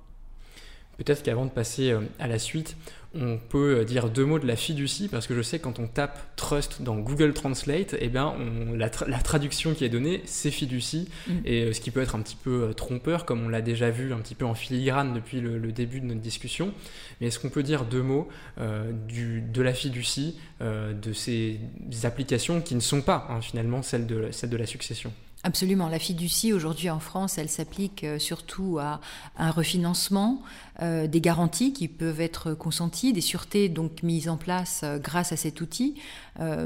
Peut-être 0.97 1.23
qu'avant 1.23 1.45
de 1.45 1.51
passer 1.51 1.93
à 2.19 2.27
la 2.27 2.39
suite, 2.39 2.77
on 3.19 3.37
peut 3.37 3.79
euh, 3.79 3.83
dire 3.85 4.09
deux 4.09 4.25
mots 4.25 4.39
de 4.39 4.47
la 4.47 4.55
fiducie 4.55 5.07
parce 5.07 5.27
que 5.27 5.35
je 5.35 5.41
sais 5.41 5.59
que 5.59 5.63
quand 5.63 5.79
on 5.79 5.87
tape 5.87 6.35
trust 6.35 6.81
dans 6.81 6.97
Google 6.97 7.33
Translate, 7.33 7.95
eh 7.99 8.09
bien, 8.09 8.35
la, 8.75 8.89
traduction 8.89 9.73
qui 9.73 9.85
est 9.85 9.89
donnée, 9.89 10.21
c'est 10.25 10.51
fiducie, 10.51 11.09
mm. 11.27 11.33
et 11.45 11.63
euh, 11.63 11.73
ce 11.73 11.81
qui 11.81 11.91
peut 11.91 12.01
être 12.01 12.15
un 12.15 12.21
petit 12.21 12.35
peu 12.35 12.63
euh, 12.63 12.73
trompeur, 12.73 13.25
comme 13.25 13.45
on 13.45 13.49
l'a 13.49 13.61
déjà 13.61 13.89
vu 13.89 14.13
un 14.13 14.17
petit 14.17 14.35
peu 14.35 14.45
en 14.45 14.53
filigrane 14.53 15.13
depuis 15.13 15.41
le, 15.41 15.71
début 15.71 15.99
de 15.99 16.05
notre 16.05 16.21
discussion. 16.21 16.73
Mais 17.19 17.27
est-ce 17.27 17.39
qu'on 17.39 17.49
peut 17.49 17.63
dire 17.63 17.85
deux 17.85 18.01
mots 18.01 18.29
de 18.57 19.61
la 19.61 19.73
fiducie, 19.73 20.37
de 20.61 21.13
ces 21.13 21.59
applications 22.03 22.61
qui 22.61 22.75
ne 22.75 22.79
sont 22.79 23.01
pas 23.01 23.27
hein, 23.29 23.41
finalement 23.41 23.81
celles 23.81 24.05
de, 24.05 24.29
celles 24.31 24.49
de 24.49 24.57
la 24.57 24.65
succession? 24.65 25.11
Absolument. 25.45 25.89
La 25.89 25.99
fiducie, 25.99 26.53
aujourd'hui 26.53 26.89
en 26.89 26.99
France, 26.99 27.37
elle 27.37 27.49
s'applique 27.49 28.03
euh, 28.03 28.17
surtout 28.17 28.79
à 28.79 28.99
un 29.37 29.51
refinancement, 29.51 30.41
euh, 30.81 31.05
des 31.05 31.21
garanties 31.21 31.71
qui 31.71 31.87
peuvent 31.87 32.19
être 32.19 32.55
consenties, 32.55 33.13
des 33.13 33.21
sûretés 33.21 33.69
donc 33.69 34.01
mises 34.01 34.27
en 34.27 34.37
place 34.37 34.81
euh, 34.83 34.97
grâce 34.97 35.33
à 35.33 35.37
cet 35.37 35.61
outil. 35.61 36.01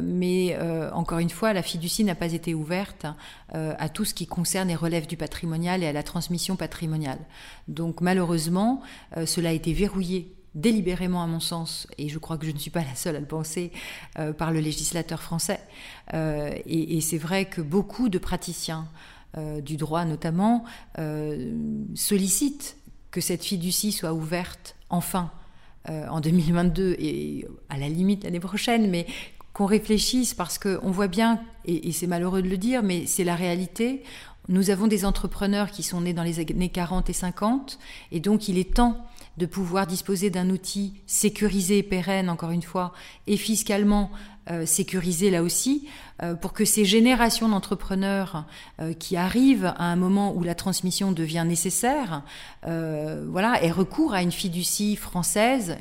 mais 0.02 0.58
encore 0.94 1.20
une 1.20 1.30
fois, 1.30 1.54
la 1.54 1.62
fiducie 1.62 2.04
n'a 2.04 2.16
pas 2.16 2.34
été 2.34 2.56
ouverte 2.56 3.06
à 3.54 3.90
tout 3.90 4.04
ce 4.04 4.16
qui 4.16 4.26
concerne 4.26 4.70
et 4.72 4.76
relève 4.76 5.06
du 5.06 5.16
patrimonial 5.16 5.84
et 5.84 5.88
à 5.88 5.94
la 5.94 6.02
transmission 6.02 6.56
patrimoniale. 6.56 7.20
Donc 7.68 8.02
malheureusement, 8.02 8.82
cela 9.26 9.50
a 9.50 9.52
été 9.52 9.74
verrouillé 9.74 10.34
délibérément 10.60 11.24
à 11.24 11.28
mon 11.28 11.40
sens, 11.40 11.88
et 11.98 12.10
je 12.10 12.20
crois 12.20 12.38
que 12.38 12.46
je 12.46 12.52
ne 12.52 12.58
suis 12.58 12.72
pas 12.72 12.84
la 12.84 12.96
seule 12.96 13.16
à 13.16 13.20
le 13.20 13.26
penser, 13.26 13.72
euh, 14.18 14.34
par 14.34 14.52
le 14.52 14.60
législateur 14.60 15.22
français. 15.22 15.60
Euh, 16.14 16.52
et, 16.66 17.02
c'est 17.02 17.18
vrai 17.18 17.46
que 17.46 17.62
beaucoup 17.62 18.10
de 18.10 18.18
praticiens 18.18 18.88
euh, 19.38 19.62
du 19.62 19.78
droit 19.78 20.06
notamment 20.06 20.64
sollicitent 21.96 22.78
que 23.12 23.22
cette 23.22 23.44
fiducie 23.44 23.92
soit 23.92 24.14
ouverte 24.14 24.76
enfin 24.90 25.32
en 25.88 26.20
2022 26.20 26.98
et 27.00 27.48
à 27.70 27.78
la 27.78 27.90
limite 27.90 28.24
l'année 28.24 28.40
prochaine, 28.40 28.90
mais 28.90 29.08
qu'on 29.54 29.66
réfléchisse 29.66 30.36
parce 30.36 30.60
qu'on 30.60 30.92
voit 30.92 31.08
bien, 31.08 31.42
et, 31.66 31.88
et 31.88 31.92
c'est 31.92 32.06
malheureux 32.06 32.44
de 32.44 32.50
le 32.50 32.58
dire, 32.58 32.84
mais 32.84 33.08
c'est 33.08 33.24
la 33.24 33.36
réalité, 33.36 34.04
nous 34.50 34.72
avons 34.72 34.88
des 34.88 35.06
entrepreneurs 35.06 35.72
qui 35.72 35.84
sont 35.84 36.02
nés 36.02 36.14
dans 36.14 36.24
les 36.24 36.40
années 36.40 36.70
40 36.70 37.10
et 37.10 37.14
50, 37.14 37.80
et 38.12 38.20
donc 38.20 38.48
il 38.50 38.58
est 38.58 38.74
temps 38.74 38.98
de 39.38 39.46
pouvoir 39.46 39.88
disposer 39.88 40.30
d'un 40.30 40.50
outil 40.50 41.02
sécurisé, 41.08 41.84
pérenne, 41.84 42.30
encore 42.30 42.52
une 42.52 42.62
fois, 42.62 42.94
et 43.28 43.38
fiscalement 43.38 44.12
euh, 44.52 44.66
sécurisé 44.66 45.30
là 45.30 45.44
aussi, 45.44 45.88
pour 46.42 46.54
que 46.54 46.66
ces 46.66 46.86
générations 46.86 47.48
d'entrepreneurs 47.48 48.46
euh, 48.82 48.94
qui 48.94 49.16
arrivent 49.16 49.74
à 49.78 49.86
un 49.86 49.96
moment 49.96 50.34
où 50.36 50.44
la 50.44 50.56
transmission 50.56 51.12
devient 51.12 51.46
nécessaire, 51.48 52.24
voilà, 52.64 53.64
aient 53.64 53.72
recours 53.72 54.14
à 54.14 54.22
une 54.22 54.32
fiducie 54.32 54.96
française 54.96 55.78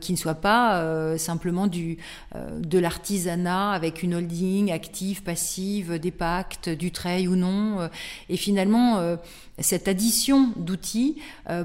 qui 0.00 0.12
ne 0.12 0.16
soit 0.16 0.34
pas 0.34 1.16
simplement 1.18 1.66
du, 1.66 1.98
de 2.34 2.78
l'artisanat 2.78 3.70
avec 3.70 4.02
une 4.02 4.14
holding 4.14 4.72
active, 4.72 5.22
passive, 5.22 5.98
des 5.98 6.10
pactes, 6.10 6.68
du 6.68 6.90
trail 6.90 7.28
ou 7.28 7.36
non. 7.36 7.88
et 8.28 8.36
finalement, 8.36 9.16
cette 9.58 9.88
addition 9.88 10.52
d'outils, 10.56 11.16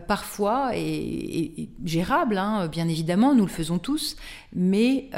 parfois, 0.08 0.72
est, 0.76 1.70
gérable, 1.84 2.38
hein, 2.38 2.68
bien 2.68 2.88
évidemment, 2.88 3.34
nous 3.34 3.46
le 3.46 3.52
faisons 3.52 3.80
tous, 3.80 4.16
mais 4.54 5.10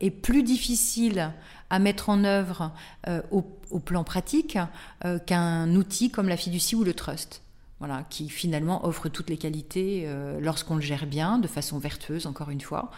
est 0.00 0.10
plus 0.10 0.42
difficile 0.42 1.32
à 1.70 1.78
mettre 1.78 2.08
en 2.08 2.24
œuvre 2.24 2.72
euh, 3.08 3.22
au, 3.30 3.42
plan 3.80 4.04
pratique 4.04 4.58
euh, 5.04 5.18
qu'un 5.18 5.74
outil 5.74 6.10
comme 6.10 6.28
la 6.28 6.36
fiducie 6.36 6.76
ou 6.76 6.84
le 6.84 6.94
trust. 6.94 7.42
Voilà, 7.80 8.04
qui 8.08 8.28
finalement 8.28 8.86
offre 8.86 9.08
toutes 9.08 9.28
les 9.28 9.36
qualités 9.36 10.04
euh, 10.06 10.38
lorsqu'on 10.40 10.76
le 10.76 10.80
gère 10.80 11.06
bien, 11.06 11.38
de 11.38 11.48
façon 11.48 11.78
vertueuse 11.78 12.26
encore 12.26 12.50
une 12.50 12.60
fois, 12.60 12.92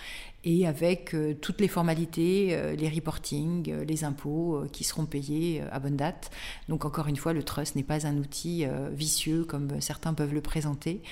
et 0.45 0.67
avec 0.67 1.17
toutes 1.41 1.61
les 1.61 1.67
formalités, 1.67 2.77
les 2.77 2.89
reporting, 2.89 3.83
les 3.83 4.05
impôts 4.05 4.63
qui 4.71 4.85
seront 4.85 5.05
payés 5.05 5.61
à 5.73 5.81
bonne 5.81 5.97
date. 5.97 6.31
Donc 6.69 6.85
encore 6.85 7.09
une 7.09 7.17
fois, 7.17 7.33
le 7.33 7.43
trust 7.43 7.75
n'est 7.75 7.83
pas 7.83 8.07
un 8.07 8.17
outil 8.19 8.65
vicieux 8.93 9.43
comme 9.43 9.81
certains 9.81 10.15
peuvent 10.15 10.35
le 10.35 10.43
présenter. 10.43 11.03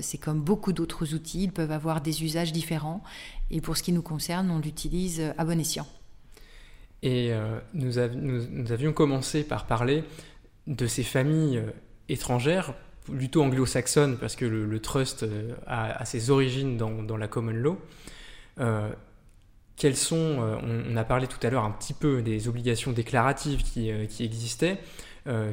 C'est 0.00 0.18
comme 0.18 0.40
beaucoup 0.40 0.72
d'autres 0.72 1.14
outils, 1.14 1.44
ils 1.44 1.52
peuvent 1.52 1.70
avoir 1.70 2.00
des 2.00 2.24
usages 2.24 2.52
différents, 2.52 3.04
et 3.52 3.60
pour 3.60 3.76
ce 3.76 3.84
qui 3.84 3.92
nous 3.92 4.02
concerne, 4.02 4.50
on 4.50 4.58
l'utilise 4.58 5.22
à 5.38 5.44
bon 5.44 5.60
escient. 5.60 5.86
Et 7.04 7.34
euh, 7.34 7.58
nous, 7.74 7.98
avions 7.98 8.94
commencé 8.94 9.44
par 9.44 9.66
parler 9.66 10.04
de 10.66 10.86
ces 10.86 11.02
familles 11.02 11.58
euh, 11.58 11.70
étrangères, 12.08 12.72
plutôt 13.04 13.42
anglo-saxonnes, 13.42 14.16
parce 14.16 14.36
que 14.36 14.46
le, 14.46 14.80
trust 14.80 15.22
euh, 15.22 15.52
a, 15.66 16.02
ses 16.06 16.30
origines 16.30 16.78
dans, 16.78 17.16
la 17.18 17.28
common 17.28 17.52
law. 17.52 17.78
quelles 19.76 19.96
sont, 19.96 20.58
on, 20.62 20.96
a 20.96 21.04
parlé 21.04 21.26
tout 21.26 21.46
à 21.46 21.50
l'heure 21.50 21.64
un 21.64 21.72
petit 21.72 21.92
peu 21.92 22.22
des 22.22 22.48
obligations 22.48 22.92
déclaratives 22.92 23.62
qui, 23.62 23.90
qui 24.08 24.24
existaient, 24.24 24.78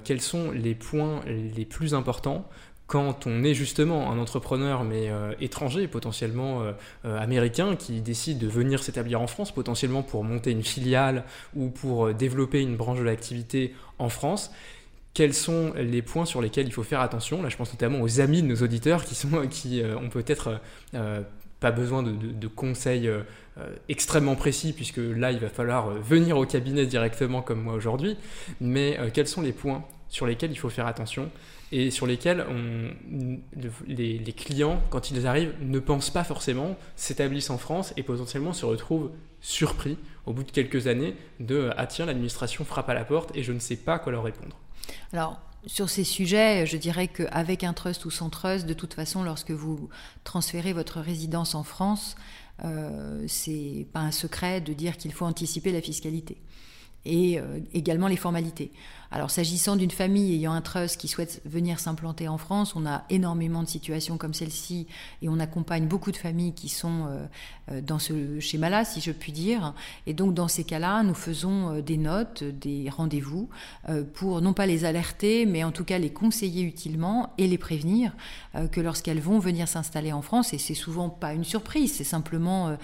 quels 0.06 0.22
sont 0.22 0.52
les 0.52 0.76
points 0.76 1.20
les 1.26 1.66
plus 1.66 1.94
importants 1.94 2.48
quand 2.92 3.26
on 3.26 3.42
est 3.46 3.54
justement 3.54 4.12
un 4.12 4.20
entrepreneur 4.20 4.84
mais 4.84 5.10
euh, 5.10 5.32
étranger, 5.40 5.88
potentiellement 5.88 6.62
euh, 6.62 6.74
euh, 7.06 7.18
américain, 7.18 7.78
qui 7.78 8.02
décide 8.02 8.38
de 8.38 8.48
venir 8.48 8.84
s'établir 8.84 9.22
en 9.22 9.28
France, 9.28 9.54
potentiellement 9.54 10.04
pour 10.04 10.26
monter 10.26 10.52
une 10.52 10.62
filiale 10.62 11.24
ou 11.56 11.70
pour 11.70 12.14
développer 12.14 12.62
une 12.62 12.76
branche 12.76 13.00
de 13.00 13.06
l'activité 13.06 13.74
en 13.98 14.10
France, 14.10 14.52
quels 15.14 15.34
sont 15.34 15.72
les 15.78 16.02
points 16.02 16.26
sur 16.26 16.42
lesquels 16.42 16.68
il 16.68 16.74
faut 16.74 16.84
faire 16.84 17.00
attention? 17.00 17.42
Là, 17.42 17.48
je 17.48 17.56
pense 17.56 17.72
notamment 17.72 18.02
aux 18.02 18.20
amis 18.20 18.42
de 18.42 18.48
nos 18.48 18.58
auditeurs 18.58 19.06
qui, 19.06 19.16
sont, 19.16 19.30
ont 19.36 20.10
peut-être 20.10 20.60
pas 21.62 21.72
besoin 21.72 22.04
de 22.04 22.48
conseils 22.48 23.10
extrêmement 23.90 24.36
précis, 24.36 24.72
puisque 24.72 25.02
là, 25.02 25.32
il 25.32 25.40
va 25.40 25.50
falloir 25.50 25.90
venir 25.90 26.38
au 26.38 26.46
cabinet 26.46 26.86
directement 26.86 27.42
comme 27.42 27.62
moi 27.62 27.74
aujourd'hui. 27.74 28.16
Mais 28.62 28.98
quels 29.14 29.28
sont 29.28 29.42
les 29.42 29.52
points 29.52 29.84
sur 30.08 30.26
lesquels 30.28 30.52
il 30.52 30.58
faut 30.58 30.70
faire 30.70 30.88
attention? 30.88 31.30
Et 31.72 31.90
sur 31.90 32.06
lesquels 32.06 32.46
on, 32.50 33.40
les, 33.88 34.34
clients, 34.36 34.82
quand 34.90 35.12
ils 35.12 35.26
arrivent, 35.26 35.54
ne 35.62 35.80
pensent 35.80 36.10
pas 36.10 36.24
forcément, 36.24 36.76
s'établissent 36.96 37.50
en 37.50 37.58
France 37.58 37.94
et 37.98 38.04
potentiellement 38.04 38.54
se 38.54 38.66
retrouvent 38.66 39.12
surpris 39.40 39.98
au 40.26 40.34
bout 40.34 40.44
de 40.44 40.52
quelques 40.52 40.88
années 40.88 41.16
de 41.40 41.72
Ah 41.78 41.88
tiens, 41.88 42.06
l'administration 42.06 42.66
frappe 42.66 42.90
à 42.90 42.94
la 42.94 43.06
porte 43.06 43.36
et 43.36 43.44
je 43.44 43.54
ne 43.54 43.60
sais 43.60 43.78
pas 43.78 44.00
quoi 44.00 44.12
leur 44.12 44.24
répondre. 44.24 44.58
Alors, 45.14 45.40
sur 45.66 45.90
ces 45.90 46.04
sujets, 46.04 46.66
je 46.66 46.76
dirais 46.76 47.08
qu'avec 47.08 47.64
un 47.64 47.74
trust 47.74 48.06
ou 48.06 48.12
sans 48.12 48.30
trust, 48.30 48.66
de 48.66 48.74
toute 48.74 48.94
façon, 48.94 49.24
lorsque 49.24 49.52
vous 49.52 49.90
transférez 50.24 50.74
votre 50.74 51.00
résidence 51.00 51.56
en 51.56 51.64
France, 51.64 52.16
euh, 52.64 53.24
c'est 53.28 53.88
pas 53.94 54.02
un 54.02 54.12
secret 54.12 54.60
de 54.62 54.74
dire 54.74 54.98
qu'il 54.98 55.14
faut 55.14 55.26
anticiper 55.26 55.72
la 55.72 55.82
fiscalité 55.82 56.38
et 57.06 57.40
euh, 57.40 57.60
également 57.74 58.08
les 58.08 58.18
formalités. 58.18 58.72
Alors 59.14 59.30
s'agissant 59.30 59.76
d'une 59.76 59.92
famille 59.92 60.34
ayant 60.34 60.54
un 60.54 60.62
trust 60.62 60.96
qui 60.96 61.10
souhaite 61.10 61.42
venir 61.44 61.82
s'implanter 61.82 62.30
en 62.30 62.38
France, 62.38 62.78
on 62.78 62.86
a 62.86 63.04
énormément 63.10 63.62
de 63.62 63.68
situations 63.68 64.18
comme 64.18 64.34
celle-ci 64.34 64.88
et 65.22 65.28
on 65.28 65.38
accompagne 65.38 65.86
beaucoup 65.86 66.14
de 66.14 66.18
familles 66.18 66.54
qui 66.54 66.70
sont 66.70 67.08
euh, 67.08 67.26
euh, 67.72 67.82
dans 67.82 68.00
ce 68.00 68.40
schéma-là, 68.40 68.86
si 68.86 69.02
je 69.02 69.12
puis 69.12 69.34
dire. 69.34 69.74
Et 70.08 70.14
donc 70.14 70.34
dans 70.34 70.48
ces 70.48 70.64
cas-là, 70.64 71.04
nous 71.04 71.14
faisons 71.14 71.82
des 71.82 71.98
notes, 71.98 72.46
des 72.46 72.90
rendez-vous 72.90 73.50
pour 74.14 74.42
non 74.42 74.54
pas 74.54 74.66
les 74.66 74.86
alerter, 74.86 75.46
mais 75.46 75.64
en 75.64 75.72
tout 75.72 75.84
cas 75.84 75.98
les 75.98 76.12
conseiller 76.12 76.64
utilement 76.64 77.34
et 77.38 77.48
les 77.48 77.58
prévenir 77.58 78.16
que 78.72 78.80
lorsqu'elles 78.80 79.20
vont 79.20 79.40
venir 79.40 79.68
s'installer 79.68 80.14
en 80.14 80.22
France, 80.22 80.54
et 80.54 80.58
c'est 80.58 80.74
souvent 80.74 81.10
pas 81.10 81.34
une 81.34 81.44
surprise, 81.44 81.94
c'est 81.94 82.04
simplement 82.04 82.78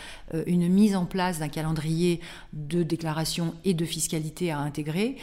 une 0.46 0.68
mise 0.68 0.96
en 0.96 1.06
place 1.06 1.40
d'un 1.40 1.50
calendrier 1.50 2.20
de 2.54 2.84
déclaration 2.84 3.54
et 3.64 3.74
de 3.74 3.86
fiscalité 3.86 4.52
à 4.52 4.60
intégrer 4.60 5.18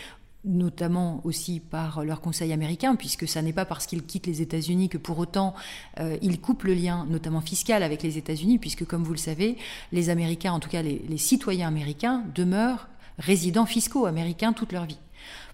notamment 0.45 1.21
aussi 1.25 1.61
par 1.61 2.05
leur 2.05 2.21
conseil 2.21 2.53
américain, 2.53 2.97
puisque 2.97 3.27
ça 3.27 3.43
n'est 3.43 3.53
pas 3.53 3.65
parce 3.65 3.87
qu'ils 3.87 4.05
quittent 4.05 4.27
les 4.27 4.43
États-Unis 4.43 4.89
que 4.89 4.99
pour 4.99 5.19
autant 5.19 5.55
euh, 6.01 6.17
ils 6.23 6.41
coupent 6.41 6.65
le 6.65 6.75
lien, 6.75 7.07
notamment 7.09 7.41
fiscal, 7.41 7.83
avec 7.83 8.03
les 8.03 8.19
États-Unis, 8.19 8.59
puisque 8.59 8.85
comme 8.85 9.05
vous 9.05 9.13
le 9.13 9.19
savez, 9.19 9.57
les 9.93 10.11
Américains, 10.11 10.53
en 10.53 10.61
tout 10.61 10.69
cas 10.69 10.83
les, 10.83 11.03
les 11.09 11.19
citoyens 11.19 11.69
américains, 11.69 12.25
demeurent 12.35 12.89
résidents 13.19 13.67
fiscaux 13.67 14.07
américains 14.07 14.53
toute 14.53 14.73
leur 14.73 14.85
vie. 14.85 14.99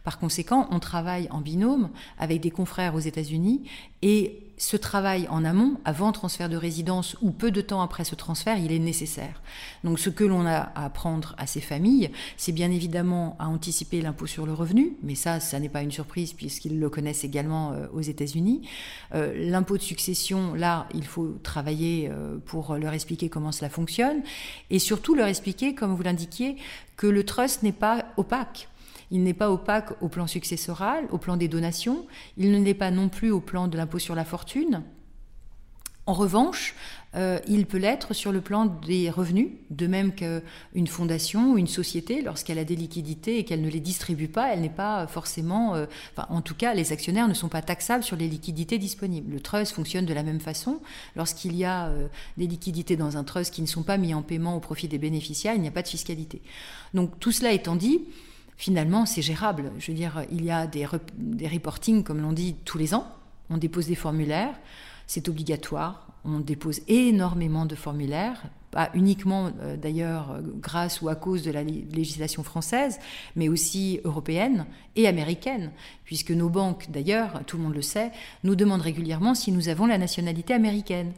Par 0.02 0.18
conséquent, 0.18 0.66
on 0.70 0.80
travaille 0.80 1.28
en 1.30 1.40
binôme 1.40 1.90
avec 2.18 2.40
des 2.40 2.50
confrères 2.50 2.94
aux 2.94 3.00
États-Unis 3.00 3.62
et 4.02 4.49
ce 4.60 4.76
travail 4.76 5.26
en 5.30 5.46
amont, 5.46 5.80
avant 5.86 6.12
transfert 6.12 6.50
de 6.50 6.56
résidence 6.56 7.16
ou 7.22 7.30
peu 7.30 7.50
de 7.50 7.62
temps 7.62 7.80
après 7.80 8.04
ce 8.04 8.14
transfert, 8.14 8.58
il 8.58 8.72
est 8.72 8.78
nécessaire. 8.78 9.40
Donc 9.84 9.98
ce 9.98 10.10
que 10.10 10.22
l'on 10.22 10.44
a 10.44 10.58
à 10.58 10.84
apprendre 10.84 11.34
à 11.38 11.46
ces 11.46 11.62
familles, 11.62 12.10
c'est 12.36 12.52
bien 12.52 12.70
évidemment 12.70 13.36
à 13.38 13.48
anticiper 13.48 14.02
l'impôt 14.02 14.26
sur 14.26 14.44
le 14.44 14.52
revenu, 14.52 14.98
mais 15.02 15.14
ça, 15.14 15.40
ça 15.40 15.58
n'est 15.58 15.70
pas 15.70 15.80
une 15.80 15.90
surprise 15.90 16.34
puisqu'ils 16.34 16.78
le 16.78 16.90
connaissent 16.90 17.24
également 17.24 17.72
euh, 17.72 17.86
aux 17.94 18.02
États-Unis. 18.02 18.68
Euh, 19.14 19.32
l'impôt 19.50 19.78
de 19.78 19.82
succession, 19.82 20.52
là, 20.52 20.86
il 20.92 21.06
faut 21.06 21.38
travailler 21.42 22.10
euh, 22.10 22.36
pour 22.44 22.76
leur 22.76 22.92
expliquer 22.92 23.30
comment 23.30 23.52
cela 23.52 23.70
fonctionne 23.70 24.20
et 24.68 24.78
surtout 24.78 25.14
leur 25.14 25.28
expliquer, 25.28 25.74
comme 25.74 25.94
vous 25.94 26.02
l'indiquiez, 26.02 26.56
que 26.98 27.06
le 27.06 27.24
trust 27.24 27.62
n'est 27.62 27.72
pas 27.72 28.04
opaque. 28.18 28.68
Il 29.10 29.22
n'est 29.22 29.34
pas 29.34 29.50
opaque 29.50 30.00
au 30.02 30.08
plan 30.08 30.26
successoral, 30.26 31.06
au 31.10 31.18
plan 31.18 31.36
des 31.36 31.48
donations, 31.48 32.06
il 32.36 32.52
ne 32.52 32.62
l'est 32.62 32.74
pas 32.74 32.90
non 32.90 33.08
plus 33.08 33.30
au 33.30 33.40
plan 33.40 33.68
de 33.68 33.76
l'impôt 33.76 33.98
sur 33.98 34.14
la 34.14 34.24
fortune. 34.24 34.82
En 36.10 36.14
revanche, 36.14 36.74
euh, 37.14 37.38
il 37.46 37.66
peut 37.66 37.76
l'être 37.76 38.14
sur 38.14 38.32
le 38.32 38.40
plan 38.40 38.66
des 38.66 39.10
revenus, 39.10 39.48
de 39.70 39.86
même 39.86 40.12
qu'une 40.12 40.86
fondation 40.88 41.52
ou 41.52 41.58
une 41.58 41.68
société, 41.68 42.20
lorsqu'elle 42.20 42.58
a 42.58 42.64
des 42.64 42.74
liquidités 42.74 43.38
et 43.38 43.44
qu'elle 43.44 43.60
ne 43.60 43.68
les 43.68 43.78
distribue 43.78 44.26
pas, 44.26 44.52
elle 44.52 44.60
n'est 44.60 44.70
pas 44.70 45.06
forcément, 45.06 45.76
euh, 45.76 45.86
en 46.28 46.40
tout 46.40 46.56
cas, 46.56 46.74
les 46.74 46.90
actionnaires 46.92 47.28
ne 47.28 47.34
sont 47.34 47.48
pas 47.48 47.62
taxables 47.62 48.02
sur 48.02 48.16
les 48.16 48.26
liquidités 48.26 48.78
disponibles. 48.78 49.32
Le 49.32 49.40
trust 49.40 49.72
fonctionne 49.72 50.04
de 50.04 50.14
la 50.14 50.24
même 50.24 50.40
façon. 50.40 50.80
Lorsqu'il 51.14 51.54
y 51.54 51.64
a 51.64 51.86
euh, 51.88 52.08
des 52.38 52.48
liquidités 52.48 52.96
dans 52.96 53.16
un 53.16 53.22
trust 53.22 53.54
qui 53.54 53.62
ne 53.62 53.68
sont 53.68 53.84
pas 53.84 53.96
mis 53.96 54.12
en 54.12 54.22
paiement 54.22 54.56
au 54.56 54.60
profit 54.60 54.88
des 54.88 54.98
bénéficiaires, 54.98 55.54
il 55.54 55.60
n'y 55.60 55.68
a 55.68 55.72
pas 55.72 55.82
de 55.82 55.88
fiscalité. 55.88 56.42
Donc 56.92 57.20
tout 57.20 57.30
cela 57.30 57.52
étant 57.52 57.76
dit, 57.76 58.00
finalement, 58.60 59.06
c'est 59.06 59.22
gérable. 59.22 59.72
Je 59.78 59.90
veux 59.90 59.96
dire, 59.96 60.22
il 60.30 60.44
y 60.44 60.50
a 60.50 60.66
des, 60.66 60.86
des 61.16 61.48
reportings, 61.48 62.04
comme 62.04 62.20
l'on 62.20 62.34
dit, 62.34 62.54
tous 62.66 62.76
les 62.76 62.92
ans. 62.92 63.06
On 63.48 63.56
dépose 63.56 63.86
des 63.86 63.94
formulaires, 63.94 64.54
c'est 65.06 65.30
obligatoire. 65.30 66.06
On 66.26 66.40
dépose 66.40 66.82
énormément 66.86 67.64
de 67.64 67.74
formulaires, 67.74 68.42
pas 68.70 68.90
uniquement 68.92 69.50
euh, 69.62 69.78
d'ailleurs 69.78 70.38
grâce 70.60 71.00
ou 71.00 71.08
à 71.08 71.14
cause 71.14 71.42
de 71.42 71.50
la 71.50 71.62
législation 71.64 72.42
française, 72.42 72.98
mais 73.34 73.48
aussi 73.48 74.00
européenne 74.04 74.66
et 74.94 75.08
américaine, 75.08 75.70
puisque 76.04 76.30
nos 76.30 76.50
banques, 76.50 76.90
d'ailleurs, 76.90 77.40
tout 77.46 77.56
le 77.56 77.62
monde 77.62 77.74
le 77.74 77.80
sait, 77.80 78.12
nous 78.44 78.56
demandent 78.56 78.82
régulièrement 78.82 79.34
si 79.34 79.52
nous 79.52 79.70
avons 79.70 79.86
la 79.86 79.96
nationalité 79.96 80.52
américaine, 80.52 81.12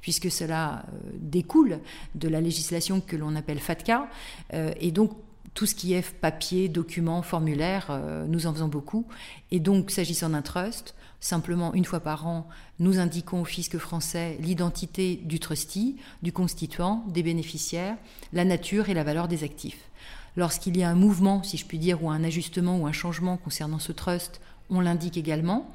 puisque 0.00 0.30
cela 0.30 0.86
euh, 0.86 1.10
découle 1.18 1.80
de 2.14 2.28
la 2.28 2.40
législation 2.40 3.00
que 3.00 3.16
l'on 3.16 3.34
appelle 3.34 3.58
FATCA, 3.58 4.08
euh, 4.52 4.72
et 4.80 4.92
donc 4.92 5.10
tout 5.54 5.66
ce 5.66 5.74
qui 5.74 5.94
est 5.94 6.02
papier, 6.02 6.68
documents, 6.68 7.22
formulaires, 7.22 7.86
euh, 7.90 8.26
nous 8.26 8.46
en 8.46 8.52
faisons 8.52 8.68
beaucoup. 8.68 9.06
Et 9.52 9.60
donc, 9.60 9.90
s'agissant 9.90 10.30
d'un 10.30 10.42
trust, 10.42 10.94
simplement 11.20 11.72
une 11.74 11.84
fois 11.84 12.00
par 12.00 12.26
an, 12.26 12.48
nous 12.80 12.98
indiquons 12.98 13.40
au 13.40 13.44
fisc 13.44 13.78
français 13.78 14.36
l'identité 14.40 15.16
du 15.16 15.38
trustee, 15.40 15.96
du 16.22 16.32
constituant, 16.32 17.04
des 17.08 17.22
bénéficiaires, 17.22 17.96
la 18.32 18.44
nature 18.44 18.88
et 18.88 18.94
la 18.94 19.04
valeur 19.04 19.28
des 19.28 19.44
actifs. 19.44 19.90
Lorsqu'il 20.36 20.76
y 20.76 20.82
a 20.82 20.90
un 20.90 20.96
mouvement, 20.96 21.44
si 21.44 21.56
je 21.56 21.64
puis 21.64 21.78
dire, 21.78 22.02
ou 22.02 22.10
un 22.10 22.24
ajustement 22.24 22.76
ou 22.78 22.86
un 22.86 22.92
changement 22.92 23.36
concernant 23.36 23.78
ce 23.78 23.92
trust, 23.92 24.40
on 24.70 24.80
l'indique 24.80 25.16
également. 25.16 25.72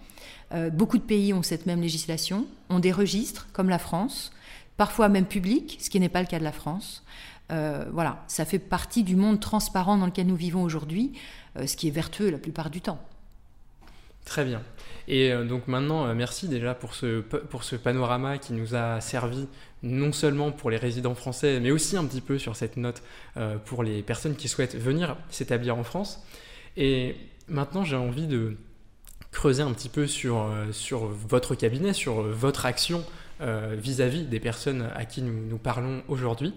Euh, 0.52 0.70
beaucoup 0.70 0.98
de 0.98 1.04
pays 1.04 1.34
ont 1.34 1.44
cette 1.44 1.66
même 1.66 1.82
législation, 1.82 2.46
ont 2.70 2.80
des 2.80 2.92
registres, 2.92 3.48
comme 3.54 3.70
la 3.70 3.80
France, 3.80 4.32
parfois 4.76 5.08
même 5.10 5.26
publics, 5.26 5.78
ce 5.80 5.90
qui 5.90 6.00
n'est 6.00 6.10
pas 6.10 6.22
le 6.22 6.28
cas 6.28 6.40
de 6.40 6.44
la 6.44 6.52
France. 6.52 7.04
Euh, 7.52 7.86
voilà, 7.92 8.24
ça 8.28 8.46
fait 8.46 8.60
partie 8.60 9.04
du 9.04 9.16
monde 9.16 9.40
transparent 9.40 9.98
dans 9.98 10.06
lequel 10.06 10.28
nous 10.28 10.36
vivons 10.36 10.64
aujourd'hui, 10.64 11.14
euh, 11.58 11.66
ce 11.66 11.76
qui 11.76 11.88
est 11.88 11.92
vertueux 11.92 12.30
la 12.30 12.38
plupart 12.38 12.70
du 12.70 12.82
temps. 12.82 13.00
Très 14.26 14.46
bien. 14.46 14.62
Et 15.08 15.32
euh, 15.32 15.46
donc 15.46 15.68
maintenant, 15.68 16.14
merci 16.14 16.48
déjà 16.48 16.76
pour 16.76 16.94
ce, 16.94 17.22
pour 17.22 17.64
ce 17.64 17.76
panorama 17.76 18.38
qui 18.38 18.54
nous 18.54 18.76
a 18.76 19.02
servi 19.02 19.48
non 19.82 20.12
seulement 20.12 20.52
pour 20.52 20.70
les 20.70 20.78
résidents 20.78 21.16
français, 21.16 21.60
mais 21.60 21.72
aussi 21.72 21.98
un 21.98 22.06
petit 22.06 22.22
peu 22.22 22.38
sur 22.38 22.56
cette 22.56 22.76
note 22.76 23.02
pour 23.64 23.82
les 23.82 24.04
personnes 24.04 24.36
qui 24.36 24.50
souhaitent 24.50 24.76
venir 24.76 25.16
s'établir 25.30 25.78
en 25.78 25.86
France. 25.86 26.22
Et 26.76 27.16
maintenant, 27.48 27.86
j'ai 27.86 27.96
envie 27.96 28.28
de 28.28 28.58
creuser 29.32 29.64
un 29.64 29.72
petit 29.72 29.88
peu 29.88 30.06
sur, 30.06 30.52
sur 30.74 31.06
votre 31.06 31.56
cabinet, 31.56 31.94
sur 31.94 32.24
votre 32.24 32.66
action 32.66 33.06
vis-à-vis 33.40 34.24
des 34.24 34.42
personnes 34.42 34.90
à 34.96 35.06
qui 35.06 35.22
nous, 35.22 35.46
nous 35.48 35.58
parlons 35.58 36.04
aujourd'hui. 36.10 36.54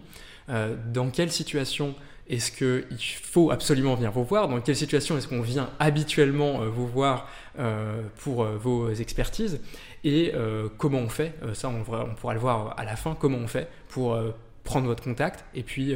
Euh, 0.53 0.75
dans 0.93 1.11
quelle 1.11 1.33
situation 1.33 1.95
est-ce 2.29 2.53
qu'il 2.53 2.99
faut 3.01 3.51
absolument 3.51 3.95
venir 3.95 4.13
vous 4.13 4.25
voir? 4.25 4.49
Dans 4.49 4.61
quelle 4.61 4.77
situation 4.77 5.19
est-ce 5.19 5.29
qu'on 5.29 5.43
vient 5.43 5.71
habituellement 5.81 6.63
euh, 6.63 6.69
vous 6.69 6.87
voir 6.87 7.29
euh, 7.59 8.03
pour 8.19 8.45
vos 8.45 8.91
expertises? 8.93 9.61
Et 10.05 10.33
comment 10.79 10.99
on 10.99 11.09
fait? 11.09 11.33
Ça, 11.55 11.69
on, 11.69 11.81
on, 11.81 12.15
pourra 12.15 12.35
le 12.35 12.41
voir 12.41 12.75
à 12.77 12.85
la 12.85 12.97
fin. 12.97 13.15
Comment 13.15 13.39
on 13.39 13.47
fait 13.47 13.69
pour 13.89 14.19
prendre 14.65 14.87
votre 14.87 15.05
contact 15.05 15.45
et 15.55 15.63
puis 15.63 15.95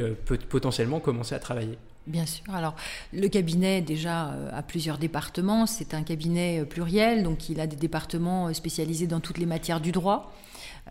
potentiellement 0.49 1.01
commencer 1.01 1.35
à 1.35 1.39
travailler? 1.39 1.77
Bien 2.07 2.25
sûr. 2.25 2.43
Alors, 2.55 2.75
le 3.13 3.27
cabinet, 3.27 3.81
déjà, 3.81 4.33
a 4.51 4.63
plusieurs 4.63 4.97
départements. 4.97 5.65
C'est 5.65 5.93
un 5.93 6.03
cabinet 6.03 6.63
pluriel, 6.65 7.21
donc 7.21 7.49
il 7.49 7.59
a 7.59 7.67
des 7.67 7.75
départements 7.75 8.53
spécialisés 8.53 9.07
dans 9.07 9.19
toutes 9.19 9.37
les 9.37 9.45
matières 9.45 9.81
du 9.81 9.91
droit. 9.91 10.33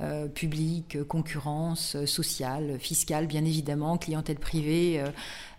Euh, 0.02 0.26
public, 0.26 0.98
concurrence, 1.08 2.04
sociale, 2.04 2.78
fiscale, 2.78 3.26
bien 3.26 3.44
évidemment, 3.46 3.96
clientèle 3.96 4.36
privée. 4.36 5.00
Euh, 5.00 5.08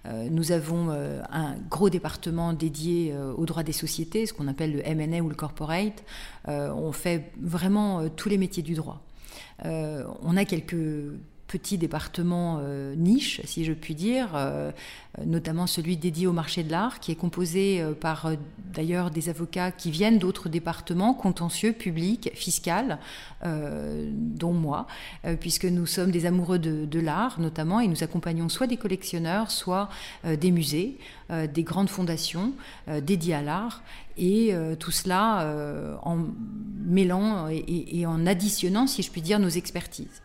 euh, 0.06 0.28
nous 0.30 0.52
avons 0.52 0.92
un 0.92 1.56
gros 1.70 1.90
département 1.90 2.54
dédié 2.54 3.14
au 3.36 3.46
droit 3.46 3.64
des 3.64 3.74
sociétés, 3.74 4.26
ce 4.26 4.34
qu'on 4.34 4.48
appelle 4.48 4.74
le 4.74 4.88
M&A 4.88 5.22
ou 5.22 5.30
le 5.30 5.36
corporate. 5.36 6.04
on 6.46 6.92
fait 6.92 7.32
vraiment 7.42 8.08
tous 8.10 8.30
les 8.30 8.38
métiers 8.38 8.64
du 8.64 8.76
droit. 8.76 9.02
on 9.66 10.38
a 10.38 10.46
quelques 10.46 10.76
petits 11.48 11.78
départements 11.78 12.60
euh, 12.62 12.94
niche, 12.96 13.42
si 13.46 13.64
je 13.64 13.74
puis 13.74 13.96
dire, 13.96 14.32
euh, 14.36 14.72
notamment 15.26 15.66
celui 15.66 15.98
dédié 15.98 16.28
au 16.28 16.34
marché 16.34 16.64
de 16.64 16.72
l'art, 16.72 17.00
qui 17.00 17.12
est 17.12 17.16
composé 17.16 17.82
euh, 17.82 17.94
par 17.94 18.32
d'ailleurs 18.74 19.12
des 19.12 19.30
avocats 19.30 19.72
qui 19.72 19.90
viennent 19.90 20.20
d'autres 20.20 20.50
départements, 20.50 21.14
contentieux, 21.14 21.72
publics, 21.72 22.30
fiscal, 22.36 23.00
dont 23.44 24.54
moi, 24.54 24.88
puisque 25.40 25.66
nous 25.66 25.86
sommes 25.86 26.12
des 26.12 26.26
amoureux 26.26 26.60
de, 26.60 27.00
l'art 27.00 27.40
notamment, 27.40 27.80
et 27.80 27.88
nous 27.88 28.04
accompagnons 28.04 28.50
soit 28.50 28.68
des 28.68 28.78
collectionneurs, 28.78 29.50
soit 29.50 29.90
des 30.24 30.52
musées, 30.52 30.98
des 31.32 31.64
grandes 31.64 31.90
fondations 31.90 32.54
dédiées 33.02 33.36
à 33.36 33.42
l'art, 33.42 33.82
et 34.18 34.54
tout 34.80 34.92
cela 34.92 35.98
en 36.04 36.20
mêlant 36.86 37.48
et 37.48 38.06
en 38.06 38.28
additionnant, 38.28 38.86
si 38.86 39.02
je 39.02 39.10
puis 39.10 39.22
dire, 39.22 39.40
nos 39.40 39.50
expertises. 39.50 40.22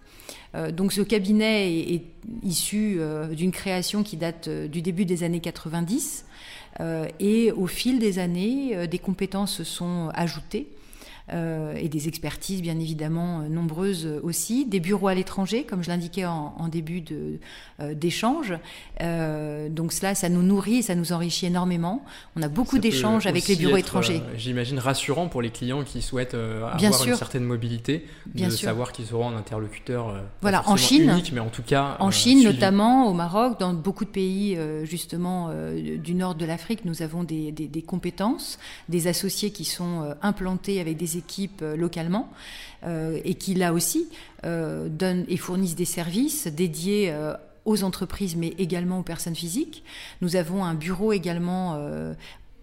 Euh, 0.54 0.70
donc 0.70 0.92
ce 0.92 1.00
cabinet 1.00 1.72
est, 1.72 2.02
issu 2.42 2.96
euh, 2.98 3.28
d'une 3.28 3.52
création 3.52 4.02
qui 4.02 4.16
date 4.16 4.48
euh, 4.48 4.68
du 4.68 4.82
début 4.82 5.04
des 5.04 5.22
années 5.22 5.40
90 5.40 6.26
et 7.20 7.52
au 7.52 7.66
fil 7.66 7.98
des 7.98 8.18
années, 8.18 8.88
des 8.88 8.98
compétences 8.98 9.62
sont 9.62 10.08
ajoutées. 10.14 10.68
Euh, 11.30 11.74
et 11.76 11.88
des 11.88 12.08
expertises 12.08 12.62
bien 12.62 12.78
évidemment 12.80 13.40
euh, 13.40 13.48
nombreuses 13.48 14.08
aussi, 14.24 14.66
des 14.66 14.80
bureaux 14.80 15.06
à 15.06 15.14
l'étranger, 15.14 15.62
comme 15.62 15.82
je 15.82 15.88
l'indiquais 15.88 16.24
en, 16.24 16.68
début 16.68 17.04
euh, 17.80 17.94
d'échange. 17.94 18.54
donc 19.00 19.92
cela, 19.92 20.14
ça 20.14 20.28
nous 20.28 20.42
nourrit, 20.42 20.82
ça 20.82 20.94
nous 20.94 21.12
enrichit 21.12 21.46
énormément. 21.46 22.04
On 22.34 22.42
a 22.42 22.48
beaucoup 22.48 22.78
d'échanges 22.78 23.26
avec 23.26 23.46
les 23.46 23.56
bureaux 23.56 23.76
étrangers. 23.76 24.20
J'imagine 24.36 24.78
rassurant 24.78 25.28
pour 25.28 25.42
les 25.42 25.50
clients 25.50 25.84
qui 25.84 26.02
souhaitent 26.02 26.34
avoir 26.34 27.06
une 27.06 27.14
certaine 27.14 27.44
mobilité, 27.44 28.06
de 28.34 28.50
savoir 28.50 28.92
qu'ils 28.92 29.14
auront 29.14 29.28
un 29.28 29.36
interlocuteur. 29.36 30.14
voilà, 30.40 30.68
en 30.68 30.76
Chine, 30.76 31.10
unique, 31.10 31.32
mais 31.32 31.40
en 31.40 31.50
tout 31.50 31.62
cas. 31.62 31.96
En 32.00 32.10
Chine, 32.10 32.42
notamment, 32.42 33.06
au 33.08 33.12
Maroc, 33.12 33.60
dans 33.60 33.74
beaucoup 33.74 34.04
de 34.04 34.10
pays 34.10 34.58
justement 34.84 35.50
du 35.72 36.14
nord 36.14 36.34
de 36.34 36.44
l'Afrique, 36.44 36.84
nous 36.84 37.02
avons 37.02 37.22
des, 37.22 37.52
des, 37.52 37.82
compétences, 37.82 38.58
des 38.88 39.06
associés 39.06 39.50
qui 39.52 39.64
sont 39.64 40.14
implantés 40.22 40.80
avec 40.80 40.96
des 40.96 41.11
équipes 41.16 41.62
euh, 41.62 41.76
localement 41.76 42.30
euh, 42.84 43.20
et 43.24 43.34
qui 43.34 43.54
là 43.54 43.72
aussi 43.72 44.08
euh, 44.44 44.88
donnent 44.88 45.24
et 45.28 45.36
fournissent 45.36 45.76
des 45.76 45.84
services 45.84 46.46
dédiés 46.46 47.14
aux 47.64 47.84
entreprises, 47.84 48.34
mais 48.34 48.54
également 48.58 48.98
aux 48.98 49.04
personnes 49.04 49.36
physiques. 49.36 49.84
Nous 50.20 50.34
avons 50.34 50.64
un 50.64 50.74
bureau 50.74 51.12
également 51.12 51.78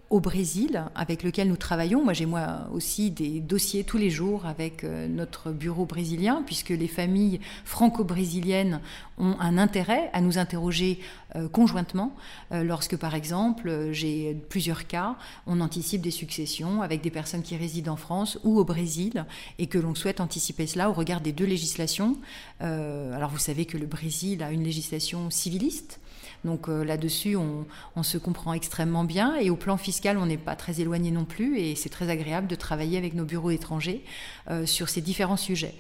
au 0.10 0.20
Brésil 0.20 0.86
avec 0.96 1.24
lequel 1.24 1.48
nous 1.48 1.58
travaillons. 1.58 2.04
Moi, 2.04 2.14
j'ai 2.14 2.26
moi 2.26 2.68
aussi 2.74 3.12
des 3.12 3.40
dossiers 3.40 3.84
tous 3.84 3.98
les 3.98 4.10
jours 4.10 4.46
avec 4.46 4.84
euh, 4.84 5.08
notre 5.08 5.52
bureau 5.52 5.86
brésilien, 5.86 6.44
puisque 6.46 6.70
les 6.70 6.88
familles 6.88 7.40
franco-brésiliennes 7.64 8.82
ont 9.18 9.36
un 9.40 9.58
intérêt 9.58 10.10
à 10.14 10.22
nous 10.22 10.38
interroger 10.38 11.00
euh, 11.36 11.48
conjointement 11.48 12.16
euh, 12.52 12.64
lorsque, 12.64 12.98
par 12.98 13.14
exemple, 13.14 13.90
j'ai 13.92 14.36
plusieurs 14.50 14.88
cas, 14.88 15.16
on 15.46 15.62
anticipe 15.62 16.02
des 16.02 16.12
successions 16.12 16.82
avec 16.82 17.02
des 17.02 17.12
personnes 17.12 17.44
qui 17.44 17.56
résident 17.56 17.94
en 17.94 17.98
France 17.98 18.40
ou 18.44 18.60
au 18.60 18.64
Brésil 18.64 19.26
et 19.60 19.68
que 19.68 19.78
l'on 19.78 19.94
souhaite 19.94 20.22
anticiper 20.22 20.66
cela 20.66 20.90
au 20.90 20.94
regard 20.94 21.22
des 21.22 21.32
deux 21.32 21.46
législations. 21.46 22.18
alors, 22.60 23.30
vous 23.30 23.38
savez 23.38 23.66
que 23.66 23.78
le 23.78 23.86
Brésil 23.86 24.44
a 24.44 24.52
une 24.52 24.64
législation 24.64 25.30
civiliste 25.30 26.00
donc 26.46 26.70
euh, 26.70 26.84
là-dessus, 26.84 27.36
on, 27.36 27.66
se 28.04 28.18
comprend 28.18 28.54
extrêmement 28.54 29.04
bien. 29.04 29.36
Et 29.36 29.50
au 29.50 29.56
plan 29.56 29.76
fiscal, 29.78 30.18
on 30.18 30.26
n'est 30.26 30.38
pas 30.38 30.56
très 30.56 30.80
éloigné 30.80 31.12
non 31.12 31.26
plus. 31.26 31.60
Et 31.60 31.76
c'est 31.76 31.90
très 31.90 32.10
agréable 32.10 32.48
de 32.48 32.56
travailler 32.56 32.98
avec 32.98 33.14
nos 33.14 33.26
bureaux 33.26 33.52
étrangers 33.52 34.04
euh, 34.50 34.66
sur 34.66 34.90
ces 34.90 35.02
différents 35.02 35.38
sujets. 35.38 35.76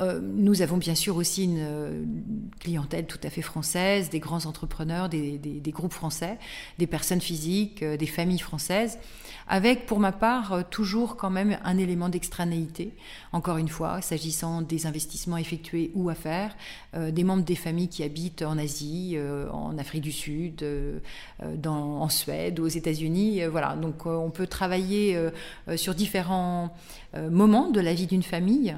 Euh, 0.00 0.20
nous 0.20 0.60
avons 0.60 0.76
bien 0.76 0.96
sûr 0.96 1.16
aussi 1.16 1.44
une 1.44 2.06
clientèle 2.58 3.06
tout 3.06 3.20
à 3.22 3.30
fait 3.30 3.42
française, 3.42 4.10
des 4.10 4.18
grands 4.18 4.46
entrepreneurs, 4.46 5.08
des, 5.08 5.62
groupes 5.68 5.92
français, 5.92 6.38
des 6.78 6.86
personnes 6.86 7.20
physiques, 7.20 7.84
des 7.84 8.06
familles 8.06 8.40
françaises 8.40 8.98
avec 9.48 9.86
pour 9.86 10.00
ma 10.00 10.12
part 10.12 10.52
euh, 10.52 10.62
toujours 10.68 11.16
quand 11.16 11.30
même 11.30 11.58
un 11.64 11.78
élément 11.78 12.08
d'extranéité, 12.08 12.92
encore 13.32 13.58
une 13.58 13.68
fois, 13.68 14.00
s'agissant 14.00 14.62
des 14.62 14.86
investissements 14.86 15.36
effectués 15.36 15.90
ou 15.94 16.08
à 16.08 16.14
faire, 16.14 16.56
euh, 16.94 17.10
des 17.10 17.24
membres 17.24 17.44
des 17.44 17.54
familles 17.54 17.88
qui 17.88 18.02
habitent 18.02 18.42
en 18.42 18.58
Asie, 18.58 19.14
euh, 19.16 19.50
en 19.50 19.76
Afrique 19.78 20.02
du 20.02 20.12
Sud, 20.12 20.64
en 21.66 22.08
Suède, 22.08 22.60
aux 22.60 22.68
États-Unis. 22.68 23.44
voilà, 23.46 23.76
donc 23.76 24.06
on 24.06 24.30
peut 24.30 24.46
travailler 24.46 25.18
sur 25.76 25.94
différents 25.94 26.74
moments 27.30 27.70
de 27.70 27.80
la 27.80 27.94
vie 27.94 28.06
d'une 28.06 28.22
famille, 28.22 28.76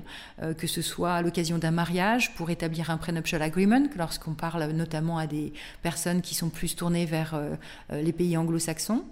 que 0.58 0.66
ce 0.66 0.82
soit 0.82 1.05
à 1.14 1.22
l'occasion 1.22 1.58
d'un 1.58 1.70
mariage 1.70 2.34
pour 2.34 2.50
établir 2.50 2.90
un 2.90 2.96
prenuptial 2.96 3.42
agreement, 3.42 3.86
lorsqu'on 3.96 4.34
parle 4.34 4.64
notamment 4.72 5.18
à 5.18 5.26
des 5.26 5.52
personnes 5.82 6.20
qui 6.20 6.34
sont 6.34 6.48
plus 6.48 6.74
tournées 6.76 7.06
vers 7.06 7.40
les 7.92 8.12
pays 8.12 8.36
anglo-saxons. 8.36 9.04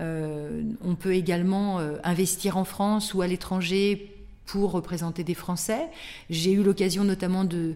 on 0.00 0.94
peut 0.98 1.14
également 1.14 1.80
euh, 1.82 1.96
investir 2.04 2.56
en 2.56 2.64
France 2.64 3.14
ou 3.14 3.22
à 3.22 3.26
l'étranger 3.26 4.08
pour 4.46 4.72
représenter 4.72 5.24
des 5.24 5.34
Français. 5.34 5.88
J'ai 6.28 6.52
eu 6.52 6.62
l'occasion 6.62 7.04
notamment 7.04 7.44
de 7.44 7.74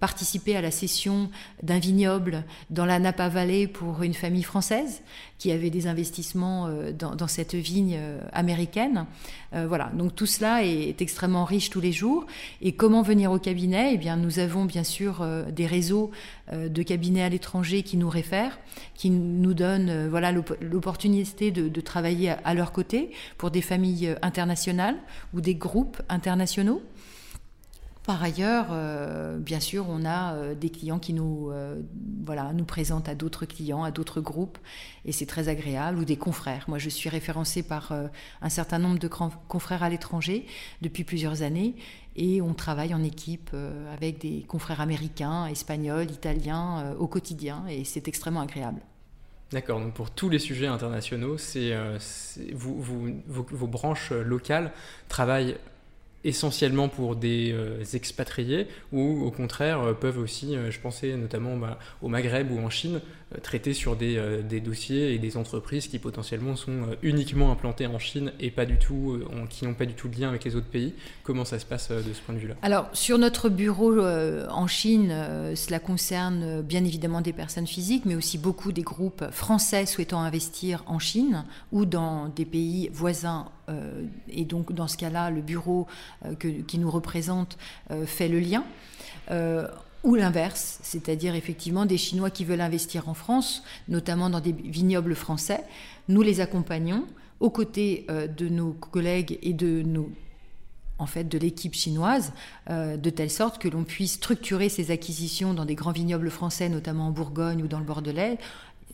participer 0.00 0.56
à 0.56 0.60
la 0.60 0.70
cession 0.70 1.30
d'un 1.62 1.78
vignoble 1.78 2.44
dans 2.70 2.84
la 2.84 2.98
Napa 2.98 3.28
Valley 3.28 3.66
pour 3.66 4.02
une 4.02 4.14
famille 4.14 4.42
française 4.42 5.02
qui 5.38 5.52
avait 5.52 5.70
des 5.70 5.86
investissements 5.86 6.66
euh, 6.66 6.92
dans, 6.92 7.28
cette 7.28 7.54
vigne 7.54 7.96
euh, 7.96 8.20
américaine. 8.32 9.06
Euh, 9.54 9.66
voilà, 9.68 9.90
donc 9.94 10.14
tout 10.14 10.26
cela 10.26 10.64
est, 10.64 11.00
extrêmement 11.00 11.44
riche 11.44 11.70
tous 11.70 11.80
les 11.80 11.92
jours. 11.92 12.26
Et 12.60 12.72
comment 12.72 13.02
venir 13.02 13.30
au 13.30 13.38
cabinet? 13.38 13.94
Eh 13.94 13.96
bien, 13.96 14.16
nous 14.16 14.40
avons 14.40 14.64
bien 14.64 14.84
sûr 14.84 15.24
des 15.52 15.66
réseaux 15.66 16.10
de 16.52 16.82
cabinets 16.82 17.22
à 17.22 17.28
l'étranger 17.28 17.82
qui 17.82 17.96
nous 17.96 18.08
réfèrent, 18.08 18.58
qui 18.94 19.10
nous 19.10 19.54
donnent 19.54 20.08
voilà 20.08 20.32
l'opportunité 20.32 21.50
de, 21.50 21.80
travailler 21.80 22.34
à 22.44 22.54
leur 22.54 22.72
côté 22.72 23.10
pour 23.36 23.50
des 23.50 23.62
familles 23.62 24.16
internationales 24.22 24.96
ou 25.34 25.40
des 25.40 25.54
groupes 25.54 26.02
internationaux. 26.08 26.82
Par 28.08 28.22
ailleurs, 28.22 28.68
euh, 28.70 29.36
bien 29.36 29.60
sûr, 29.60 29.84
on 29.86 30.06
a 30.06 30.32
euh, 30.32 30.54
des 30.54 30.70
clients 30.70 30.98
qui 30.98 31.12
nous, 31.12 31.50
euh, 31.50 31.82
voilà, 32.24 32.54
nous 32.54 32.64
présentent 32.64 33.06
à 33.06 33.14
d'autres 33.14 33.44
clients, 33.44 33.82
à 33.82 33.90
d'autres 33.90 34.22
groupes, 34.22 34.56
et 35.04 35.12
c'est 35.12 35.26
très 35.26 35.50
agréable, 35.50 35.98
ou 35.98 36.06
des 36.06 36.16
confrères. 36.16 36.64
Moi, 36.68 36.78
je 36.78 36.88
suis 36.88 37.10
référencée 37.10 37.62
par 37.62 37.92
un 38.40 38.48
certain 38.48 38.78
nombre 38.78 38.98
de 38.98 39.08
confrères 39.08 39.82
à 39.82 39.90
l'étranger 39.90 40.46
depuis 40.80 41.04
plusieurs 41.04 41.42
années, 41.42 41.74
et 42.16 42.40
on 42.40 42.54
travaille 42.54 42.94
en 42.94 43.04
équipe 43.04 43.54
avec 43.92 44.22
des 44.22 44.42
confrères 44.48 44.80
américains, 44.80 45.44
espagnols, 45.44 46.10
italiens 46.10 46.94
au 46.98 47.08
quotidien, 47.08 47.66
et 47.68 47.84
c'est 47.84 48.08
extrêmement 48.08 48.40
agréable. 48.40 48.80
D'accord, 49.52 49.80
donc 49.80 49.92
pour 49.92 50.10
tous 50.10 50.30
les 50.30 50.38
sujets 50.38 50.66
internationaux, 50.66 51.36
vos, 52.54 53.66
branches 53.66 54.12
locales 54.12 54.72
travaillent 55.10 55.58
essentiellement 56.28 56.88
pour 56.88 57.16
des 57.16 57.52
euh, 57.52 57.82
expatriés 57.94 58.68
ou 58.92 59.24
au 59.24 59.30
contraire 59.30 59.80
euh, 59.80 59.92
peuvent 59.94 60.18
aussi, 60.18 60.54
euh, 60.54 60.70
je 60.70 60.78
pensais 60.78 61.16
notamment 61.16 61.56
bah, 61.56 61.78
au 62.02 62.08
Maghreb 62.08 62.50
ou 62.50 62.60
en 62.60 62.70
Chine, 62.70 63.00
traiter 63.42 63.74
sur 63.74 63.96
des, 63.96 64.42
des, 64.42 64.60
dossiers 64.60 65.14
et 65.14 65.18
des 65.18 65.36
entreprises 65.36 65.86
qui 65.88 65.98
potentiellement 65.98 66.56
sont 66.56 66.86
uniquement 67.02 67.52
implantées 67.52 67.86
en 67.86 67.98
Chine 67.98 68.32
et 68.40 68.50
pas 68.50 68.64
du 68.64 68.78
tout, 68.78 69.20
qui 69.50 69.66
n'ont 69.66 69.74
pas 69.74 69.86
du 69.86 69.94
tout 69.94 70.08
de 70.08 70.18
lien 70.18 70.28
avec 70.28 70.44
les 70.44 70.56
autres 70.56 70.66
pays. 70.66 70.94
Comment 71.24 71.44
ça 71.44 71.58
se 71.58 71.66
passe 71.66 71.90
de 71.90 72.12
ce 72.12 72.20
point 72.22 72.34
de 72.34 72.40
vue-là? 72.40 72.54
Alors 72.62 72.88
sur 72.94 73.18
notre 73.18 73.48
bureau 73.48 74.00
en 74.00 74.66
Chine, 74.66 75.14
cela 75.54 75.78
concerne 75.78 76.62
bien 76.62 76.84
évidemment 76.84 77.20
des 77.20 77.34
personnes 77.34 77.66
physiques, 77.66 78.04
mais 78.06 78.14
aussi 78.14 78.38
beaucoup 78.38 78.72
des 78.72 78.82
groupes 78.82 79.24
français 79.30 79.84
souhaitant 79.84 80.20
investir 80.20 80.82
en 80.86 80.98
Chine 80.98 81.44
ou 81.72 81.84
dans 81.84 82.28
des 82.28 82.44
pays 82.44 82.88
voisins 82.92 83.50
euh, 83.68 84.02
et 84.28 84.44
donc 84.44 84.72
dans 84.72 84.88
ce 84.88 84.96
cas-là, 84.96 85.30
le 85.30 85.40
bureau 85.40 85.86
euh, 86.24 86.34
qui 86.34 86.78
nous 86.78 86.90
représente 86.90 87.58
euh, 87.90 88.06
fait 88.06 88.28
le 88.28 88.40
lien 88.40 88.64
ou 90.04 90.14
l'inverse, 90.14 90.78
c'est-à-dire 90.82 91.34
effectivement 91.34 91.86
des 91.86 91.98
Chinois 91.98 92.30
qui 92.30 92.44
veulent 92.44 92.60
investir 92.60 93.08
en 93.08 93.14
France, 93.14 93.62
notamment 93.88 94.30
dans 94.30 94.40
des 94.40 94.52
vignobles 94.52 95.14
français. 95.14 95.64
Nous 96.08 96.22
les 96.22 96.40
accompagnons 96.40 97.04
aux 97.40 97.50
côtés 97.50 98.06
de 98.08 98.48
nos 98.48 98.72
collègues 98.72 99.38
et 99.42 99.52
de 99.52 99.82
nos 99.82 100.10
en 101.00 101.06
fait 101.06 101.24
de 101.24 101.38
l'équipe 101.38 101.74
chinoise, 101.74 102.32
de 102.68 103.10
telle 103.10 103.30
sorte 103.30 103.58
que 103.58 103.68
l'on 103.68 103.84
puisse 103.84 104.14
structurer 104.14 104.68
ces 104.68 104.90
acquisitions 104.90 105.54
dans 105.54 105.64
des 105.64 105.76
grands 105.76 105.92
vignobles 105.92 106.30
français, 106.30 106.68
notamment 106.68 107.06
en 107.06 107.10
Bourgogne 107.12 107.62
ou 107.62 107.68
dans 107.68 107.78
le 107.78 107.84
Bordelais, 107.84 108.38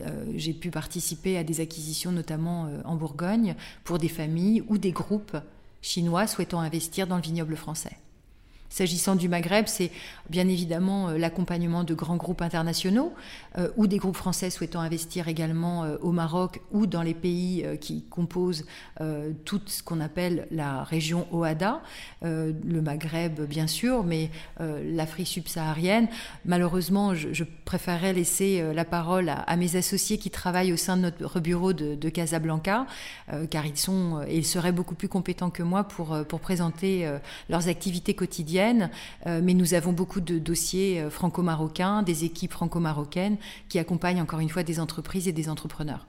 euh, 0.01 0.25
j'ai 0.35 0.53
pu 0.53 0.71
participer 0.71 1.37
à 1.37 1.43
des 1.43 1.61
acquisitions, 1.61 2.11
notamment 2.11 2.65
euh, 2.65 2.81
en 2.83 2.95
Bourgogne, 2.95 3.55
pour 3.83 3.97
des 3.97 4.09
familles 4.09 4.63
ou 4.67 4.77
des 4.77 4.91
groupes 4.91 5.37
chinois 5.81 6.27
souhaitant 6.27 6.59
investir 6.59 7.07
dans 7.07 7.15
le 7.15 7.21
vignoble 7.21 7.55
français. 7.55 7.97
S'agissant 8.75 9.15
du 9.15 9.29
Maghreb, 9.29 9.67
c'est 9.67 9.89
bien 10.29 10.49
évidemment 10.49 11.07
euh, 11.07 11.17
l'accompagnement 11.17 11.85
de 11.85 11.93
grands 11.93 12.17
groupes 12.17 12.41
internationaux 12.41 13.13
euh, 13.57 13.69
ou 13.77 13.87
des 13.87 13.99
groupes 13.99 14.17
français 14.17 14.49
souhaitant 14.49 14.81
investir 14.81 15.29
également 15.29 15.85
euh, 15.85 15.95
au 16.01 16.11
Maroc 16.11 16.59
ou 16.73 16.85
dans 16.85 17.01
les 17.01 17.13
pays 17.13 17.65
qui 17.79 18.03
composent 18.09 18.65
tout 19.45 19.61
ce 19.65 19.81
qu'on 19.81 20.01
appelle 20.01 20.47
la 20.51 20.83
région 20.83 21.27
OADA, 21.31 21.81
le 22.21 22.81
Maghreb 22.81 23.41
bien 23.41 23.67
sûr, 23.67 24.03
mais 24.03 24.29
l'Afrique 24.59 25.27
subsaharienne. 25.27 26.07
Malheureusement, 26.45 27.13
je, 27.13 27.43
préférerais 27.65 28.13
laisser 28.13 28.63
la 28.73 28.85
parole 28.85 29.29
à, 29.29 29.55
mes 29.57 29.75
associés 29.75 30.17
qui 30.17 30.29
travaillent 30.29 30.73
au 30.73 30.77
sein 30.77 30.97
de 30.97 31.01
notre 31.03 31.39
bureau 31.39 31.73
de, 31.73 32.09
Casablanca, 32.09 32.85
car 33.49 33.65
ils 33.65 33.77
sont 33.77 34.23
et 34.27 34.37
ils 34.37 34.45
seraient 34.45 34.71
beaucoup 34.71 34.95
plus 34.95 35.09
compétents 35.09 35.49
que 35.49 35.63
moi 35.63 35.83
pour 35.83 36.39
présenter 36.39 37.09
leurs 37.49 37.67
activités 37.67 38.13
quotidiennes 38.13 38.64
euh, 39.25 39.41
mais 39.43 39.53
nous 39.53 39.73
avons 39.73 39.91
beaucoup 39.91 40.21
de 40.21 40.39
dossiers 40.39 41.01
euh, 41.01 41.09
franco-marocains, 41.09 42.03
des 42.03 42.23
équipes 42.23 42.51
franco-marocaines 42.51 43.37
qui 43.69 43.79
accompagnent 43.79 44.21
encore 44.21 44.39
une 44.39 44.49
fois 44.49 44.63
des 44.63 44.79
entreprises 44.79 45.27
et 45.27 45.31
des 45.31 45.49
entrepreneurs. 45.49 46.07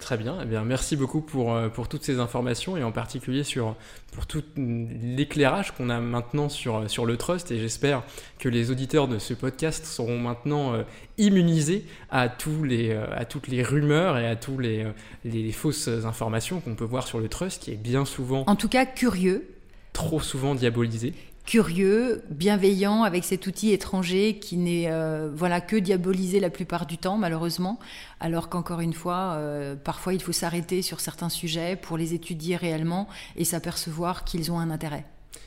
très 0.00 0.16
bien, 0.16 0.38
eh 0.42 0.46
bien, 0.46 0.64
merci 0.64 0.96
beaucoup 0.96 1.20
pour, 1.20 1.54
euh, 1.54 1.68
pour 1.68 1.88
toutes 1.88 2.04
ces 2.04 2.18
informations 2.18 2.76
et 2.76 2.82
en 2.82 2.92
particulier 2.92 3.44
sur, 3.44 3.74
pour 4.12 4.26
tout 4.26 4.42
l'éclairage 4.56 5.72
qu'on 5.72 5.90
a 5.90 6.00
maintenant 6.00 6.48
sur, 6.48 6.88
sur 6.90 7.06
le 7.06 7.16
trust 7.16 7.50
et 7.50 7.58
j'espère 7.58 8.02
que 8.38 8.48
les 8.48 8.70
auditeurs 8.70 9.08
de 9.08 9.18
ce 9.18 9.34
podcast 9.34 9.84
seront 9.84 10.18
maintenant 10.18 10.72
immunisés 11.18 11.84
à, 12.10 12.28
tous 12.28 12.64
les, 12.64 12.92
à 12.92 13.24
toutes 13.24 13.48
les 13.48 13.62
rumeurs 13.62 14.18
et 14.18 14.26
à 14.26 14.36
toutes 14.36 14.60
les, 14.60 14.86
les 15.24 15.52
fausses 15.52 15.88
informations 15.88 16.60
qu'on 16.60 16.74
peut 16.74 16.84
voir 16.84 17.06
sur 17.06 17.18
le 17.18 17.28
trust 17.28 17.62
qui 17.62 17.72
est 17.72 17.76
bien 17.76 18.04
souvent... 18.04 18.44
En 18.46 18.56
tout 18.56 18.68
cas 18.68 18.86
curieux. 18.86 19.48
Trop 19.92 20.20
souvent 20.20 20.54
diabolisé 20.54 21.14
curieux, 21.46 22.22
bienveillant 22.28 23.04
avec 23.04 23.24
cet 23.24 23.46
outil 23.46 23.70
étranger 23.70 24.38
qui 24.38 24.56
n'est 24.56 24.90
euh, 24.90 25.30
voilà 25.32 25.60
que 25.60 25.76
diabolisé 25.76 26.40
la 26.40 26.50
plupart 26.50 26.86
du 26.86 26.98
temps 26.98 27.16
malheureusement, 27.16 27.78
alors 28.20 28.48
qu'encore 28.48 28.80
une 28.80 28.92
fois, 28.92 29.34
euh, 29.36 29.76
parfois 29.76 30.12
il 30.12 30.20
faut 30.20 30.32
s'arrêter 30.32 30.82
sur 30.82 31.00
certains 31.00 31.28
sujets 31.28 31.76
pour 31.76 31.96
les 31.96 32.12
étudier 32.14 32.56
réellement 32.56 33.08
et 33.36 33.44
s'apercevoir 33.44 34.24
qu'ils 34.24 34.50
ont 34.50 34.58
un 34.58 34.70
intérêt 34.70 35.06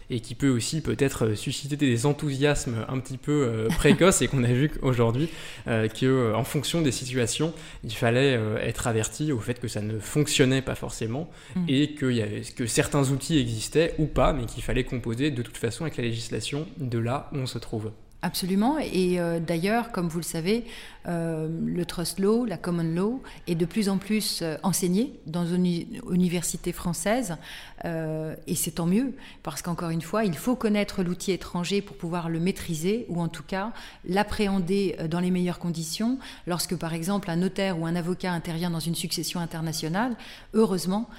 et 0.10 0.20
qui 0.20 0.36
peut 0.36 0.50
aussi 0.50 0.82
peut-être 0.82 1.26
euh, 1.26 1.36
susciter 1.36 1.76
des 1.76 2.06
enthousiasmes 2.06 2.86
un 2.88 3.00
petit 3.00 3.18
peu 3.18 3.46
euh, 3.48 3.68
précoces 3.70 4.22
et 4.22 4.28
qu'on 4.28 4.44
a 4.44 4.52
vu 4.52 4.72
aujourd'hui 4.82 5.30
euh, 5.68 5.88
qu'en 5.88 6.44
fonction 6.44 6.82
des 6.82 6.92
situations, 6.92 7.54
il 7.84 7.94
fallait 7.94 8.40
être 8.62 8.88
averti 8.88 9.32
au 9.32 9.40
fait 9.40 9.60
que 9.60 9.68
ça 9.68 9.82
ne 9.82 10.00
fonctionnait 10.00 10.62
pas 10.62 10.76
forcément 10.76 11.30
mm. 11.56 11.66
et 11.68 11.94
que, 11.94 12.12
y 12.12 12.22
avait, 12.22 12.42
que 12.42 12.66
certains 12.66 13.10
outils 13.12 13.38
existaient 13.38 13.96
ou 13.98 14.06
pas, 14.06 14.34
mais 14.34 14.46
qu'il 14.46 14.64
fallait 14.64 14.84
composer 14.84 15.32
de 15.32 15.42
toute 15.42 15.58
façon 15.58 15.84
avec 15.84 15.98
la 15.98 16.04
législation 16.04 16.68
de 16.78 17.00
là 17.00 17.30
où 17.34 17.38
on 17.38 17.46
se 17.46 17.58
trouve. 17.58 17.92
Absolument. 18.22 18.78
Et 18.80 19.18
d'ailleurs, 19.40 19.92
comme 19.92 20.10
vous 20.10 20.20
le 20.20 20.24
savez, 20.24 20.66
euh, 21.10 21.48
le 21.66 21.86
trust 21.86 22.20
law, 22.20 22.46
la 22.46 22.58
common 22.58 22.84
law, 22.84 23.22
est 23.48 23.56
de 23.56 23.66
plus 23.66 23.90
en 23.90 23.98
plus 23.98 24.42
euh, 24.42 24.58
enseigné 24.64 25.14
dans 25.26 25.46
une 25.46 25.66
université 26.12 26.72
française. 26.72 27.38
Euh, 27.86 28.36
et 28.48 28.56
c'est 28.56 28.72
tant 28.72 28.86
mieux, 28.86 29.14
parce 29.42 29.62
qu'encore 29.62 29.90
une 29.90 30.02
fois, 30.02 30.26
il 30.26 30.36
faut 30.36 30.56
connaître 30.56 31.02
l'outil 31.02 31.32
étranger 31.32 31.82
pour 31.82 31.96
pouvoir 31.96 32.30
le 32.30 32.40
maîtriser, 32.40 33.06
ou 33.10 33.22
en 33.22 33.30
tout 33.30 33.44
cas 33.44 33.72
l'appréhender 34.08 34.98
dans 35.10 35.20
les 35.20 35.32
meilleures 35.32 35.60
conditions. 35.60 36.20
Lorsque, 36.46 36.76
par 36.76 36.94
exemple, 36.94 37.32
un 37.32 37.38
notaire 37.38 37.80
ou 37.80 37.86
un 37.86 37.96
avocat 37.96 38.34
intervient 38.34 38.70
dans 38.70 38.80
une 38.80 38.96
succession 38.96 39.40
internationale, 39.40 40.16
heureusement 40.54 41.10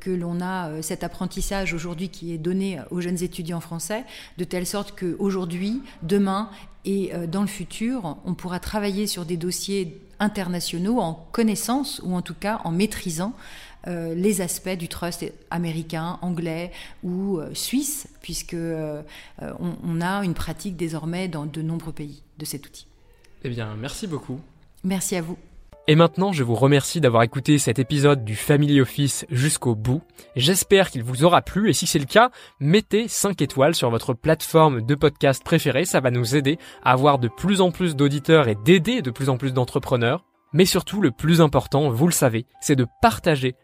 que 0.00 0.10
l'on 0.10 0.40
a 0.40 0.82
cet 0.82 1.04
apprentissage 1.04 1.72
aujourd'hui 1.72 2.08
qui 2.10 2.32
est 2.32 2.38
donné 2.38 2.80
aux 2.90 3.00
jeunes 3.00 3.22
étudiants 3.22 3.60
français, 3.60 4.04
de 4.38 4.44
telle 4.44 4.66
sorte 4.66 4.98
qu'aujourd'hui, 4.98 5.82
demain, 6.02 6.33
et 6.84 7.14
euh, 7.14 7.26
dans 7.26 7.40
le 7.40 7.46
futur, 7.46 8.18
on 8.24 8.34
pourra 8.34 8.60
travailler 8.60 9.06
sur 9.06 9.24
des 9.24 9.36
dossiers 9.36 10.00
internationaux 10.20 11.00
en 11.00 11.14
connaissance 11.32 12.00
ou 12.04 12.14
en 12.14 12.22
tout 12.22 12.34
cas 12.34 12.60
en 12.64 12.70
maîtrisant 12.70 13.34
euh, 13.86 14.14
les 14.14 14.40
aspects 14.40 14.76
du 14.76 14.88
trust 14.88 15.24
américain, 15.50 16.18
anglais 16.22 16.72
ou 17.02 17.38
euh, 17.38 17.52
suisse, 17.54 18.08
puisque 18.22 18.56
on, 19.40 20.00
a 20.00 20.24
une 20.24 20.34
pratique 20.34 20.76
désormais 20.76 21.28
dans 21.28 21.46
de 21.46 21.62
nombreux 21.62 21.92
pays 21.92 22.22
de 22.38 22.44
cet 22.44 22.66
outil. 22.66 22.86
Eh 23.42 23.50
bien, 23.50 23.74
merci 23.76 24.06
beaucoup. 24.06 24.40
Merci 24.84 25.16
à 25.16 25.22
vous. 25.22 25.36
Et 25.86 25.96
maintenant, 25.96 26.32
je 26.32 26.44
vous 26.44 26.54
remercie 26.54 27.02
d'avoir 27.02 27.24
écouté 27.24 27.58
cet 27.58 27.78
épisode 27.78 28.24
du 28.24 28.36
Family 28.36 28.80
Office 28.80 29.26
jusqu'au 29.30 29.74
bout. 29.74 30.00
J'espère 30.34 30.90
qu'il 30.90 31.04
vous 31.04 31.24
aura 31.24 31.42
plu 31.42 31.68
et 31.68 31.74
si 31.74 31.86
c'est 31.86 31.98
le 31.98 32.06
cas, 32.06 32.30
mettez 32.58 33.06
5 33.06 33.42
étoiles 33.42 33.74
sur 33.74 33.90
votre 33.90 34.14
plateforme 34.14 34.80
de 34.80 34.94
podcast 34.94 35.44
préférée, 35.44 35.84
ça 35.84 36.00
va 36.00 36.10
nous 36.10 36.36
aider 36.36 36.58
à 36.82 36.92
avoir 36.92 37.18
de 37.18 37.28
plus 37.28 37.60
en 37.60 37.70
plus 37.70 37.96
d'auditeurs 37.96 38.48
et 38.48 38.56
d'aider 38.64 39.02
de 39.02 39.10
plus 39.10 39.28
en 39.28 39.36
plus 39.36 39.52
d'entrepreneurs. 39.52 40.24
Mais 40.54 40.64
surtout, 40.64 41.02
le 41.02 41.10
plus 41.10 41.42
important, 41.42 41.90
vous 41.90 42.06
le 42.06 42.12
savez, 42.12 42.46
c'est 42.62 42.76
de 42.76 42.86
partager 43.02 43.54